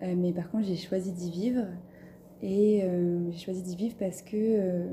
mais 0.00 0.32
par 0.32 0.50
contre, 0.50 0.64
j'ai 0.64 0.76
choisi 0.76 1.12
d'y 1.12 1.30
vivre. 1.30 1.66
Et 2.42 2.84
j'ai 3.30 3.38
choisi 3.38 3.62
d'y 3.62 3.76
vivre 3.76 3.96
parce 3.98 4.22
que. 4.22 4.86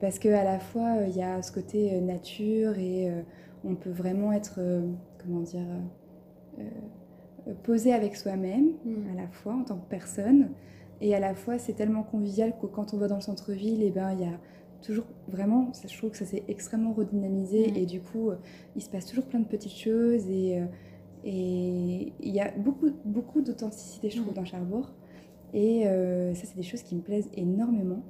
parce 0.00 0.18
que 0.18 0.28
à 0.28 0.44
la 0.44 0.58
fois 0.58 0.96
il 1.08 1.16
y 1.16 1.22
a 1.22 1.42
ce 1.42 1.52
côté 1.52 2.00
nature 2.00 2.78
et 2.78 3.10
on 3.64 3.74
peut 3.74 3.90
vraiment 3.90 4.32
être 4.32 4.60
comment 5.18 5.40
dire 5.40 5.66
euh, 7.48 7.52
poser 7.62 7.92
avec 7.92 8.16
soi-même, 8.16 8.72
mm. 8.84 9.10
à 9.12 9.22
la 9.22 9.28
fois 9.28 9.54
en 9.54 9.64
tant 9.64 9.76
que 9.76 9.88
personne, 9.88 10.50
et 11.00 11.14
à 11.14 11.20
la 11.20 11.34
fois 11.34 11.58
c'est 11.58 11.72
tellement 11.72 12.02
convivial 12.02 12.52
que 12.60 12.66
quand 12.66 12.94
on 12.94 12.98
va 12.98 13.08
dans 13.08 13.16
le 13.16 13.20
centre-ville, 13.20 13.82
et 13.82 13.86
eh 13.86 13.90
ben 13.90 14.12
il 14.12 14.20
y 14.20 14.24
a 14.24 14.38
toujours 14.82 15.06
vraiment, 15.28 15.72
ça, 15.72 15.88
je 15.88 15.96
trouve 15.96 16.10
que 16.10 16.16
ça 16.16 16.24
s'est 16.24 16.44
extrêmement 16.48 16.92
redynamisé, 16.92 17.70
mm. 17.70 17.76
et 17.76 17.86
du 17.86 18.00
coup 18.00 18.30
euh, 18.30 18.36
il 18.76 18.82
se 18.82 18.90
passe 18.90 19.06
toujours 19.06 19.24
plein 19.24 19.40
de 19.40 19.46
petites 19.46 19.76
choses, 19.76 20.28
et 20.28 20.60
euh, 20.60 20.66
et 21.24 22.12
il 22.20 22.34
y 22.34 22.40
a 22.40 22.52
beaucoup, 22.56 22.90
beaucoup 23.04 23.40
d'authenticité, 23.40 24.08
je 24.08 24.20
trouve, 24.20 24.32
mm. 24.32 24.36
dans 24.36 24.44
Cherbourg. 24.44 24.92
Et 25.52 25.84
ça, 26.34 26.42
c'est 26.44 26.56
des 26.56 26.62
choses 26.62 26.82
qui 26.82 26.94
me 26.94 27.00
plaisent 27.00 27.30
énormément. 27.34 28.02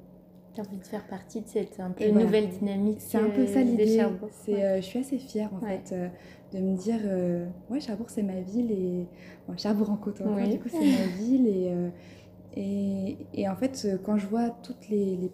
Tu 0.53 0.61
as 0.61 0.63
envie 0.63 0.77
de 0.77 0.85
faire 0.85 1.07
partie 1.07 1.41
de 1.41 1.47
cette 1.47 1.79
un 1.79 1.91
peu 1.91 2.07
nouvelle 2.09 2.49
dynamique 2.49 2.97
C'est 2.99 3.17
un 3.17 3.29
peu 3.29 3.47
ça 3.47 3.61
l'idée. 3.61 4.05
je 4.47 4.81
suis 4.81 4.99
assez 4.99 5.17
fière, 5.17 5.49
en 5.53 5.59
fait 5.59 5.93
de 6.53 6.59
me 6.59 6.75
dire 6.75 6.99
euh, 7.05 7.45
ouais 7.69 7.79
Cherbourg 7.79 8.09
c'est 8.09 8.23
ma 8.23 8.41
ville 8.41 8.71
et 8.71 9.07
bon, 9.47 9.57
Cherbourg 9.57 9.89
en 9.91 9.97
côte 9.97 10.17
du 10.17 10.59
coup 10.59 10.69
c'est 10.69 10.77
ma 10.77 11.07
ville 11.17 11.47
et, 11.47 11.71
euh, 11.71 11.89
et, 12.55 13.17
et, 13.33 13.49
en 13.49 13.55
fait 13.55 13.87
quand 14.03 14.17
je 14.17 14.27
vois 14.27 14.49
toutes 14.63 14.89
les, 14.89 15.15
les, 15.15 15.31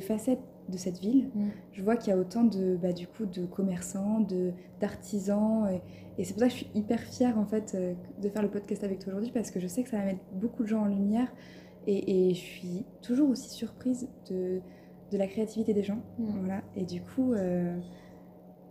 facettes 0.00 0.42
de 0.68 0.76
cette 0.76 0.98
ville 0.98 1.30
mm. 1.34 1.48
je 1.72 1.82
vois 1.82 1.96
qu'il 1.96 2.12
y 2.12 2.16
a 2.16 2.18
autant 2.18 2.44
de 2.44 2.76
bah, 2.76 2.92
du 2.92 3.06
coup 3.06 3.26
de 3.26 3.46
commerçants 3.46 4.20
de 4.20 4.52
d'artisans 4.80 5.68
et, 6.18 6.24
c'est 6.24 6.32
pour 6.32 6.40
ça 6.40 6.46
que 6.46 6.52
je 6.52 6.58
suis 6.58 6.70
hyper 6.74 7.00
fière 7.00 7.38
en 7.38 7.44
fait 7.44 7.74
euh, 7.74 7.94
de 8.22 8.28
faire 8.28 8.42
le 8.42 8.50
podcast 8.50 8.82
avec 8.84 9.00
toi 9.00 9.12
aujourd'hui 9.12 9.32
parce 9.32 9.50
que 9.50 9.60
je 9.60 9.66
sais 9.66 9.82
que 9.82 9.90
ça 9.90 9.98
va 9.98 10.04
mettre 10.04 10.24
beaucoup 10.32 10.62
de 10.62 10.68
gens 10.68 10.82
en 10.82 10.88
lumière 10.88 11.32
et, 11.86 12.30
et 12.30 12.34
je 12.34 12.40
suis 12.40 12.84
toujours 13.02 13.28
aussi 13.28 13.50
surprise 13.50 14.08
de, 14.30 14.60
de 15.12 15.18
la 15.18 15.26
créativité 15.26 15.74
des 15.74 15.82
gens 15.82 16.00
mm. 16.18 16.24
voilà 16.40 16.62
et 16.74 16.84
du 16.84 17.02
coup 17.02 17.34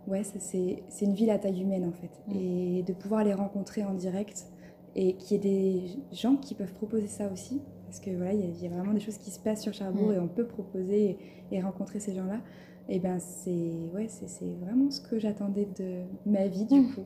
ouais, 0.06 0.22
c'est 0.24 1.04
une 1.04 1.14
ville 1.14 1.30
à 1.30 1.38
taille 1.38 1.62
humaine 1.62 1.84
en 1.84 1.92
fait. 1.92 2.10
Mm. 2.26 2.36
Et 2.36 2.82
de 2.82 2.92
pouvoir 2.92 3.24
les 3.24 3.34
rencontrer 3.34 3.84
en 3.84 3.94
direct 3.94 4.46
et 4.94 5.14
qu'il 5.14 5.32
y 5.32 5.34
ait 5.34 5.50
des 5.50 5.82
gens 6.12 6.36
qui 6.36 6.54
peuvent 6.54 6.72
proposer 6.72 7.06
ça 7.06 7.30
aussi, 7.30 7.60
parce 7.86 8.00
que 8.00 8.10
voilà, 8.10 8.32
il 8.32 8.62
y, 8.62 8.66
a 8.66 8.70
vraiment 8.70 8.92
des 8.92 9.00
choses 9.00 9.18
qui 9.18 9.30
se 9.30 9.38
passent 9.38 9.62
sur 9.62 9.72
Cherbourg 9.72 10.10
mm. 10.10 10.14
et 10.14 10.18
on 10.18 10.28
peut 10.28 10.46
proposer 10.46 11.16
et, 11.50 11.60
rencontrer 11.60 12.00
ces 12.00 12.14
gens-là. 12.14 12.40
Et 12.88 13.00
ben 13.00 13.18
c'est 13.18 13.90
ouais, 13.94 14.06
c'est 14.08 14.54
vraiment 14.60 14.90
ce 14.90 15.00
que 15.00 15.18
j'attendais 15.18 15.68
de 15.78 16.02
ma 16.24 16.46
vie 16.46 16.66
du 16.66 16.80
mm. 16.80 16.94
coup. 16.94 17.04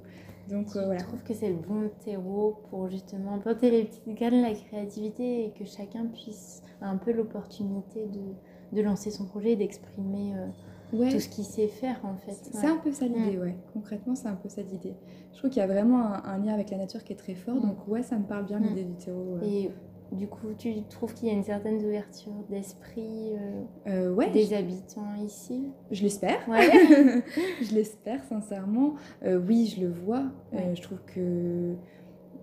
Donc 0.48 0.74
euh, 0.74 0.84
voilà. 0.84 0.98
Je 0.98 1.04
trouve 1.04 1.22
que 1.22 1.34
c'est 1.34 1.48
le 1.48 1.56
bon 1.56 1.90
terreau 2.04 2.58
pour 2.68 2.90
justement 2.90 3.38
planter 3.38 3.70
les 3.70 3.84
petites 3.84 4.08
graines, 4.14 4.42
la 4.42 4.54
créativité 4.54 5.44
et 5.46 5.50
que 5.52 5.64
chacun 5.64 6.06
puisse 6.06 6.62
un 6.80 6.96
peu 6.96 7.12
l'opportunité 7.12 8.06
de, 8.06 8.76
de, 8.76 8.82
lancer 8.82 9.10
son 9.10 9.26
projet 9.26 9.52
et 9.52 9.56
d'exprimer. 9.56 10.34
Euh, 10.34 10.46
tout 10.90 11.20
ce 11.20 11.28
qu'il 11.28 11.44
sait 11.44 11.68
faire 11.68 12.00
en 12.02 12.16
fait. 12.16 12.36
C'est 12.52 12.66
un 12.66 12.76
peu 12.76 12.90
ça 12.92 13.06
l'idée, 13.06 13.38
ouais. 13.38 13.56
Concrètement, 13.72 14.14
c'est 14.14 14.26
un 14.26 14.34
peu 14.34 14.48
ça 14.48 14.62
l'idée. 14.62 14.94
Je 15.32 15.38
trouve 15.38 15.50
qu'il 15.50 15.60
y 15.60 15.62
a 15.62 15.66
vraiment 15.66 16.12
un, 16.24 16.38
lien 16.38 16.52
avec 16.52 16.70
la 16.70 16.78
nature 16.78 17.04
qui 17.04 17.12
est 17.12 17.16
très 17.16 17.34
fort, 17.34 17.60
donc 17.60 17.86
ouais, 17.86 18.02
ça 18.02 18.18
me 18.18 18.24
parle 18.24 18.44
bien 18.44 18.58
l'idée 18.58 18.84
du 18.84 18.94
terreau. 18.94 19.38
Et 19.42 19.70
du 20.12 20.26
coup, 20.26 20.48
tu 20.58 20.82
trouves 20.88 21.14
qu'il 21.14 21.28
y 21.28 21.30
a 21.30 21.34
une 21.34 21.44
certaine 21.44 21.84
ouverture 21.84 22.32
d'esprit 22.48 23.32
euh, 23.34 23.62
euh, 23.86 24.14
ouais, 24.14 24.30
des 24.30 24.54
habitants 24.54 25.14
ici? 25.24 25.68
Je 25.90 26.02
l'espère. 26.02 26.40
je 26.48 27.74
l'espère, 27.74 28.22
sincèrement. 28.24 28.94
Euh, 29.22 29.38
oui, 29.38 29.72
je 29.74 29.82
le 29.82 29.92
vois. 29.92 30.24
je 30.52 30.82
trouve 30.82 31.00
que 31.06 31.76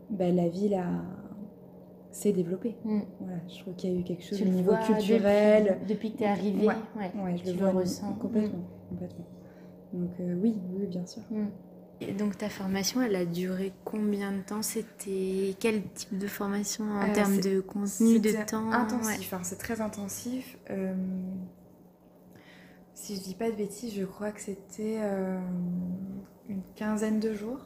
bah, 0.09 0.31
la 0.31 0.47
ville 0.47 0.75
a 0.75 0.87
s'est 2.11 2.31
développé. 2.31 2.77
Mm. 2.85 2.99
Voilà, 3.19 3.37
je 3.49 3.59
trouve 3.59 3.75
qu'il 3.75 3.93
y 3.93 3.97
a 3.97 3.99
eu 3.99 4.03
quelque 4.03 4.23
chose 4.23 4.41
au 4.41 4.45
niveau 4.45 4.73
culturel. 4.85 5.79
Depuis, 5.87 6.13
que 6.13 6.19
tu 6.19 6.23
es 6.23 6.27
arrivée, 6.27 6.67
ouais. 6.67 7.35
je 7.45 7.51
le, 7.51 7.67
ressens. 7.67 8.13
Complètement, 8.13 8.59
mm. 8.59 8.89
complètement. 8.89 9.25
Donc 9.93 10.11
oui, 10.19 10.55
oui, 10.73 10.87
bien 10.87 11.05
sûr. 11.05 11.23
Mm. 11.29 11.47
Et 11.99 12.13
donc 12.13 12.37
ta 12.37 12.49
formation, 12.49 13.01
elle 13.01 13.15
a 13.15 13.25
duré 13.25 13.73
combien 13.83 14.31
de 14.31 14.41
temps? 14.41 14.61
C'était 14.61 15.55
quel 15.59 15.83
type 15.93 16.17
de 16.17 16.27
formation 16.27 16.85
en 16.85 17.09
euh, 17.09 17.13
termes 17.13 17.39
de 17.39 17.59
contenu, 17.59 18.19
de 18.19 18.31
temps? 18.45 18.71
Intensif, 18.71 19.33
enfin, 19.33 19.43
c'est 19.43 19.57
très 19.57 19.81
intensif. 19.81 20.57
Euh, 20.69 20.93
si 22.93 23.15
je 23.15 23.21
dis 23.21 23.35
pas 23.35 23.49
de 23.49 23.55
bêtises, 23.55 23.95
je 23.95 24.05
crois 24.05 24.31
que 24.31 24.41
c'était 24.41 24.99
une 26.49 26.61
quinzaine 26.75 27.19
de 27.19 27.33
jours. 27.33 27.59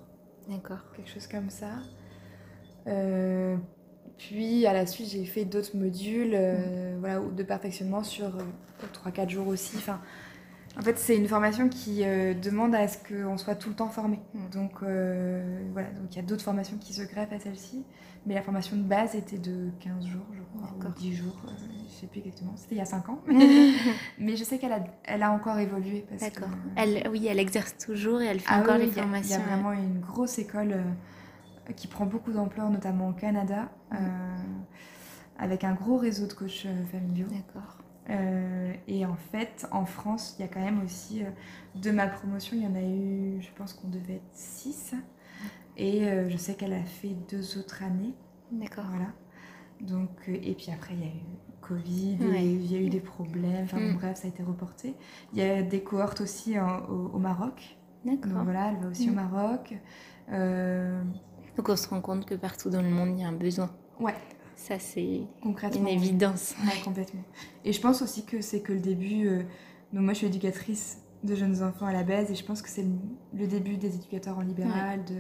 D'accord. 0.50 0.80
Quelque 0.96 1.10
chose 1.10 1.28
comme 1.28 1.50
ça. 1.50 1.80
Euh, 2.88 3.56
puis 4.18 4.66
à 4.66 4.74
la 4.74 4.86
suite, 4.86 5.10
j'ai 5.10 5.26
fait 5.26 5.46
d'autres 5.46 5.76
modules 5.76 6.34
euh, 6.34 6.96
voilà, 7.00 7.20
de 7.20 7.44
perfectionnement 7.44 8.04
sur 8.04 8.38
3-4 9.06 9.26
euh, 9.26 9.30
jours 9.30 9.48
aussi. 9.48 9.78
Enfin, 9.78 10.02
En 10.78 10.82
fait, 10.82 10.98
c'est 10.98 11.18
une 11.18 11.28
formation 11.28 11.68
qui 11.68 12.04
euh, 12.04 12.34
demande 12.34 12.74
à 12.76 12.88
ce 12.88 12.98
qu'on 12.98 13.38
soit 13.38 13.56
tout 13.56 13.70
le 13.70 13.76
temps 13.76 13.90
formé. 13.90 14.20
Mm. 14.34 14.50
Donc, 14.54 14.72
euh, 14.84 15.68
voilà, 15.74 15.90
donc 15.92 16.06
il 16.12 16.16
y 16.16 16.20
a 16.20 16.22
d'autres 16.22 16.44
formations 16.44 16.78
qui 16.78 16.94
se 16.94 17.02
greffent 17.04 17.34
à 17.34 17.40
celle-ci. 17.40 17.86
Mais 18.26 18.36
la 18.36 18.42
formation 18.42 18.78
de 18.78 18.84
base 18.84 19.16
était 19.16 19.40
de 19.40 19.70
15 19.80 20.06
jours, 20.06 20.26
je 20.32 20.42
crois, 20.44 20.70
ou 20.76 20.78
D'accord. 20.80 20.94
10 20.96 21.16
jours, 21.16 21.42
euh, 21.48 21.52
je 21.90 21.92
sais 21.94 22.08
plus 22.08 22.20
exactement. 22.20 22.54
C'était 22.56 22.76
il 22.76 22.78
y 22.78 22.82
a 22.82 22.86
5 22.86 23.10
ans. 23.10 23.20
mais 24.20 24.36
je 24.36 24.44
sais 24.44 24.60
qu'elle 24.60 24.72
a, 24.74 24.84
elle 25.04 25.24
a 25.24 25.32
encore 25.32 25.58
évolué. 25.58 26.06
D'accord. 26.20 26.50
Elle, 26.76 27.08
oui, 27.10 27.26
elle 27.28 27.40
exerce 27.40 27.76
toujours 27.78 28.22
et 28.22 28.28
elle 28.28 28.40
fait 28.40 28.48
Ah 28.50 28.62
encore 28.62 28.76
oui, 28.76 28.86
les 28.86 28.92
formations. 28.92 29.38
Il 29.38 29.40
y 29.40 29.44
a 29.44 29.56
vraiment 29.56 29.74
une 29.74 30.00
grosse 30.00 30.38
école 30.40 30.76
qui 31.76 31.88
prend 31.88 32.06
beaucoup 32.06 32.32
d'ampleur, 32.32 32.70
notamment 32.70 33.10
au 33.10 33.14
Canada, 33.14 33.70
Mm. 33.92 33.98
avec 35.38 35.64
un 35.66 35.74
gros 35.74 35.98
réseau 35.98 36.28
de 36.28 36.34
coachs 36.34 36.66
familiaux. 36.92 37.28
D'accord. 37.30 37.81
Euh, 38.10 38.74
et 38.88 39.06
en 39.06 39.16
fait, 39.16 39.68
en 39.72 39.86
France, 39.86 40.36
il 40.38 40.42
y 40.42 40.46
a 40.46 40.48
quand 40.48 40.60
même 40.60 40.82
aussi, 40.84 41.24
euh, 41.24 41.30
de 41.76 41.92
ma 41.92 42.08
promotion, 42.08 42.58
il 42.58 42.64
y 42.64 42.68
en 42.68 42.76
a 42.76 42.82
eu, 42.82 43.42
je 43.42 43.50
pense 43.56 43.74
qu'on 43.74 43.88
devait 43.90 44.16
être 44.16 44.30
6. 44.34 44.96
Et 45.78 46.06
euh, 46.06 46.30
je 46.30 46.36
sais 46.38 46.56
qu'elle 46.56 46.74
a 46.74 46.84
fait 46.84 47.16
deux 47.30 47.58
autres 47.58 47.84
années. 47.84 48.14
D'accord. 48.52 48.86
Voilà. 48.90 49.12
Donc, 49.80 50.10
et 50.28 50.54
puis 50.54 50.72
après, 50.74 50.94
il 50.96 51.00
y 51.00 51.04
a 51.04 51.08
eu 51.08 51.22
Covid, 51.62 52.18
et 52.36 52.44
il 52.44 52.72
y 52.72 52.76
a 52.76 52.80
eu 52.80 52.90
des 52.90 53.00
problèmes. 53.00 53.64
Enfin, 53.64 53.78
bon, 53.78 53.94
Mm. 53.94 53.96
bref, 53.98 54.18
ça 54.18 54.26
a 54.28 54.30
été 54.30 54.44
reporté. 54.44 54.96
Il 55.34 55.40
y 55.40 55.44
a 55.44 55.62
des 55.62 55.82
cohortes 55.84 56.22
aussi 56.22 56.60
en- 56.60 56.80
au, 56.90 57.12
au 57.14 57.20
Maroc. 57.20 57.78
Donc 58.04 58.20
D'accord. 58.22 58.44
voilà, 58.44 58.72
elle 58.72 58.78
va 58.84 58.88
aussi 58.90 59.10
au 59.10 59.14
Mm. 59.14 59.16
Maroc. 59.16 59.74
Donc 61.56 61.70
on 61.70 61.76
se 61.76 61.88
rend 61.88 62.02
compte 62.02 62.26
que 62.26 62.36
partout 62.36 62.70
dans 62.70 62.82
le 62.82 62.90
monde, 62.90 63.10
il 63.18 63.22
y 63.22 63.24
a 63.24 63.28
un 63.28 63.32
besoin. 63.34 63.70
ouais, 64.00 64.16
Ça, 64.68 64.78
c'est 64.80 65.22
concrètement. 65.42 65.82
une 65.82 65.88
évidence. 65.88 66.54
Ouais, 66.64 66.80
complètement. 66.84 67.24
Et 67.66 67.74
je 67.74 67.82
pense 67.82 68.02
aussi 68.02 68.26
que 68.26 68.42
c'est 68.42 68.62
que 68.62 68.74
le 68.74 68.80
début. 68.80 69.28
euh, 69.28 69.44
donc 69.94 70.04
moi, 70.04 70.14
je 70.14 70.20
suis 70.20 70.28
éducatrice 70.28 71.00
de 71.24 71.36
jeunes 71.36 71.62
enfants 71.64 71.86
à 71.88 71.94
la 71.94 72.04
base, 72.04 72.32
et 72.32 72.36
je 72.36 72.44
pense 72.46 72.62
que 72.62 72.70
c'est 72.70 72.84
le, 72.84 72.90
le 73.38 73.48
début 73.48 73.78
des 73.78 73.96
éducateurs 73.96 74.38
en 74.38 74.42
libéral, 74.42 75.04
de, 75.06 75.16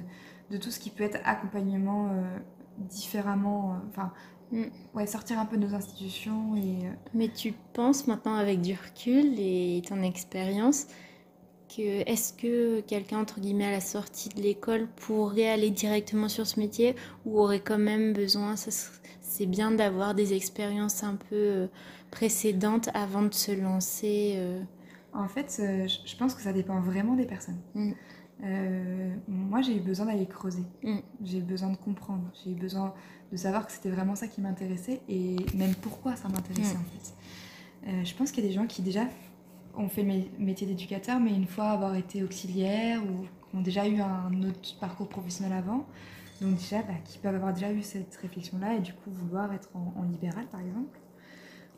de 0.55 0.57
tout 0.61 0.71
ce 0.71 0.79
qui 0.79 0.89
peut 0.89 1.03
être 1.03 1.19
accompagnement 1.25 2.09
euh, 2.11 2.37
différemment. 2.77 3.73
euh, 3.73 3.87
Enfin, 3.89 4.11
Mm. 4.53 4.63
ouais, 4.95 5.07
sortir 5.07 5.39
un 5.39 5.45
peu 5.45 5.55
de 5.57 5.65
nos 5.65 5.73
institutions 5.75 6.57
et. 6.57 6.79
Mais 7.13 7.29
tu 7.29 7.53
penses 7.71 8.05
maintenant 8.07 8.35
avec 8.35 8.59
du 8.59 8.73
recul 8.73 9.39
et 9.39 9.81
ton 9.87 10.03
expérience 10.03 10.87
que 11.73 11.81
est-ce 12.05 12.33
que 12.33 12.81
quelqu'un 12.81 13.19
entre 13.19 13.39
guillemets 13.39 13.67
à 13.67 13.71
la 13.71 13.79
sortie 13.79 14.27
de 14.27 14.41
l'école 14.41 14.89
pourrait 14.97 15.47
aller 15.47 15.69
directement 15.69 16.27
sur 16.27 16.45
ce 16.45 16.59
métier 16.59 16.97
ou 17.25 17.39
aurait 17.39 17.61
quand 17.61 17.77
même 17.77 18.11
besoin 18.11 18.57
ça 18.57 18.71
ser- 18.71 18.89
c'est 19.31 19.45
bien 19.45 19.71
d'avoir 19.71 20.13
des 20.13 20.33
expériences 20.33 21.03
un 21.03 21.15
peu 21.15 21.35
euh, 21.35 21.67
précédentes 22.11 22.89
avant 22.93 23.21
de 23.23 23.33
se 23.33 23.51
lancer 23.51 24.33
euh, 24.35 24.61
En 25.13 25.27
fait, 25.27 25.57
euh, 25.59 25.87
je 26.05 26.15
pense 26.17 26.35
que 26.35 26.41
ça 26.41 26.51
dépend 26.53 26.79
vraiment 26.81 27.15
des 27.15 27.25
personnes. 27.25 27.59
Mm. 27.75 27.91
Euh, 28.43 29.15
moi, 29.27 29.61
j'ai 29.61 29.75
eu 29.77 29.79
besoin 29.79 30.07
d'aller 30.07 30.25
creuser. 30.25 30.63
Mm. 30.83 30.97
J'ai 31.23 31.37
eu 31.37 31.41
besoin 31.43 31.69
de 31.69 31.77
comprendre. 31.77 32.23
J'ai 32.43 32.51
eu 32.51 32.55
besoin 32.55 32.93
de 33.31 33.37
savoir 33.37 33.65
que 33.65 33.71
c'était 33.71 33.89
vraiment 33.89 34.15
ça 34.15 34.27
qui 34.27 34.41
m'intéressait 34.41 34.99
et 35.07 35.35
même 35.55 35.75
pourquoi 35.75 36.15
ça 36.15 36.27
m'intéressait 36.27 36.75
Mm. 36.75 36.81
en 36.81 36.83
fait. 36.91 37.13
Euh, 37.87 38.03
je 38.03 38.13
pense 38.15 38.31
qu'il 38.31 38.43
y 38.43 38.47
a 38.47 38.49
des 38.49 38.55
gens 38.55 38.67
qui 38.67 38.81
déjà 38.81 39.05
ont 39.77 39.87
fait 39.87 40.03
le 40.03 40.09
mé- 40.11 40.29
métier 40.37 40.67
d'éducateur, 40.67 41.19
mais 41.19 41.33
une 41.33 41.47
fois 41.47 41.69
avoir 41.69 41.95
été 41.95 42.23
auxiliaire 42.23 43.01
ou 43.03 43.25
ont 43.57 43.61
déjà 43.61 43.87
eu 43.87 43.99
un 44.01 44.43
autre 44.43 44.77
parcours 44.79 45.07
professionnel 45.07 45.53
avant, 45.57 45.85
donc 46.41 46.55
déjà 46.57 46.81
bah, 46.81 46.93
qui 47.05 47.19
peuvent 47.19 47.35
avoir 47.35 47.53
déjà 47.53 47.71
eu 47.71 47.81
cette 47.83 48.13
réflexion-là 48.15 48.75
et 48.75 48.79
du 48.81 48.93
coup 48.93 49.09
vouloir 49.11 49.53
être 49.53 49.69
en, 49.75 49.93
en 49.97 50.03
libéral 50.03 50.45
par 50.51 50.59
exemple, 50.59 50.99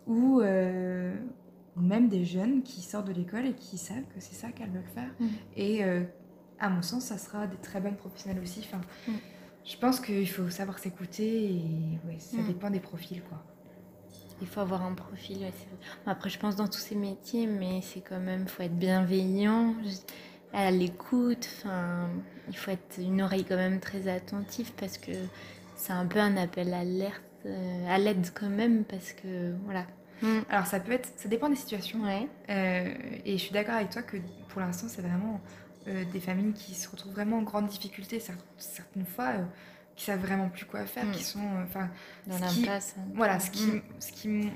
ou 0.07 0.41
euh, 0.41 1.13
ou 1.77 1.81
même 1.81 2.07
des 2.09 2.23
jeunes 2.25 2.63
qui 2.63 2.81
sortent 2.81 3.07
de 3.07 3.13
l'école 3.13 3.45
et 3.45 3.53
qui 3.53 3.77
savent 3.77 4.03
que 4.15 4.19
c'est 4.19 4.35
ça 4.35 4.51
qu'elles 4.51 4.69
veulent 4.71 4.83
faire. 4.93 5.09
Mm. 5.19 5.27
Et 5.57 5.83
euh, 5.83 6.03
à 6.59 6.69
mon 6.69 6.81
sens, 6.81 7.05
ça 7.05 7.17
sera 7.17 7.47
des 7.47 7.57
très 7.57 7.81
bonnes 7.81 7.95
professionnelles 7.97 8.41
aussi. 8.41 8.59
Enfin, 8.61 8.81
Mm. 9.07 9.11
Je 9.65 9.77
pense 9.77 10.01
qu'il 10.01 10.27
faut 10.27 10.49
savoir 10.49 10.77
s'écouter 10.77 11.45
et 11.53 11.99
ouais, 12.05 12.19
ça 12.19 12.37
Mm. 12.37 12.47
dépend 12.47 12.69
des 12.69 12.81
profils. 12.81 13.21
quoi. 13.23 13.41
il 14.41 14.47
faut 14.47 14.59
avoir 14.59 14.83
un 14.85 14.93
profil 14.93 15.37
ouais, 15.37 15.53
après 16.05 16.29
je 16.29 16.37
pense 16.37 16.55
dans 16.57 16.67
tous 16.67 16.79
ces 16.89 16.95
métiers 16.95 17.47
mais 17.47 17.79
c'est 17.81 18.01
quand 18.01 18.19
même 18.19 18.45
faut 18.47 18.61
être 18.63 18.77
bienveillant 18.77 19.73
je- 19.83 20.01
à 20.53 20.69
l'écoute 20.71 21.47
enfin 21.59 22.09
il 22.47 22.55
faut 22.55 22.71
être 22.71 22.97
une 22.99 23.21
oreille 23.21 23.43
quand 23.45 23.55
même 23.55 23.79
très 23.79 24.07
attentive 24.07 24.71
parce 24.73 24.97
que 24.97 25.11
c'est 25.75 25.93
un 25.93 26.05
peu 26.05 26.19
un 26.19 26.37
appel 26.37 26.73
à 26.73 26.79
alerte 26.79 27.21
euh, 27.45 27.87
à 27.89 27.97
l'aide 27.97 28.27
quand 28.33 28.49
même 28.49 28.83
parce 28.85 29.11
que 29.13 29.53
voilà 29.65 29.85
Alors 30.49 30.65
ça 30.67 30.79
peut 30.79 30.93
être, 30.93 31.09
ça 31.17 31.27
dépend 31.27 31.49
des 31.49 31.55
situations. 31.57 32.01
ouais 32.03 32.27
Euh, 32.49 32.93
et 33.25 33.33
je 33.37 33.43
suis 33.43 33.51
d'accord 33.51 33.75
avec 33.75 33.89
toi 33.89 34.01
que 34.03 34.17
pour 34.49 34.61
l'instant, 34.61 34.87
c'est 34.87 35.01
vraiment 35.01 35.41
euh, 35.87 36.05
des 36.13 36.21
familles 36.21 36.53
qui 36.53 36.75
se 36.75 36.87
retrouvent 36.89 37.11
vraiment 37.11 37.39
en 37.39 37.41
grande 37.41 37.67
difficulté, 37.67 38.19
cer- 38.19 38.37
certaines 38.57 39.05
fois, 39.05 39.29
euh, 39.33 39.43
qui 39.97 40.05
savent 40.05 40.21
vraiment 40.21 40.47
plus 40.47 40.63
quoi 40.65 40.85
faire, 40.85 41.05
Mm. 41.05 41.11
qui 41.11 41.23
sont, 41.25 41.45
enfin, 41.65 41.89
dans 42.27 42.37
l'impasse 42.39 42.95
hein. 42.97 43.01
voilà, 43.15 43.39
ce 43.41 43.51
qui, 43.51 43.65
Mm. 43.65 43.81
ce 43.99 44.11
qui, 44.13 44.49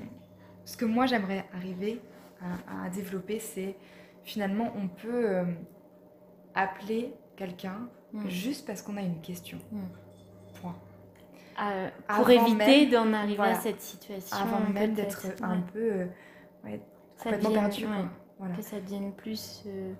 ce 0.64 0.76
que 0.78 0.86
moi 0.86 1.04
j'aimerais 1.04 1.44
arriver 1.54 2.00
à, 2.40 2.86
à 2.86 2.88
développer, 2.88 3.38
c'est 3.38 3.76
finalement 4.24 4.72
on 4.76 4.88
peut 4.88 5.26
appeler 6.58 7.14
quelqu'un 7.36 7.88
Mm. 8.12 8.28
juste 8.28 8.66
parce 8.66 8.80
qu'on 8.82 8.96
a 8.96 9.02
une 9.02 9.20
question. 9.20 9.58
Mm. 9.70 9.80
Point. 10.60 10.74
Euh, 11.62 11.88
Avant 12.08 12.20
pour 12.22 12.30
éviter 12.30 12.86
d'en 12.86 13.12
arriver 13.12 13.36
voilà. 13.36 13.52
à 13.52 13.60
cette 13.60 13.80
situation 13.80 14.36
Avant 14.36 14.60
même 14.72 14.94
d'être 14.94 15.26
un 15.42 15.56
Ouais. 15.56 15.62
peu 15.72 15.78
euh, 15.92 16.06
ouais, 16.64 16.80
Ça 17.16 17.24
complètement 17.24 17.48
devienne- 17.50 17.68
perdu. 17.68 17.84
ouais. 17.86 18.04
Voilà. 18.38 18.54
que 18.54 18.62
ça 18.62 18.80
devienne 18.80 19.12
plus 19.12 19.64
euh, 19.66 19.92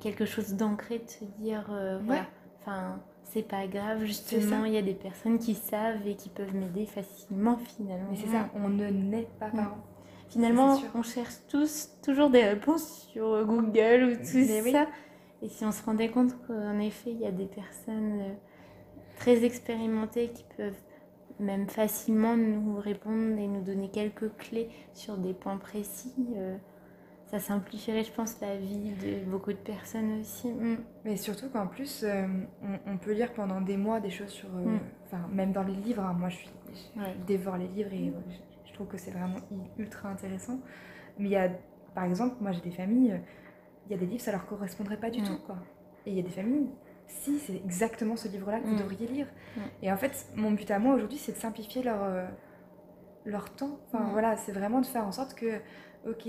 quelque 0.00 0.24
chose 0.26 0.52
d'ancré 0.54 0.98
de 0.98 1.08
se 1.10 1.24
dire 1.40 1.66
euh, 1.72 1.98
voilà 2.04 2.26
enfin 2.60 3.00
c'est 3.24 3.48
pas 3.48 3.66
grave 3.66 3.98
ça. 4.00 4.04
justement 4.04 4.64
il 4.66 4.74
y 4.74 4.76
a 4.76 4.82
des 4.82 4.92
personnes 4.94 5.38
qui 5.38 5.54
savent 5.54 6.06
et 6.06 6.14
qui 6.14 6.28
peuvent 6.28 6.54
m'aider 6.54 6.84
facilement 6.86 7.56
finalement 7.56 8.08
Mais 8.10 8.16
c'est 8.16 8.26
ça, 8.28 8.50
on 8.54 8.68
ne 8.68 8.88
naît 8.88 9.26
pas 9.40 9.48
Mm. 9.48 9.56
parent. 9.56 9.78
finalement 10.28 10.78
on 10.94 11.02
cherche 11.02 11.34
tous 11.48 11.88
toujours 12.04 12.28
des 12.30 12.44
réponses 12.44 13.08
sur 13.10 13.44
Google 13.46 14.04
ou 14.04 14.14
tout 14.16 14.36
Mais 14.36 14.60
oui. 14.62 14.74
Et 15.42 15.48
si 15.48 15.64
on 15.64 15.72
se 15.72 15.82
rendait 15.84 16.08
compte 16.08 16.34
qu'en 16.46 16.78
effet 16.78 17.10
il 17.12 17.20
y 17.20 17.26
a 17.26 17.32
des 17.32 17.46
personnes 17.46 18.20
euh, 18.20 18.32
très 19.16 19.44
expérimentées 19.44 20.30
qui 20.30 20.44
peuvent 20.56 20.80
même 21.40 21.68
facilement 21.68 22.36
nous 22.36 22.76
répondre 22.76 23.38
et 23.38 23.48
nous 23.48 23.62
donner 23.62 23.90
quelques 23.90 24.36
clés 24.36 24.68
sur 24.94 25.16
des 25.18 25.34
points 25.34 25.56
précis 25.58 26.14
euh, 26.36 26.56
ça 27.26 27.38
simplifierait, 27.38 28.04
je 28.04 28.12
pense, 28.12 28.38
la 28.42 28.58
vie 28.58 28.92
de 28.92 29.24
beaucoup 29.24 29.52
de 29.52 29.56
personnes 29.58 30.20
aussi. 30.20 30.48
Mm. 30.48 30.76
Mais 31.06 31.16
surtout 31.16 31.48
qu'en 31.48 31.66
plus, 31.66 32.04
euh, 32.04 32.26
on, 32.62 32.92
on 32.92 32.98
peut 32.98 33.12
lire 33.14 33.32
pendant 33.32 33.62
des 33.62 33.78
mois 33.78 34.00
des 34.00 34.10
choses 34.10 34.28
sur. 34.28 34.50
euh, 34.54 34.64
Mm. 34.66 34.80
Enfin, 35.06 35.28
même 35.32 35.50
dans 35.52 35.62
les 35.62 35.72
livres, 35.74 36.02
hein, 36.04 36.12
moi 36.12 36.28
je, 36.28 36.36
suis, 36.36 36.50
je 36.94 37.00
Ouais. 37.00 37.14
dévore 37.26 37.56
les 37.56 37.68
livres 37.68 37.90
et 37.94 38.12
je, 38.28 38.68
je 38.68 38.74
trouve 38.74 38.86
que 38.86 38.98
c'est 38.98 39.12
vraiment 39.12 39.38
i- 39.50 39.80
ultra 39.80 40.10
intéressant. 40.10 40.58
Mais 41.18 41.28
il 41.28 41.32
y 41.32 41.36
a, 41.36 41.48
par 41.94 42.04
exemple, 42.04 42.36
moi 42.42 42.52
j'ai 42.52 42.60
des 42.60 42.70
familles, 42.70 43.18
il 43.92 43.96
y 43.96 43.98
a 43.98 44.06
des 44.06 44.06
livres, 44.10 44.22
ça 44.22 44.32
leur 44.32 44.46
correspondrait 44.46 44.96
pas 44.96 45.10
du 45.10 45.20
Mm. 45.20 45.24
tout, 45.24 45.38
quoi. 45.46 45.56
Et 46.06 46.10
il 46.10 46.16
y 46.16 46.20
a 46.20 46.22
des 46.22 46.30
familles, 46.30 46.70
si, 47.06 47.38
c'est 47.38 47.54
exactement 47.56 48.16
ce 48.16 48.26
livre-là 48.28 48.60
que 48.60 48.66
vous 48.66 48.74
Mm. 48.74 48.78
devriez 48.78 49.06
lire. 49.06 49.26
Mm. 49.56 49.60
Et 49.82 49.92
en 49.92 49.96
fait, 49.98 50.26
mon 50.34 50.50
but 50.52 50.70
à 50.70 50.78
moi 50.78 50.94
aujourd'hui, 50.94 51.18
c'est 51.18 51.32
de 51.32 51.36
simplifier 51.36 51.82
leur, 51.82 52.02
euh, 52.02 52.26
leur 53.26 53.50
temps. 53.54 53.78
Enfin, 53.88 54.08
voilà, 54.12 54.36
c'est 54.38 54.52
vraiment 54.52 54.80
de 54.80 54.86
faire 54.86 55.06
en 55.06 55.12
sorte 55.12 55.34
que, 55.34 55.60
ok, 56.08 56.26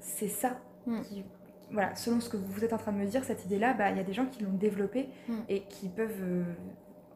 c'est 0.00 0.28
ça 0.28 0.58
qui. 1.04 1.24
Voilà, 1.70 1.94
selon 1.94 2.18
ce 2.20 2.30
que 2.30 2.38
vous 2.38 2.64
êtes 2.64 2.72
en 2.72 2.78
train 2.78 2.92
de 2.92 2.96
me 2.98 3.04
dire, 3.06 3.22
cette 3.24 3.44
idée-là, 3.44 3.74
bah, 3.74 3.90
il 3.90 3.96
y 3.98 4.00
a 4.00 4.04
des 4.04 4.14
gens 4.14 4.24
qui 4.26 4.42
l'ont 4.42 4.52
développée 4.54 5.08
Mm. 5.28 5.32
et 5.48 5.60
qui 5.68 5.88
peuvent, 5.88 6.22
euh, 6.22 6.42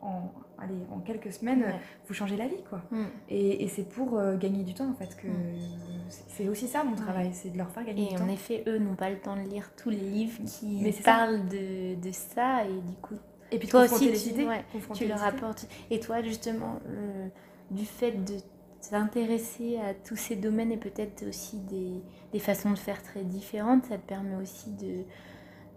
en, 0.03 0.31
allez, 0.59 0.75
en 0.95 0.99
quelques 1.01 1.33
semaines, 1.33 1.63
Ouais. 1.63 1.75
vous 2.09 2.15
changer 2.15 2.37
la 2.37 2.49
vie, 2.49 2.63
quoi. 2.69 2.83
Mm. 2.91 3.05
Et, 3.31 3.65
et 3.65 3.69
c'est 3.69 3.89
pour 3.89 4.19
euh, 4.19 4.37
gagner 4.37 4.65
du 4.65 4.75
temps, 4.75 4.91
en 4.91 4.95
fait, 4.95 5.17
que 5.17 5.29
Mm. 5.29 6.11
c'est 6.29 6.49
aussi 6.49 6.67
ça 6.69 6.85
mon 6.85 6.97
travail, 6.97 7.31
c'est 7.33 7.51
de 7.51 7.59
leur 7.59 7.71
faire 7.71 7.85
gagner 7.85 8.07
Et 8.07 8.09
du 8.09 8.15
en 8.17 8.27
temps. 8.27 8.33
effet, 8.33 8.65
eux 8.67 8.79
n'ont 8.79 8.97
pas 8.97 9.11
le 9.11 9.19
temps 9.19 9.37
de 9.37 9.49
lire 9.49 9.71
tous 9.77 9.91
les 9.91 9.97
livres 9.97 10.39
qui 10.45 10.81
Mais 10.83 10.93
parlent 10.93 11.49
de, 11.49 11.95
de 12.01 12.13
ça 12.13 12.65
et 12.65 12.73
du 12.81 12.97
coup, 13.01 13.15
Et 13.51 13.59
puis 13.59 13.69
toi 13.69 13.85
aussi, 13.85 14.11
les 14.11 14.19
tu- 14.19 14.29
idées. 14.31 14.45
ouais, 14.47 14.65
tu 14.95 15.07
leur 15.07 15.23
apportes. 15.23 15.67
Et 15.91 16.01
toi, 16.01 16.21
justement, 16.23 16.81
le- 16.87 17.31
du 17.77 17.87
fait 17.87 18.13
de 18.13 18.35
t'intéresser 18.91 19.79
à 19.79 19.95
tous 19.95 20.17
ces 20.17 20.37
domaines 20.37 20.73
et 20.73 20.77
peut-être 20.77 21.27
aussi 21.29 21.59
des, 21.61 22.03
des 22.33 22.39
façons 22.39 22.71
de 22.73 22.79
faire 22.79 23.03
très 23.03 23.23
différentes, 23.23 23.87
ça 23.87 23.97
te 23.97 24.07
permet 24.07 24.35
aussi 24.37 24.71
de, 24.73 25.05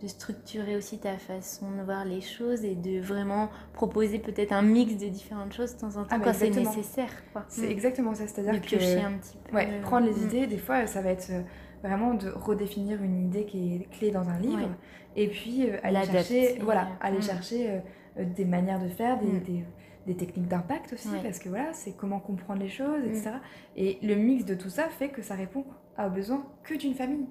de 0.01 0.07
structurer 0.07 0.75
aussi 0.75 0.99
ta 0.99 1.17
façon 1.17 1.71
de 1.71 1.81
voir 1.81 2.03
les 2.05 2.19
choses 2.21 2.65
et 2.65 2.75
de 2.75 2.99
vraiment 2.99 3.49
proposer 3.73 4.19
peut-être 4.19 4.51
un 4.51 4.61
mix 4.61 4.95
de 4.97 5.07
différentes 5.07 5.53
choses 5.53 5.73
de 5.75 5.79
temps 5.81 5.95
en 5.95 6.01
temps 6.03 6.07
Ah, 6.11 6.17
mais 6.17 6.25
quand 6.25 6.33
c'est 6.33 6.49
nécessaire. 6.49 7.09
C'est 7.47 7.67
Mm. 7.67 7.71
exactement 7.71 8.13
ça, 8.13 8.27
c'est-à-dire 8.27 8.59
piocher 8.61 8.95
que... 9.01 9.05
un 9.05 9.13
petit 9.17 9.37
peu. 9.49 9.55
Ouais, 9.55 9.79
prendre 9.81 10.05
les 10.07 10.13
Mm. 10.13 10.27
idées, 10.27 10.47
des 10.47 10.57
fois, 10.57 10.85
ça 10.85 11.01
va 11.01 11.11
être 11.11 11.29
euh, 11.31 11.41
vraiment 11.81 12.13
de 12.13 12.29
redéfinir 12.29 13.01
une 13.01 13.25
idée 13.27 13.45
qui 13.45 13.75
est 13.75 13.97
clé 13.97 14.11
dans 14.11 14.27
un 14.27 14.37
livre, 14.39 14.57
Ouais. 14.63 14.67
et 15.15 15.27
puis 15.29 15.69
euh, 15.69 15.77
aller 15.83 15.93
L'adapter, 15.93 16.41
chercher, 16.47 16.59
voilà, 16.61 16.81
euh, 16.83 16.95
aller 17.07 17.17
mm. 17.19 17.21
chercher 17.23 17.69
euh, 17.71 17.79
euh, 18.19 18.25
des 18.25 18.45
manières 18.45 18.79
de 18.83 18.89
faire, 18.89 19.17
des, 19.19 19.27
Mm. 19.27 19.39
des, 19.43 19.63
des 20.07 20.15
techniques 20.15 20.47
d'impact 20.49 20.91
aussi, 20.93 21.07
parce 21.23 21.39
que 21.39 21.47
voilà, 21.49 21.71
c'est 21.73 21.93
comment 21.95 22.19
comprendre 22.19 22.59
les 22.61 22.69
choses, 22.69 23.03
etc. 23.05 23.31
Et 23.77 23.97
le 24.03 24.15
mix 24.15 24.43
de 24.45 24.53
tout 24.55 24.69
ça 24.69 24.89
fait 24.89 25.09
que 25.09 25.21
ça 25.23 25.35
répond 25.35 25.63
aux 25.97 26.09
besoins 26.09 26.45
que 26.63 26.75
d'une 26.75 26.93
famille. 26.93 27.25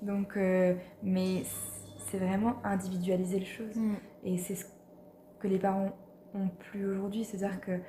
Donc, 0.00 0.36
euh, 0.36 0.74
mais 1.02 1.42
c'est 2.14 2.24
vraiment 2.24 2.56
individualiser 2.62 3.40
les 3.40 3.44
choses. 3.44 3.76
Et 4.24 4.38
c'est 4.38 4.54
ce 4.54 4.64
que 5.40 5.48
les 5.48 5.58
parents 5.58 5.90
ont 6.34 6.48
plus 6.48 6.86
aujourd'hui, 6.86 7.24
c'est-à-dire 7.24 7.60
que 7.60 7.80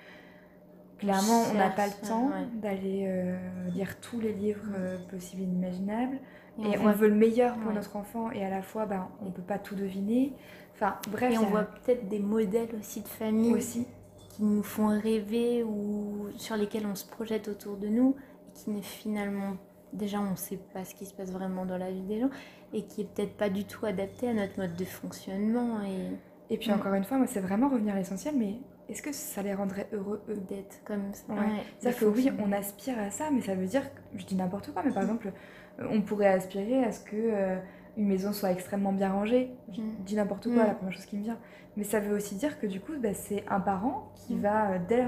clairement, 0.97 1.43
on 1.51 1.53
n'a 1.53 1.69
pas 1.69 1.88
le 1.88 2.07
temps 2.07 2.32
d'aller 2.55 3.05
euh, 3.07 3.38
lire 3.69 3.99
tous 3.99 4.19
les 4.19 4.34
livres 4.34 4.71
euh, 4.76 4.97
possibles 5.09 5.43
et 5.43 5.45
imaginables. 5.45 6.19
Et, 6.57 6.78
on, 6.78 6.91
veut 6.91 7.09
le 7.09 7.15
meilleur 7.15 7.57
pour 7.57 7.73
notre 7.73 7.97
enfant, 7.97 8.32
et 8.32 8.45
à 8.45 8.49
la 8.49 8.61
fois, 8.61 8.86
ben, 8.86 9.09
on 9.21 9.26
ne 9.26 9.32
peut 9.32 9.41
pas 9.41 9.59
tout 9.59 9.76
deviner. 9.76 10.34
Enfin, 10.73 10.95
bref. 11.11 11.34
Et 11.34 11.38
on 11.38 11.47
voit 11.47 11.65
peut-être 11.65 12.07
des 12.07 12.19
modèles 12.19 12.69
aussi 12.80 13.01
de 13.01 13.07
famille 13.07 13.53
aussi. 13.53 13.86
qui 14.30 14.43
nous 14.43 14.63
font 14.63 14.88
rêver 14.88 15.63
ou 15.63 16.30
sur 16.38 16.55
lesquels 16.55 16.86
on 16.86 16.95
se 16.95 17.05
projette 17.05 17.49
autour 17.49 17.76
de 17.78 17.88
nous, 17.88 18.15
et 18.47 18.53
qui 18.53 18.69
n'est 18.69 18.82
finalement. 18.82 19.57
Déjà, 19.91 20.19
on 20.19 20.32
ne 20.32 20.36
sait 20.36 20.59
pas 20.73 20.84
ce 20.84 20.95
qui 20.95 21.05
se 21.05 21.13
passe 21.13 21.32
vraiment 21.32 21.65
dans 21.65 21.78
la 21.78 21.91
vie 21.91 22.01
des 22.01 22.19
gens, 22.19 22.30
et 22.76 22.84
qui 22.84 23.01
est 23.01 23.05
peut-être 23.05 23.38
pas 23.38 23.49
du 23.49 23.63
tout 23.63 23.86
adapté 23.86 24.28
à 24.28 24.34
notre 24.34 24.59
mode 24.59 24.76
de 24.76 24.84
fonctionnement. 24.84 25.82
Et, 25.84 26.53
et 26.53 26.57
puis, 26.57 26.69
mm. 26.69 26.73
encore 26.73 26.93
une 26.93 27.05
fois, 27.05 27.17
moi, 27.17 27.26
c'est 27.26 27.39
vraiment 27.39 27.69
revenir 27.69 27.95
à 27.95 27.97
l'essentiel, 27.97 28.36
mais 28.38 28.55
est-ce 28.89 29.01
que 29.01 29.13
ça 29.13 29.41
les 29.41 29.53
rendrait 29.53 29.88
heureux 29.93 30.21
d'être 30.47 30.84
comme 30.84 31.13
ça 31.13 31.34
C'est-à-dire 31.80 31.99
que 31.99 32.05
oui, 32.05 32.30
on 32.38 32.51
aspire 32.51 32.99
à 32.99 33.09
ça, 33.09 33.32
mais 33.32 33.41
ça 33.41 33.55
veut 33.55 33.65
dire, 33.65 33.84
je 34.13 34.26
dis 34.26 34.36
n'importe 34.36 34.71
quoi, 34.71 34.84
mais 34.86 34.91
par 34.91 35.03
exemple, 35.03 35.32
euh, 35.80 35.88
on 35.89 36.01
pourrait 36.01 36.28
aspirer 36.28 36.84
à 36.84 36.91
ce 36.91 36.99
que 36.99 37.15
euh, 37.15 37.57
une 37.97 38.07
maison 38.07 38.34
soit 38.34 38.51
extrêmement 38.51 38.91
bien 38.91 39.11
rangée. 39.11 39.51
Je 39.71 39.82
mm. 39.82 39.95
dis 40.05 40.15
n'importe 40.15 40.43
quoi, 40.43 40.63
mm. 40.63 40.67
la 40.67 40.73
première 40.76 40.93
chose 40.93 41.05
qui 41.05 41.17
me 41.17 41.23
vient. 41.23 41.39
Mais 41.78 41.84
ça 41.86 42.01
veut 42.01 42.13
aussi 42.13 42.36
dire 42.36 42.59
que 42.59 42.67
du 42.67 42.82
coup, 42.82 42.91
bah, 43.01 43.13
c'est 43.13 43.45
un 43.49 43.61
parent 43.61 44.11
qui 44.15 44.36
mm. 44.36 44.41
va, 44.41 44.71
euh, 44.71 44.80
dès, 44.88 45.03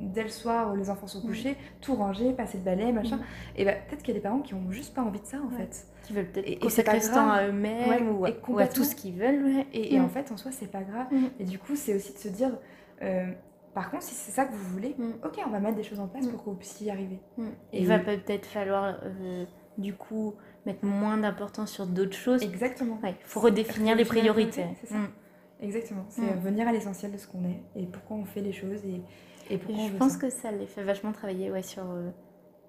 dès, 0.00 0.22
le 0.22 0.28
soir 0.28 0.72
où 0.72 0.76
les 0.76 0.90
enfants 0.90 1.06
sont 1.06 1.20
couchés, 1.20 1.56
tout 1.80 1.94
ranger, 1.94 2.32
passer 2.32 2.58
le 2.58 2.64
balai, 2.64 2.92
machin. 2.92 3.20
Et 3.56 3.64
bah, 3.64 3.72
peut-être 3.72 4.02
qu'il 4.02 4.14
y 4.14 4.16
a 4.16 4.20
des 4.20 4.22
parents 4.22 4.40
qui 4.40 4.54
ont 4.54 4.70
juste 4.70 4.94
pas 4.94 5.02
envie 5.02 5.20
de 5.20 5.26
ça, 5.26 5.38
en 5.40 5.50
fait. 5.50 5.86
Qui 6.04 6.12
veulent 6.12 6.30
peut-être 6.30 6.58
consacrer 6.60 7.00
ce 7.00 7.12
temps 7.12 7.30
à 7.30 7.46
eux-mêmes 7.46 8.08
ou, 8.16 8.24
à 8.58 8.68
tout 8.68 8.84
ce 8.84 8.94
qu'ils 8.94 9.14
veulent. 9.14 9.64
Et, 9.72 9.98
en 10.00 10.08
fait, 10.08 10.30
en 10.32 10.36
soi, 10.36 10.52
c'est 10.52 10.70
pas 10.70 10.82
grave. 10.82 11.06
Et 11.38 11.44
du 11.44 11.58
coup, 11.58 11.76
c'est 11.76 11.94
aussi 11.94 12.12
de 12.12 12.18
se 12.18 12.28
dire... 12.28 12.58
Par 13.74 13.90
contre, 13.90 14.04
si 14.04 14.14
c'est 14.14 14.32
ça 14.32 14.46
que 14.46 14.54
vous 14.54 14.70
voulez, 14.70 14.96
ok, 15.22 15.38
on 15.46 15.50
va 15.50 15.60
mettre 15.60 15.76
des 15.76 15.82
choses 15.82 16.00
en 16.00 16.08
place 16.08 16.26
pour 16.26 16.42
que 16.42 16.48
vous 16.50 16.56
puissiez 16.56 16.86
y 16.86 16.90
arriver. 16.90 17.20
Et 17.72 17.80
il 17.80 17.86
va 17.86 17.98
peut-être 17.98 18.46
falloir 18.46 18.98
du 19.78 19.94
coup 19.94 20.34
mettre 20.64 20.84
moins 20.84 21.16
d'importance 21.16 21.70
sur 21.70 21.86
d'autres 21.86 22.16
choses. 22.16 22.42
Exactement. 22.42 22.98
Il 23.04 23.14
faut 23.24 23.40
redéfinir 23.40 23.96
les 23.96 24.04
priorités. 24.04 24.64
C'est 24.80 24.88
ça. 24.88 24.96
Mm. 24.96 25.08
Exactement. 25.60 26.04
C'est 26.08 26.22
mm. 26.22 26.40
venir 26.40 26.68
à 26.68 26.72
l'essentiel 26.72 27.12
de 27.12 27.18
ce 27.18 27.26
qu'on 27.26 27.44
est 27.44 27.62
et 27.76 27.86
pourquoi 27.86 28.16
on 28.16 28.24
fait 28.24 28.40
les 28.40 28.52
choses 28.52 28.84
et, 28.84 29.02
et 29.50 29.58
pourquoi 29.58 29.86
Je 29.88 29.96
pense 29.96 30.16
que 30.16 30.30
ça 30.30 30.50
les 30.50 30.66
fait 30.66 30.82
vachement 30.82 31.12
travailler 31.12 31.50
ouais, 31.50 31.62
sur 31.62 31.84
euh, 31.84 32.10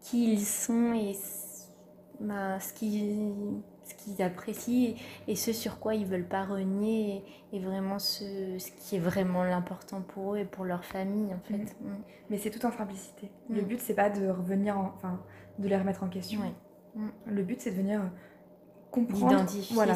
qui 0.01 0.33
ils 0.33 0.45
sont 0.45 0.93
et 0.93 1.15
bah, 2.19 2.59
ce 2.59 2.73
qu'ils 2.73 3.61
ce 3.83 3.93
qu'ils 3.95 4.21
apprécient 4.21 4.95
et 5.27 5.35
ce 5.35 5.53
sur 5.53 5.79
quoi 5.79 5.95
ils 5.95 6.05
veulent 6.05 6.27
pas 6.27 6.43
renier 6.43 7.23
et, 7.53 7.59
vraiment 7.59 7.99
ce, 7.99 8.57
ce, 8.57 8.71
qui 8.71 8.97
est 8.97 8.99
vraiment 8.99 9.45
l'important 9.45 10.01
pour 10.01 10.33
eux 10.35 10.39
et 10.39 10.45
pour 10.45 10.65
leur 10.65 10.83
famille 10.83 11.33
en 11.33 11.39
fait. 11.39 11.73
Mm. 11.79 11.95
Mais 12.29 12.37
c'est 12.37 12.49
tout 12.49 12.65
en 12.65 12.71
simplicité. 12.71 13.31
Le 13.49 13.61
but 13.61 13.79
c'est 13.79 13.93
pas 13.93 14.09
de 14.09 14.27
revenir 14.27 14.77
enfin 14.77 15.21
de 15.59 15.67
les 15.67 15.77
remettre 15.77 16.03
en 16.03 16.09
question. 16.09 16.41
Mm. 16.95 17.07
Le 17.27 17.43
but, 17.43 17.61
c'est 17.61 17.71
de 17.71 17.77
venir 17.77 18.01
comprendre, 18.91 19.45
voilà, 19.71 19.95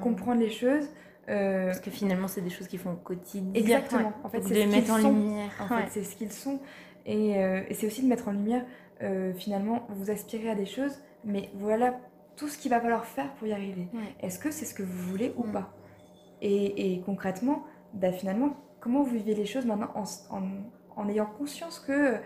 comprendre 0.00 0.40
les 0.40 0.50
choses. 0.50 0.88
Euh, 1.28 1.66
Parce 1.66 1.80
que 1.80 1.90
finalement, 1.90 2.28
c'est 2.28 2.40
des 2.40 2.50
choses 2.50 2.68
qui 2.68 2.78
font 2.78 2.92
au 2.92 2.96
quotidien. 2.96 3.52
Exactement. 3.54 4.12
En 4.24 4.28
fait, 4.28 4.42
c'est 4.42 4.64
de 4.64 4.70
mettre 4.70 4.92
en 4.92 4.98
lumière. 4.98 5.50
En 5.60 5.68
fait, 5.68 5.88
c'est 5.90 6.04
ce 6.04 6.16
qu'ils 6.16 6.32
sont. 6.32 6.60
Et, 7.06 7.42
euh, 7.42 7.62
et 7.68 7.74
c'est 7.74 7.86
aussi 7.86 8.02
de 8.02 8.08
mettre 8.08 8.28
en 8.28 8.32
lumière, 8.32 8.64
euh, 9.02 9.32
finalement, 9.34 9.86
vous 9.90 10.10
aspirez 10.10 10.50
à 10.50 10.54
des 10.54 10.66
choses, 10.66 11.02
mais 11.24 11.50
voilà 11.54 11.98
tout 12.36 12.48
ce 12.48 12.58
qu'il 12.58 12.70
va 12.70 12.80
falloir 12.80 13.04
faire 13.06 13.32
pour 13.34 13.48
y 13.48 13.52
arriver. 13.52 13.88
Est-ce 14.20 14.38
que 14.38 14.50
c'est 14.50 14.66
ce 14.66 14.74
que 14.74 14.82
vous 14.82 15.10
voulez 15.10 15.32
ou 15.36 15.44
mm. 15.44 15.52
pas? 15.52 15.72
Et, 16.42 16.94
et, 16.94 17.00
concrètement, 17.00 17.64
bah, 17.94 18.12
finalement, 18.12 18.56
comment 18.80 19.02
vous 19.02 19.16
vivez 19.16 19.34
les 19.34 19.46
choses 19.46 19.64
maintenant 19.64 19.90
en, 19.94 20.04
en, 20.96 21.08
ayant 21.08 21.26
conscience 21.26 21.80
que 21.80 22.16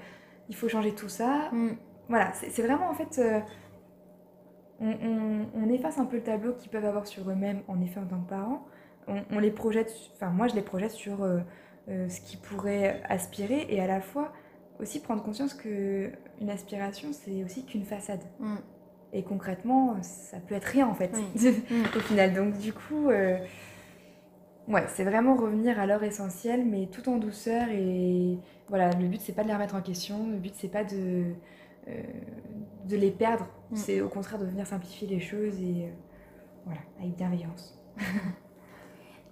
il 0.48 0.57
faut 0.57 0.68
changer 0.68 0.94
tout 0.94 1.09
ça? 1.09 1.50
Mm. 1.53 1.76
Voilà, 2.09 2.32
c'est 2.32 2.62
vraiment 2.62 2.90
en 2.90 2.94
fait 2.94 3.20
on, 4.82 5.68
efface 5.70 5.98
un 5.98 6.05
peu 6.05 6.16
le 6.16 6.22
tableau 6.22 6.53
qu'ils 6.55 6.70
peuvent 6.70 6.84
avoir 6.84 7.07
sur 7.07 7.28
eux-mêmes 7.30 7.62
en 7.68 7.80
effet 7.80 8.00
en 8.00 8.07
tant 8.07 8.20
que 8.20 8.28
parents. 8.28 8.66
On, 9.30 9.38
les 9.38 9.50
projette, 9.50 9.92
enfin 10.14 10.30
moi 10.30 10.48
je 10.48 10.54
les 10.54 10.62
projette 10.62 10.92
sur 10.92 11.22
euh, 11.22 11.38
euh, 11.88 12.08
ce 12.08 12.20
qu'ils 12.20 12.38
pourraient 12.38 13.02
aspirer 13.08 13.66
et 13.68 13.80
à 13.80 13.86
la 13.86 14.00
fois 14.00 14.32
aussi 14.80 15.00
prendre 15.00 15.22
conscience 15.22 15.54
que 15.54 16.10
une 16.40 16.50
aspiration 16.50 17.08
c'est 17.12 17.44
aussi 17.44 17.64
qu'une 17.64 17.84
façade. 17.84 18.22
Mm. 18.40 18.56
Et 19.14 19.22
concrètement, 19.22 20.02
ça 20.02 20.38
peut 20.38 20.54
être 20.54 20.64
rien 20.64 20.88
en 20.88 20.94
fait 20.94 21.12
au 21.96 22.00
final. 22.00 22.32
Donc 22.32 22.56
du 22.58 22.72
coup, 22.72 23.10
euh, 23.10 23.36
ouais, 24.68 24.84
c'est 24.88 25.04
vraiment 25.04 25.36
revenir 25.36 25.78
à 25.78 25.86
l'heure 25.86 26.02
essentielle, 26.02 26.64
mais 26.64 26.86
tout 26.86 27.08
en 27.10 27.18
douceur 27.18 27.68
et 27.68 28.38
voilà. 28.68 28.90
Le 28.90 29.08
but 29.08 29.20
c'est 29.20 29.34
pas 29.34 29.42
de 29.42 29.48
les 29.48 29.54
remettre 29.54 29.74
en 29.74 29.82
question. 29.82 30.30
Le 30.30 30.38
but 30.38 30.54
c'est 30.56 30.70
pas 30.70 30.84
de 30.84 31.34
de 32.86 32.96
les 32.96 33.10
perdre. 33.10 33.46
Mm. 33.70 33.76
C'est 33.76 34.00
au 34.00 34.08
contraire 34.08 34.38
de 34.38 34.46
venir 34.46 34.66
simplifier 34.66 35.08
les 35.08 35.20
choses 35.20 35.60
et 35.60 35.92
voilà, 36.64 36.80
avec 37.00 37.16
bienveillance. 37.16 37.78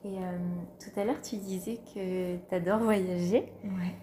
et 0.04 0.18
euh, 0.18 0.38
tout 0.78 0.98
à 0.98 1.04
l'heure, 1.04 1.20
tu 1.22 1.36
disais 1.36 1.78
que 1.94 2.36
tu 2.36 2.54
adores 2.54 2.80
voyager. 2.80 3.52
Ouais. 3.64 3.94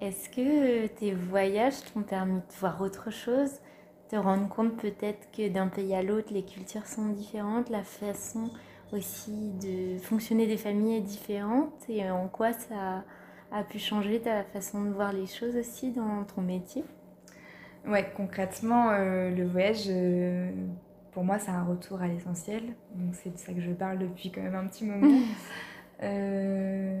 Est-ce 0.00 0.28
que 0.28 0.86
tes 0.86 1.12
voyages 1.12 1.74
t'ont 1.92 2.02
permis 2.02 2.40
de 2.40 2.54
voir 2.60 2.80
autre 2.80 3.10
chose? 3.10 3.50
Te 4.08 4.16
rendre 4.16 4.48
compte 4.48 4.76
peut-être 4.76 5.30
que 5.32 5.48
d'un 5.48 5.68
pays 5.68 5.94
à 5.94 6.02
l'autre, 6.02 6.32
les 6.32 6.44
cultures 6.44 6.86
sont 6.86 7.08
différentes, 7.08 7.70
la 7.70 7.82
façon 7.82 8.50
aussi 8.92 9.52
de 9.62 9.98
fonctionner 9.98 10.46
des 10.46 10.56
familles 10.56 10.96
est 10.96 11.00
différente 11.00 11.72
et 11.88 12.10
en 12.10 12.28
quoi 12.28 12.52
ça 12.52 13.04
a 13.50 13.64
pu 13.64 13.78
changer 13.78 14.20
ta 14.20 14.44
façon 14.44 14.84
de 14.84 14.90
voir 14.90 15.12
les 15.12 15.26
choses 15.26 15.56
aussi 15.56 15.90
dans 15.90 16.24
ton 16.24 16.42
métier? 16.42 16.84
Ouais, 17.86 18.10
concrètement, 18.16 18.90
euh, 18.90 19.30
le 19.30 19.46
voyage, 19.46 19.84
euh, 19.88 20.50
pour 21.14 21.24
moi, 21.24 21.38
c'est 21.38 21.50
un 21.50 21.64
retour 21.64 22.02
à 22.02 22.08
l'essentiel. 22.08 22.74
Donc, 22.94 23.14
c'est 23.14 23.30
de 23.30 23.38
ça 23.38 23.54
que 23.54 23.60
je 23.60 23.70
parle 23.70 23.98
depuis 23.98 24.30
quand 24.30 24.42
même 24.42 24.54
un 24.54 24.66
petit 24.66 24.84
moment. 24.84 25.20
Euh, 26.02 27.00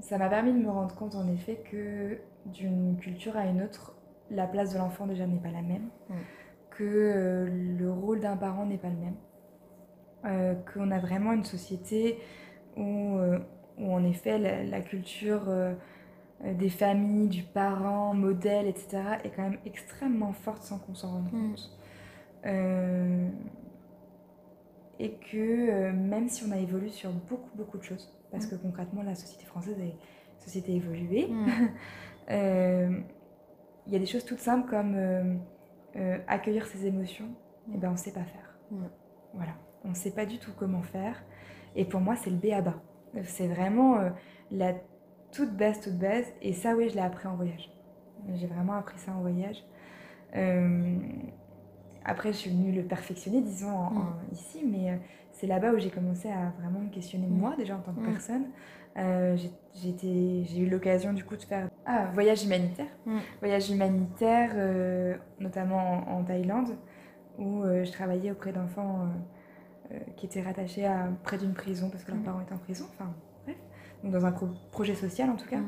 ça 0.00 0.18
m'a 0.18 0.28
permis 0.28 0.52
de 0.52 0.58
me 0.58 0.70
rendre 0.70 0.94
compte, 0.94 1.16
en 1.16 1.26
effet, 1.26 1.60
que 1.68 2.16
d'une 2.46 2.96
culture 2.96 3.36
à 3.36 3.44
une 3.44 3.60
autre, 3.60 3.96
la 4.30 4.46
place 4.46 4.72
de 4.72 4.78
l'enfant 4.78 5.08
déjà 5.08 5.26
n'est 5.26 5.40
pas 5.40 5.50
la 5.50 5.62
même. 5.62 5.88
Que 6.70 7.48
le 7.50 7.90
rôle 7.90 8.20
d'un 8.20 8.36
parent 8.36 8.66
n'est 8.66 8.78
pas 8.78 8.88
le 8.88 8.96
même. 10.30 10.56
qu'on 10.72 10.92
a 10.92 11.00
vraiment 11.00 11.32
une 11.32 11.44
société 11.44 12.20
où, 12.76 13.18
où 13.78 13.92
en 13.92 14.04
effet, 14.04 14.38
la 14.64 14.80
culture 14.80 15.50
euh, 16.44 16.52
des 16.54 16.68
familles, 16.68 17.28
du 17.28 17.42
parent, 17.42 18.12
modèle, 18.14 18.66
etc., 18.66 18.98
est 19.22 19.30
quand 19.30 19.42
même 19.42 19.58
extrêmement 19.64 20.32
forte 20.32 20.62
sans 20.62 20.78
qu'on 20.78 20.94
s'en 20.94 21.12
rende 21.12 21.32
mm. 21.32 21.48
compte. 21.48 21.78
Euh, 22.46 23.28
et 24.98 25.12
que 25.12 25.36
euh, 25.36 25.92
même 25.92 26.28
si 26.28 26.44
on 26.44 26.52
a 26.52 26.58
évolué 26.58 26.90
sur 26.90 27.10
beaucoup, 27.10 27.50
beaucoup 27.56 27.78
de 27.78 27.82
choses, 27.82 28.12
parce 28.30 28.46
mm. 28.46 28.50
que 28.50 28.54
concrètement, 28.56 29.02
la 29.02 29.14
société 29.14 29.44
française 29.44 29.78
est 29.80 29.88
une 29.90 30.40
société 30.40 30.74
évoluée, 30.74 31.28
mm. 31.28 31.48
il 33.86 33.92
y 33.92 33.96
a 33.96 33.98
des 33.98 34.06
choses 34.06 34.24
toutes 34.24 34.40
simples 34.40 34.68
comme 34.68 35.40
accueillir 36.26 36.66
ses 36.66 36.86
émotions, 36.86 37.26
et 37.68 37.74
eh 37.74 37.78
ben 37.78 37.88
on 37.88 37.92
ne 37.92 37.96
sait 37.96 38.12
pas 38.12 38.24
faire. 38.24 38.58
Voilà, 39.34 39.52
on 39.84 39.90
ne 39.90 39.94
sait 39.94 40.10
pas 40.10 40.26
du 40.26 40.38
tout 40.38 40.52
comment 40.56 40.82
faire. 40.82 41.22
Et 41.76 41.84
pour 41.84 42.00
moi, 42.00 42.16
c'est 42.16 42.30
le 42.30 42.36
B 42.36 42.46
à 42.52 42.60
bas. 42.60 42.82
C'est 43.24 43.46
vraiment 43.46 43.98
la 44.50 44.74
toute 45.32 45.56
base, 45.56 45.80
toute 45.80 45.98
base. 45.98 46.26
Et 46.40 46.52
ça, 46.52 46.74
oui, 46.74 46.88
je 46.88 46.94
l'ai 46.94 47.00
appris 47.00 47.28
en 47.28 47.36
voyage. 47.36 47.70
J'ai 48.34 48.46
vraiment 48.46 48.74
appris 48.74 48.98
ça 48.98 49.12
en 49.12 49.20
voyage. 49.20 49.62
Euh, 50.36 50.98
après, 52.04 52.32
je 52.32 52.38
suis 52.38 52.50
venue 52.50 52.72
le 52.72 52.82
perfectionner, 52.82 53.40
disons, 53.40 53.90
mm. 53.90 54.14
ici, 54.32 54.62
mais 54.64 54.90
euh, 54.90 54.96
c'est 55.32 55.46
là-bas 55.46 55.72
où 55.72 55.78
j'ai 55.78 55.90
commencé 55.90 56.28
à 56.28 56.52
vraiment 56.60 56.80
me 56.80 56.90
questionner 56.90 57.26
mm. 57.26 57.38
moi, 57.38 57.54
déjà 57.56 57.76
en 57.76 57.80
tant 57.80 57.92
que 57.92 58.00
mm. 58.00 58.12
personne. 58.12 58.44
Euh, 58.96 59.36
j'ai 59.74 60.58
eu 60.58 60.68
l'occasion, 60.68 61.12
du 61.12 61.24
coup, 61.24 61.36
de 61.36 61.42
faire 61.42 61.68
ah, 61.86 62.06
voyage 62.12 62.44
humanitaire. 62.44 62.86
Voyage 63.40 63.70
humanitaire, 63.70 64.54
notamment 65.40 66.08
en, 66.08 66.22
Thaïlande, 66.22 66.76
où 67.38 67.62
je 67.64 67.90
travaillais 67.90 68.30
auprès 68.30 68.52
d'enfants 68.52 69.08
qui 70.16 70.26
étaient 70.26 70.40
rattachés 70.42 70.86
à 70.86 71.08
près 71.24 71.38
d'une 71.38 71.52
prison 71.52 71.90
parce 71.90 72.04
que 72.04 72.12
leurs 72.12 72.22
parents 72.22 72.40
étaient 72.40 72.54
en 72.54 72.58
prison. 72.58 72.86
Enfin, 72.94 73.12
dans 74.04 74.24
un 74.24 74.32
projet 74.70 74.94
social 74.94 75.28
en 75.28 75.36
tout 75.36 75.48
cas. 75.48 75.58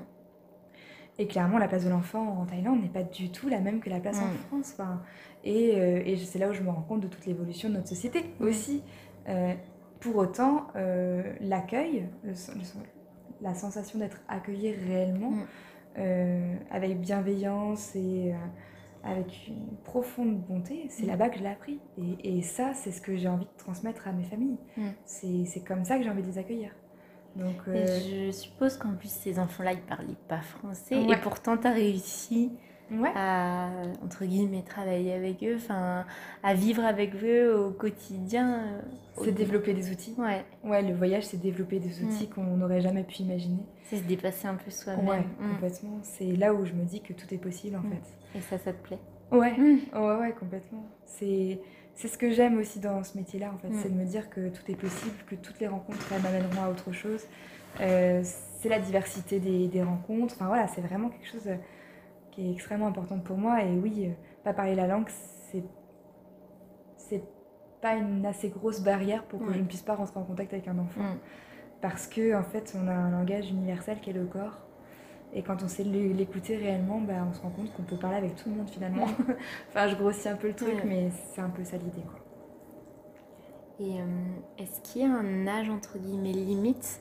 Et 1.18 1.26
clairement, 1.26 1.58
la 1.58 1.68
place 1.68 1.84
de 1.84 1.90
l'enfant 1.90 2.40
en 2.40 2.44
Thaïlande 2.44 2.82
n'est 2.82 2.88
pas 2.88 3.02
du 3.02 3.30
tout 3.30 3.48
la 3.48 3.60
même 3.60 3.80
que 3.80 3.88
la 3.88 4.00
place 4.00 4.18
en 4.18 4.26
mm. 4.26 4.36
France. 4.48 4.74
Enfin, 4.74 5.02
et, 5.44 5.76
euh, 5.76 6.02
et 6.04 6.16
c'est 6.16 6.38
là 6.38 6.50
où 6.50 6.52
je 6.52 6.62
me 6.62 6.70
rends 6.70 6.82
compte 6.82 7.00
de 7.00 7.08
toute 7.08 7.24
l'évolution 7.26 7.68
de 7.68 7.74
notre 7.74 7.88
société 7.88 8.24
mm. 8.38 8.44
aussi. 8.44 8.82
Euh, 9.28 9.54
pour 10.00 10.16
autant, 10.16 10.68
euh, 10.76 11.22
l'accueil, 11.40 12.08
la 13.40 13.54
sensation 13.54 13.98
d'être 13.98 14.20
accueilli 14.28 14.72
réellement, 14.72 15.32
Mm. 15.96 16.58
avec 16.70 17.00
bienveillance 17.00 17.96
et 17.96 18.34
avec 19.02 19.48
une 19.48 19.78
profonde 19.82 20.38
bonté, 20.42 20.84
c'est 20.90 21.06
là-bas 21.06 21.30
que 21.30 21.38
je 21.38 21.42
l'ai 21.42 21.48
appris. 21.48 21.80
Et, 21.96 22.36
et 22.36 22.42
ça, 22.42 22.74
c'est 22.74 22.90
ce 22.90 23.00
que 23.00 23.16
j'ai 23.16 23.28
envie 23.28 23.46
de 23.46 23.56
transmettre 23.56 24.06
à 24.06 24.12
mes 24.12 24.24
familles. 24.24 24.58
C'est 25.06 25.64
comme 25.66 25.84
ça 25.84 25.96
que 25.96 26.04
j'ai 26.04 26.10
envie 26.10 26.20
de 26.20 26.26
les 26.26 26.36
accueillir. 26.36 26.72
Donc, 27.36 27.56
Et 27.68 27.78
euh, 27.78 28.26
je 28.26 28.30
suppose 28.32 28.76
qu'en 28.78 28.92
plus, 28.94 29.10
ces 29.10 29.38
enfants-là, 29.38 29.72
ils 29.72 29.80
parlaient 29.80 30.16
pas 30.28 30.40
français. 30.40 30.96
Ouais. 30.96 31.12
Et 31.12 31.16
pourtant, 31.20 31.56
tu 31.56 31.66
as 31.66 31.72
réussi 31.72 32.50
ouais. 32.90 33.10
à, 33.14 33.68
entre 34.02 34.24
guillemets, 34.24 34.62
travailler 34.62 35.12
avec 35.12 35.42
eux, 35.44 35.58
à 36.42 36.54
vivre 36.54 36.84
avec 36.84 37.12
eux 37.22 37.54
au 37.54 37.70
quotidien. 37.72 38.60
euh, 38.60 38.80
C'est 39.22 39.28
au- 39.28 39.32
développer 39.32 39.74
des 39.74 39.90
outils. 39.90 40.14
Ouais, 40.18 40.44
Ouais, 40.64 40.82
le 40.82 40.94
voyage, 40.94 41.24
c'est 41.24 41.40
développer 41.40 41.78
des 41.78 42.02
outils 42.02 42.28
qu'on 42.28 42.56
n'aurait 42.56 42.80
jamais 42.80 43.02
pu 43.04 43.22
imaginer. 43.22 43.62
c'est 43.84 43.98
se 43.98 44.02
dépasser 44.04 44.48
un 44.48 44.54
peu 44.56 44.70
soi-même. 44.70 45.06
Ouais, 45.06 45.20
Mm. 45.38 45.50
complètement. 45.52 45.98
C'est 46.02 46.32
là 46.36 46.52
où 46.52 46.64
je 46.64 46.72
me 46.72 46.84
dis 46.84 47.00
que 47.02 47.12
tout 47.12 47.32
est 47.32 47.38
possible, 47.38 47.76
en 47.76 47.80
Mm. 47.80 47.90
fait. 47.92 48.38
Et 48.38 48.40
ça, 48.42 48.58
ça 48.58 48.72
te 48.72 48.82
plaît? 48.82 48.98
Ouais, 49.30 49.52
Mm. 49.56 49.78
ouais, 49.94 50.16
ouais, 50.16 50.32
complètement. 50.38 50.84
C'est 51.04 51.60
c'est 51.96 52.08
ce 52.08 52.18
que 52.18 52.30
j'aime 52.30 52.58
aussi 52.58 52.78
dans 52.78 53.02
ce 53.02 53.16
métier-là, 53.16 53.50
en 53.52 53.58
fait. 53.58 53.68
Mm. 53.68 53.80
C'est 53.82 53.88
de 53.88 53.98
me 53.98 54.04
dire 54.04 54.28
que 54.28 54.48
tout 54.50 54.70
est 54.70 54.76
possible, 54.76 55.16
que 55.26 55.34
toutes 55.34 55.58
les 55.60 55.66
rencontres, 55.66 56.06
elles 56.12 56.22
m'amèneront 56.22 56.62
à 56.62 56.68
autre 56.68 56.92
chose. 56.92 57.24
Euh, 57.80 58.22
c'est 58.60 58.68
la 58.68 58.78
diversité 58.78 59.40
des, 59.40 59.66
des 59.66 59.82
rencontres. 59.82 60.34
Enfin, 60.36 60.46
voilà, 60.46 60.68
c'est 60.68 60.82
vraiment 60.82 61.08
quelque 61.08 61.26
chose 61.26 61.48
euh, 61.48 61.56
qui 62.30 62.48
est 62.48 62.52
extrêmement 62.52 62.86
important 62.86 63.18
pour 63.18 63.38
moi. 63.38 63.62
Et 63.64 63.78
oui, 63.78 64.06
euh, 64.06 64.10
pas 64.44 64.52
parler 64.52 64.74
la 64.74 64.86
langue, 64.86 65.08
c'est 65.50 65.64
c'est 66.98 67.22
pas 67.80 67.94
une 67.94 68.26
assez 68.26 68.48
grosse 68.48 68.80
barrière 68.80 69.22
pour 69.24 69.44
que 69.44 69.52
je 69.52 69.60
ne 69.60 69.64
puisse 69.64 69.82
pas 69.82 69.94
rentrer 69.94 70.18
en 70.18 70.24
contact 70.24 70.52
avec 70.52 70.68
un 70.68 70.78
enfant. 70.78 71.00
Mm. 71.00 71.18
Parce 71.80 72.06
que, 72.06 72.34
en 72.34 72.42
fait, 72.42 72.76
on 72.76 72.88
a 72.88 72.92
un 72.92 73.10
langage 73.10 73.48
universel 73.48 74.00
qui 74.00 74.10
est 74.10 74.14
le 74.14 74.26
corps. 74.26 74.65
Et 75.36 75.42
quand 75.42 75.62
on 75.62 75.68
sait 75.68 75.84
l'é- 75.84 76.12
l'écouter 76.14 76.56
réellement, 76.56 76.98
bah, 76.98 77.12
on 77.28 77.32
se 77.32 77.40
rend 77.42 77.50
compte 77.50 77.70
qu'on 77.74 77.82
peut 77.82 77.96
parler 77.98 78.16
avec 78.16 78.34
tout 78.36 78.48
le 78.48 78.56
monde 78.56 78.70
finalement. 78.70 79.04
enfin, 79.68 79.86
je 79.86 79.94
grossis 79.94 80.28
un 80.28 80.36
peu 80.36 80.48
le 80.48 80.54
truc, 80.54 80.74
Ouais. 80.74 80.84
mais 80.86 81.10
c'est 81.32 81.40
un 81.42 81.50
peu 81.50 81.62
ça 81.62 81.76
l'idée. 81.76 82.00
Quoi. 82.02 82.20
Et 83.78 84.00
euh, 84.00 84.04
est-ce 84.58 84.80
qu'il 84.80 85.02
y 85.02 85.04
a 85.04 85.10
un 85.10 85.46
âge, 85.46 85.68
entre 85.68 85.98
guillemets, 85.98 86.32
limite 86.32 87.00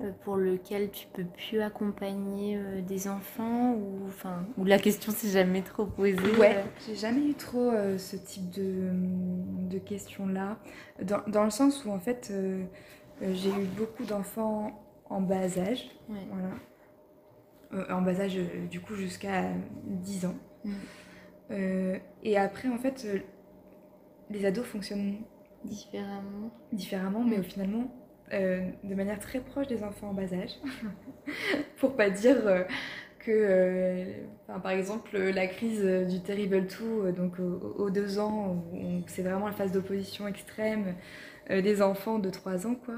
euh, 0.00 0.10
pour 0.24 0.36
lequel 0.36 0.90
tu 0.90 1.06
peux 1.12 1.24
plus 1.24 1.60
accompagner 1.60 2.56
euh, 2.56 2.80
des 2.82 3.06
enfants 3.08 3.74
ou, 3.74 4.06
enfin, 4.08 4.44
ou 4.56 4.64
la 4.64 4.78
question 4.80 5.12
s'est 5.12 5.28
jamais 5.30 5.62
trop 5.62 5.86
posée 5.86 6.18
Ouais, 6.38 6.64
j'ai 6.86 6.96
jamais 6.96 7.24
eu 7.30 7.34
trop 7.34 7.70
euh, 7.70 7.96
ce 7.98 8.16
type 8.16 8.50
de, 8.50 8.90
de 9.70 9.78
questions-là. 9.78 10.56
Dans, 11.02 11.20
dans 11.28 11.44
le 11.44 11.50
sens 11.50 11.84
où, 11.84 11.90
en 11.90 12.00
fait, 12.00 12.32
j'ai 13.22 13.50
eu 13.50 13.66
beaucoup 13.76 14.04
d'enfants 14.04 14.72
en 15.10 15.20
bas 15.20 15.56
âge. 15.58 15.88
ouais. 16.08 16.26
Voilà. 16.32 16.48
Euh, 17.74 17.84
en 17.90 18.00
bas 18.02 18.20
âge, 18.20 18.36
euh, 18.38 18.66
du 18.70 18.80
coup, 18.80 18.94
jusqu'à 18.94 19.44
10 19.84 20.24
ans. 20.26 20.36
Mm. 20.64 20.72
Euh, 21.50 21.96
et 22.22 22.36
après, 22.38 22.68
en 22.68 22.78
fait, 22.78 23.06
les 24.30 24.44
ados 24.46 24.64
fonctionnent 24.66 25.16
Différemment. 25.64 26.50
différemment, 26.72 27.24
mais 27.24 27.38
Mm. 27.38 27.42
finalement 27.44 27.90
euh, 28.32 28.60
de 28.84 28.94
manière 28.94 29.18
très 29.18 29.40
proche 29.40 29.68
des 29.68 29.82
enfants 29.82 30.08
en 30.10 30.14
bas 30.14 30.32
âge. 30.34 30.50
Pour 31.78 31.96
pas 31.96 32.10
dire 32.10 32.46
euh, 32.46 32.62
que, 33.20 33.30
euh, 33.30 34.04
enfin, 34.46 34.60
par 34.60 34.72
exemple, 34.72 35.16
la 35.18 35.46
crise 35.46 35.82
du 36.08 36.20
Terrible 36.22 36.66
2, 36.66 37.06
euh, 37.06 37.12
donc 37.12 37.38
au- 37.40 37.74
aux 37.84 37.90
deux 37.90 38.18
ans, 38.18 38.64
c'est 39.06 39.22
vraiment 39.22 39.46
la 39.46 39.52
phase 39.54 39.72
d'opposition 39.72 40.28
extrême 40.28 40.94
des 41.48 41.80
enfants 41.80 42.18
de 42.18 42.28
3 42.28 42.66
ans, 42.66 42.74
quoi. 42.74 42.96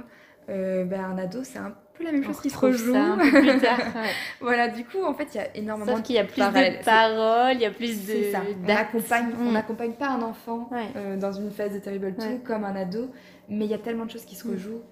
Ben, 0.49 0.93
un 1.05 1.17
ado, 1.19 1.45
c'est 1.45 1.61
un 1.61 1.77
peu 2.01 2.05
la 2.07 2.13
même 2.13 2.23
On 2.25 2.27
chose 2.29 2.41
qui 2.41 2.51
se 2.51 2.59
rejoue. 2.59 2.93
ça 2.93 3.03
un 3.05 3.19
peu 3.19 3.31
plus 3.31 3.59
tard. 3.61 3.79
voilà, 4.41 4.69
du 4.69 4.85
coup, 4.85 5.03
en 5.05 5.15
fait, 5.15 5.29
il 5.35 5.37
y 5.37 5.41
a 5.41 5.57
énormément 5.57 5.93
Sauf 5.97 6.03
qu'il 6.03 6.17
y 6.17 6.19
a 6.19 6.25
plus 6.25 6.39
parallèles. 6.41 6.79
de 6.81 6.85
paroles, 6.85 7.55
il 7.55 7.61
y 7.61 7.65
a 7.67 7.71
plus 7.71 8.07
de. 8.07 8.13
C'est 8.13 8.33
ça. 8.33 8.43
On 8.67 8.69
accompagne, 8.69 9.27
Mm. 9.39 9.53
n'accompagne 9.53 9.93
pas 9.93 10.09
un 10.09 10.23
enfant 10.23 10.69
Ouais. 10.73 10.87
euh, 10.97 11.17
dans 11.17 11.33
une 11.33 11.51
phase 11.51 11.73
de 11.75 11.79
Terrible 11.79 12.15
2 12.19 12.23
Ouais. 12.27 12.41
comme 12.45 12.65
un 12.65 12.75
ado, 12.75 13.11
mais 13.49 13.65
il 13.67 13.71
y 13.71 13.75
a 13.75 13.79
tellement 13.79 14.07
de 14.07 14.11
choses 14.11 14.25
qui 14.25 14.35
se 14.37 14.47
Mm. 14.49 14.51
rejouent 14.53 14.83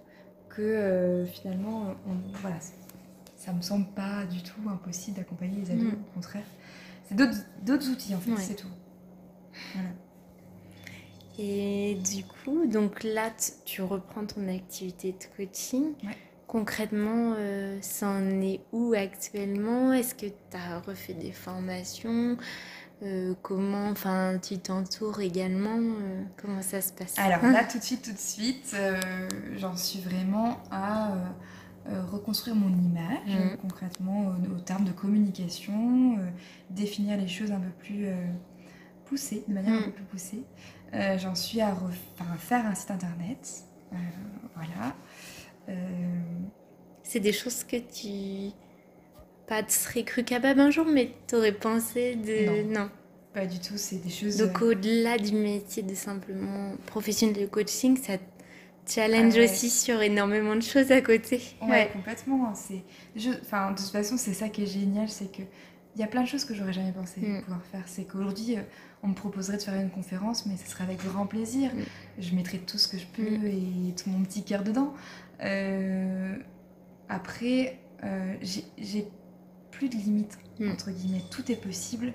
que 0.49 0.63
euh, 0.63 1.27
finalement, 1.27 1.95
on- 2.07 2.39
voilà, 2.41 2.57
ça 3.37 3.53
me 3.53 3.63
semble 3.63 3.87
pas 3.95 4.25
du 4.31 4.43
tout 4.43 4.61
impossible 4.69 5.17
d'accompagner 5.17 5.59
les 5.65 5.71
ados, 5.71 5.85
Mm. 5.85 5.89
au 6.11 6.15
contraire. 6.15 6.45
C'est 7.09 7.17
d'autres 7.17 7.89
outils 7.91 8.15
en 8.15 8.19
fait, 8.21 8.31
Ouais. 8.33 8.37
c'est 8.39 8.55
tout. 8.57 8.69
Voilà. 9.75 9.89
Et 11.41 11.95
du 12.13 12.25
coup, 12.25 12.67
donc 12.67 13.05
là, 13.05 13.31
tu 13.65 13.81
reprends 13.83 14.27
ton 14.27 14.49
activité 14.49 15.13
de 15.13 15.25
coaching. 15.37 15.93
Ouais. 16.05 16.17
Concrètement, 16.49 17.35
euh, 17.37 17.79
ça 17.83 18.09
en 18.09 18.41
est 18.41 18.61
où 18.73 18.95
actuellement? 18.95 19.93
Est-ce 19.93 20.15
que 20.15 20.27
tu 20.27 20.57
as 20.57 20.81
refait 20.81 21.13
des 21.15 21.31
formations? 21.33 22.37
Euh, 23.03 23.35
Comment 23.43 23.91
enfin, 23.91 24.39
tu 24.43 24.59
t'entoures 24.59 25.21
également? 25.21 25.77
Euh, 25.79 26.23
Comment 26.41 26.63
ça 26.63 26.81
se 26.81 26.93
passe? 26.95 27.19
Alors 27.19 27.43
là, 27.53 27.65
tout 27.65 27.79
de 27.79 27.83
suite, 27.85 28.03
tout 28.03 28.13
de 28.13 28.19
suite, 28.19 28.73
euh, 28.75 28.99
j'en 29.57 29.77
suis 29.77 30.01
vraiment 30.01 30.57
à 30.71 31.11
reconstruire 32.11 32.55
mon 32.57 32.69
image, 32.69 33.29
euh, 33.31 33.57
concrètement, 33.63 34.27
au, 34.27 34.57
au 34.57 34.61
terme 34.61 34.85
de 34.85 34.93
communication, 34.93 36.19
définir 36.71 37.17
les 37.19 37.29
choses 37.29 37.51
un 37.53 37.61
peu 37.61 37.71
plus 37.79 38.07
poussées, 39.07 39.45
de 39.49 39.55
manière 39.55 39.75
un 39.75 39.79
Mhm. 39.79 39.85
peu 39.85 39.91
plus 39.93 40.05
poussée. 40.05 40.43
J'en 41.19 41.35
suis 41.35 41.61
à 41.61 41.69
à 41.69 42.37
faire 42.39 42.67
un 42.67 42.75
site 42.75 42.91
internet. 42.91 43.65
voilà. 44.55 44.95
Euh, 45.69 45.75
C'est 47.03 47.21
des 47.21 47.33
choses 47.33 47.65
que 47.65 47.77
tu 47.77 48.53
pas 49.47 49.63
te 49.63 49.73
serais 49.73 50.05
cru 50.05 50.25
capable 50.25 50.61
un 50.61 50.71
jour, 50.71 50.87
mais 50.87 51.13
t'aurais 51.27 51.53
pensé 51.53 52.17
de 52.17 52.65
Non. 52.73 52.91
pas 53.33 53.47
du 53.47 53.59
tout, 53.61 53.77
c'est 53.77 53.97
des 54.03 54.11
choses. 54.11 54.37
Donc 54.37 54.61
euh, 54.63 54.73
au-delà 54.73 55.17
du 55.19 55.33
métier 55.33 55.83
de 55.83 55.95
simplement 55.95 56.73
professionnel 56.87 57.43
de 57.43 57.47
coaching, 57.47 57.97
ça 57.97 58.15
challenge 58.87 59.35
Ah 59.37 59.39
ouais. 59.39 59.45
aussi 59.45 59.71
sur 59.71 60.03
énormément 60.03 60.55
de 60.57 60.63
choses 60.63 60.93
à 60.93 61.01
côté. 61.01 61.41
Ouais, 61.63 61.91
complètement. 61.93 62.55
C'est, 62.55 62.83
je, 63.17 63.31
enfin, 63.41 63.71
de 63.73 63.77
toute 63.79 63.91
façon, 63.91 64.17
c'est 64.17 64.35
ça 64.35 64.49
qui 64.49 64.63
est 64.65 64.67
génial, 64.67 65.09
c'est 65.09 65.31
que 65.33 65.43
il 65.95 66.01
y 66.01 66.05
a 66.05 66.07
plein 66.07 66.23
de 66.23 66.29
choses 66.29 66.45
que 66.45 66.55
j'aurais 66.55 66.73
jamais 66.73 66.93
pensé 66.93 67.21
Mm. 67.21 67.43
pouvoir 67.43 67.63
faire. 67.65 67.83
C'est 67.87 68.05
qu'aujourd'hui, 68.05 68.57
euh, 68.57 68.63
on 69.03 69.09
me 69.09 69.15
proposerait 69.15 69.57
de 69.57 69.63
faire 69.63 69.75
une 69.81 69.91
conférence, 69.91 70.47
mais 70.47 70.57
ce 70.57 70.69
serait 70.71 70.85
avec 70.85 71.05
grand 71.05 71.27
plaisir. 71.27 71.71
Mm. 71.75 71.81
Je 72.21 72.35
mettrais 72.35 72.59
tout 72.59 72.79
ce 72.79 72.87
que 72.89 72.99
je 72.99 73.07
peux 73.07 73.37
Mm. 73.39 73.47
et 73.47 73.95
tout 73.97 74.11
mon 74.11 74.23
petit 74.23 74.45
cœur 74.45 74.63
dedans. 74.63 74.95
Euh, 75.43 76.37
après, 77.09 77.79
euh, 78.05 78.35
j'ai, 78.43 79.09
plus 79.71 79.89
de 79.89 79.95
limites 79.97 80.37
entre 80.73 80.91
guillemets. 80.91 81.23
Tout 81.31 81.51
est 81.53 81.57
possible. 81.61 82.13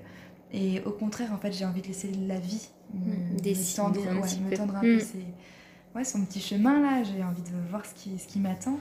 Et 0.52 0.82
au 0.82 0.92
contraire, 0.92 1.32
en 1.34 1.38
fait, 1.38 1.52
j'ai 1.54 1.66
envie 1.66 1.82
de 1.82 1.88
laisser 1.88 2.12
la 2.28 2.38
vie 2.38 2.68
me, 2.94 3.10
me 3.10 3.76
tendre, 3.76 4.00
un 4.08 4.16
ouais, 4.18 4.22
petit 4.22 4.40
me 4.42 4.56
tendre 4.56 4.76
un 4.76 4.82
peu 4.82 5.00
ses- 5.00 5.26
ouais, 5.96 6.04
son 6.04 6.26
petit 6.26 6.42
chemin 6.42 6.80
là. 6.82 7.04
J'ai 7.04 7.24
envie 7.24 7.42
de 7.42 7.50
voir 7.70 7.86
ce 7.86 7.94
qui, 7.96 8.20
ce 8.20 8.28
qui 8.28 8.40
m'attend. 8.40 8.78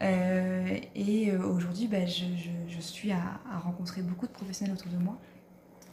Euh, 0.00 0.78
et 0.94 1.30
euh, 1.30 1.42
aujourd'hui, 1.46 1.88
bah, 1.88 2.06
je, 2.06 2.24
je- 2.36 2.72
je 2.74 2.80
suis 2.80 3.10
à, 3.12 3.40
à 3.52 3.58
rencontrer 3.58 4.02
beaucoup 4.02 4.26
de 4.26 4.32
professionnels 4.32 4.74
autour 4.76 4.90
de 4.92 4.98
moi. 4.98 5.18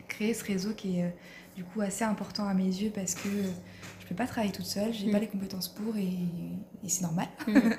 Créer 0.08 0.34
ce 0.34 0.44
réseau 0.46 0.74
qui 0.74 1.00
est 1.00 1.06
euh, 1.06 1.10
du 1.56 1.64
coup 1.64 1.82
assez 1.82 2.04
important 2.04 2.48
à 2.48 2.54
mes 2.54 2.66
yeux 2.66 2.92
parce 2.94 3.16
que 3.16 3.30
je 4.00 4.06
peux 4.08 4.16
pas 4.16 4.28
travailler 4.28 4.52
toute 4.54 4.66
seule, 4.66 4.94
j'ai 4.94 5.08
Mm. 5.08 5.12
pas 5.12 5.20
les 5.20 5.28
compétences 5.28 5.68
pour 5.70 5.96
et, 5.98 6.04
et 6.84 6.90
c'est 6.90 7.02
normal. 7.04 7.28
Mm. 7.48 7.54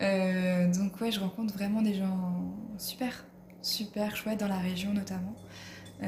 Euh, 0.00 0.72
donc 0.74 1.00
ouais, 1.00 1.10
je 1.10 1.18
rencontre 1.18 1.52
vraiment 1.54 1.82
des 1.82 1.92
gens 1.94 2.54
super, 2.78 3.26
super 3.62 4.14
chouettes 4.14 4.38
dans 4.38 4.46
la 4.46 4.58
région 4.58 4.92
notamment. 4.94 5.34
Euh, 6.04 6.06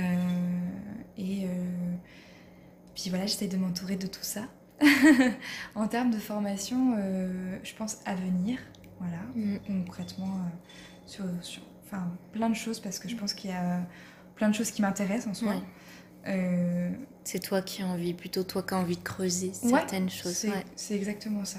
et 1.19 1.49
puis 2.95 3.11
voilà, 3.11 3.27
j'essaie 3.27 3.49
de 3.49 3.57
m'entourer 3.57 3.97
de 3.97 4.07
tout 4.07 4.23
ça. 4.23 4.43
en 5.75 5.89
termes 5.89 6.13
de 6.13 6.19
formation, 6.19 6.97
je 7.65 7.75
pense 7.75 7.99
à 8.07 8.15
venir, 8.15 8.61
voilà, 9.01 9.17
Mm. 9.35 9.57
concrètement 9.67 10.27
euh, 10.37 10.49
sur, 11.07 11.25
sur 11.43 11.63
enfin, 11.85 12.09
plein 12.33 12.49
de 12.51 12.55
choses 12.55 12.79
parce 12.81 12.99
que 13.01 13.09
je 13.09 13.17
pense 13.17 13.35
qu'il 13.35 13.51
y 13.51 13.53
a 13.53 13.81
plein 14.37 14.49
de 14.49 14.55
choses 14.55 14.71
qui 14.71 14.83
m'intéressent 14.83 15.27
en 15.31 15.35
soi. 15.35 15.53
Ouais. 15.53 15.63
Euh, 16.29 16.91
C'est 17.25 17.41
toi 17.41 17.63
qui 17.63 17.83
as 17.83 17.87
envie, 17.87 18.15
plutôt 18.15 18.43
toi 18.45 18.63
qui 18.63 18.75
as 18.75 18.79
envie 18.79 18.97
de 18.97 19.03
creuser 19.03 19.49
Ouais, 19.65 19.71
certaines 19.71 20.11
choses. 20.11 20.33
c'est 20.35 20.51
ouais. 20.51 20.65
c'est 20.77 20.95
exactement 20.95 21.45
ça. 21.45 21.59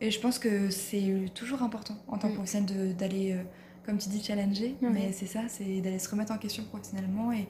Et 0.00 0.10
je 0.10 0.20
pense 0.20 0.38
que 0.38 0.70
c'est 0.70 1.30
toujours 1.34 1.62
important 1.62 1.96
en 2.06 2.18
tant 2.18 2.28
que 2.28 2.32
Mm. 2.32 2.36
professionnel 2.36 2.76
de- 2.88 2.92
d'aller, 2.92 3.32
euh, 3.32 3.42
comme 3.84 3.98
tu 3.98 4.08
dis, 4.08 4.22
challenger. 4.22 4.76
Mais 4.80 5.10
c'est 5.12 5.26
ça, 5.26 5.42
c'est 5.48 5.80
d'aller 5.80 5.98
se 5.98 6.08
remettre 6.08 6.32
en 6.32 6.38
question 6.38 6.64
professionnellement 6.64 7.32
et, 7.32 7.48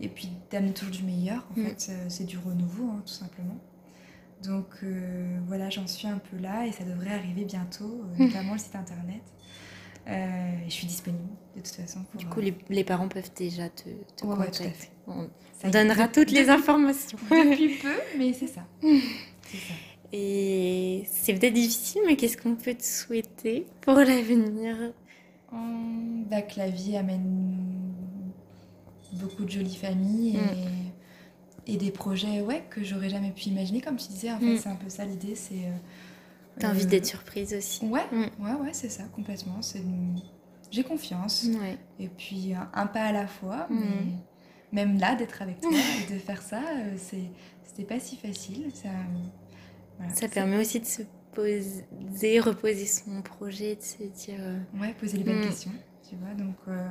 et 0.00 0.08
puis 0.08 0.28
d'amener 0.50 0.72
toujours 0.72 0.92
du 0.94 1.02
meilleur. 1.04 1.46
En 1.56 1.60
Mm. 1.60 1.64
fait, 1.66 1.90
c'est 2.08 2.24
du 2.24 2.38
renouveau, 2.38 2.88
hein, 2.90 3.02
tout 3.06 3.12
simplement. 3.14 3.56
Donc 4.44 4.66
euh, 4.82 5.38
voilà, 5.46 5.70
j'en 5.70 5.86
suis 5.86 6.06
un 6.06 6.18
peu 6.18 6.36
là 6.38 6.66
et 6.66 6.72
ça 6.72 6.84
devrait 6.84 7.12
arriver 7.14 7.44
bientôt, 7.44 8.02
euh, 8.04 8.24
notamment 8.24 8.52
le 8.52 8.58
site 8.58 8.76
internet. 8.76 9.22
Euh, 10.08 10.50
je 10.66 10.70
suis 10.72 10.86
disponible 10.86 11.24
de 11.56 11.60
toute 11.62 11.74
façon. 11.74 12.04
Pour, 12.04 12.20
Du 12.20 12.26
coup, 12.26 12.38
euh, 12.40 12.44
les, 12.44 12.54
les 12.68 12.84
parents 12.84 13.08
peuvent 13.08 13.30
déjà 13.36 13.68
te, 13.70 13.84
te 14.16 14.24
Ouais, 14.24 14.30
ouais, 14.36 14.46
contacter. 14.46 14.70
fait. 14.70 14.90
On 15.08 15.70
donnera 15.70 16.06
toutes 16.08 16.30
les 16.30 16.48
informations. 16.50 17.18
Depuis 17.30 17.78
peu, 17.82 17.94
mais 18.18 18.32
c'est 18.32 18.46
ça. 18.46 18.62
C'est 18.82 19.56
ça. 19.56 19.74
Et 20.12 21.02
c'est 21.10 21.34
peut-être 21.34 21.54
difficile, 21.54 22.02
mais 22.06 22.14
qu'est-ce 22.16 22.36
qu'on 22.36 22.54
peut 22.54 22.74
te 22.74 22.84
souhaiter 22.84 23.66
pour 23.80 23.94
l'avenir? 23.94 24.76
Bah, 26.30 26.42
Que 26.42 26.58
la 26.58 26.68
vie 26.68 26.96
amène 26.96 27.92
beaucoup 29.14 29.44
de 29.44 29.50
jolies 29.50 29.74
familles 29.76 30.36
et, 30.36 30.85
et 31.66 31.76
des 31.76 31.90
projets 31.90 32.40
ouais, 32.40 32.64
que 32.70 32.84
j'aurais 32.84 33.08
jamais 33.08 33.30
pu 33.30 33.44
imaginer. 33.44 33.80
Comme 33.80 33.96
tu 33.96 34.08
disais, 34.08 34.30
en 34.32 34.38
fait, 34.38 34.56
c'est 34.58 34.68
un 34.68 34.76
peu 34.76 34.88
ça 34.88 35.04
l'idée. 35.04 35.34
c'est 35.34 35.70
T'as 36.58 36.70
envie 36.70 36.86
d'être 36.86 37.06
surprise 37.06 37.54
aussi. 37.54 37.84
Ouais, 37.84 38.06
ouais, 38.12 38.52
ouais, 38.54 38.72
c'est 38.72 38.88
ça, 38.88 39.02
complètement. 39.14 39.60
C'est 39.60 39.82
j'ai 40.70 40.82
confiance. 40.82 41.46
Et 41.98 42.08
puis 42.08 42.54
un, 42.74 42.86
pas 42.86 43.04
à 43.04 43.12
la 43.12 43.26
fois. 43.26 43.66
Mais 43.70 44.12
même 44.72 44.98
là, 44.98 45.14
d'être 45.14 45.42
avec 45.42 45.60
toi 45.60 45.70
et 45.70 46.12
de 46.14 46.18
faire 46.18 46.42
ça, 46.42 46.60
c'était 46.96 47.84
pas 47.84 48.00
si 48.00 48.16
facile. 48.16 48.70
Ça, 48.74 48.88
ça 50.14 50.28
permet 50.28 50.58
aussi 50.58 50.80
de 50.80 50.84
se 50.84 51.02
poser, 51.32 52.40
reposer 52.40 52.86
son 52.86 53.22
projet, 53.22 53.76
de 53.76 53.82
se 53.82 54.02
dire. 54.02 54.38
Euh, 54.40 54.58
ouais, 54.80 54.94
poser 54.94 55.18
les 55.18 55.24
bonnes 55.24 55.40
mm. 55.40 55.48
questions, 55.48 55.72
tu 56.08 56.16
vois. 56.16 56.34
Donc, 56.34 56.56
euh, 56.68 56.88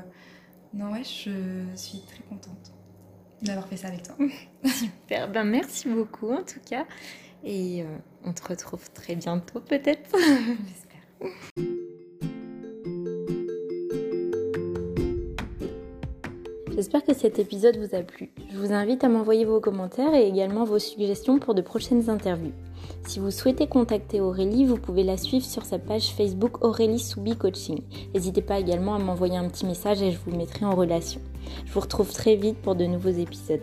non, 0.74 0.92
ouais, 0.92 1.04
je 1.04 1.66
suis 1.76 2.02
très 2.02 2.24
contente 2.24 2.75
d'avoir 3.46 3.68
fait 3.68 3.78
ça 3.78 3.88
avec 3.88 4.04
toi. 4.04 4.16
Super, 4.66 5.30
ben 5.30 5.44
merci 5.44 5.88
beaucoup 5.88 6.32
en 6.32 6.44
tout 6.44 6.60
cas. 6.68 6.86
Et 7.44 7.84
euh, 7.84 7.98
on 8.24 8.34
te 8.34 8.48
retrouve 8.48 8.90
très 8.92 9.16
bientôt 9.16 9.60
peut-être. 9.60 10.10
J'espère. 10.12 11.66
J'espère 16.76 17.06
que 17.06 17.14
cet 17.14 17.40
épisode 17.40 17.78
vous 17.78 17.96
a 17.96 18.02
plu. 18.02 18.32
Je 18.52 18.58
vous 18.58 18.74
invite 18.74 19.06
à 19.06 19.08
m'envoyer 19.08 19.46
vos 19.46 19.62
commentaires 19.62 20.14
et 20.14 20.28
également 20.28 20.66
vos 20.66 20.78
suggestions 20.78 21.40
pour 21.40 21.56
de 21.56 21.62
prochaines 21.62 22.10
interviews. 22.10 22.52
Si 23.08 23.20
vous 23.20 23.32
souhaitez 23.32 23.66
contacter 23.66 24.20
Aurélie, 24.20 24.66
vous 24.66 24.76
pouvez 24.76 25.04
la 25.04 25.16
suivre 25.16 25.46
sur 25.46 25.64
sa 25.64 25.80
page 25.80 26.10
Facebook 26.10 26.66
Aurélie 26.66 27.00
Soubi 27.00 27.38
Coaching. 27.38 27.80
N'hésitez 28.14 28.42
pas 28.42 28.60
également 28.60 28.94
à 28.94 29.00
m'envoyer 29.00 29.38
un 29.38 29.48
petit 29.48 29.66
message 29.66 30.02
et 30.02 30.12
je 30.12 30.18
vous 30.26 30.36
mettrai 30.36 30.66
en 30.66 30.76
relation. 30.76 31.22
Je 31.66 31.72
vous 31.72 31.80
retrouve 31.80 32.12
très 32.12 32.36
vite 32.36 32.58
pour 32.58 32.76
de 32.76 32.84
nouveaux 32.84 33.08
épisodes. 33.08 33.62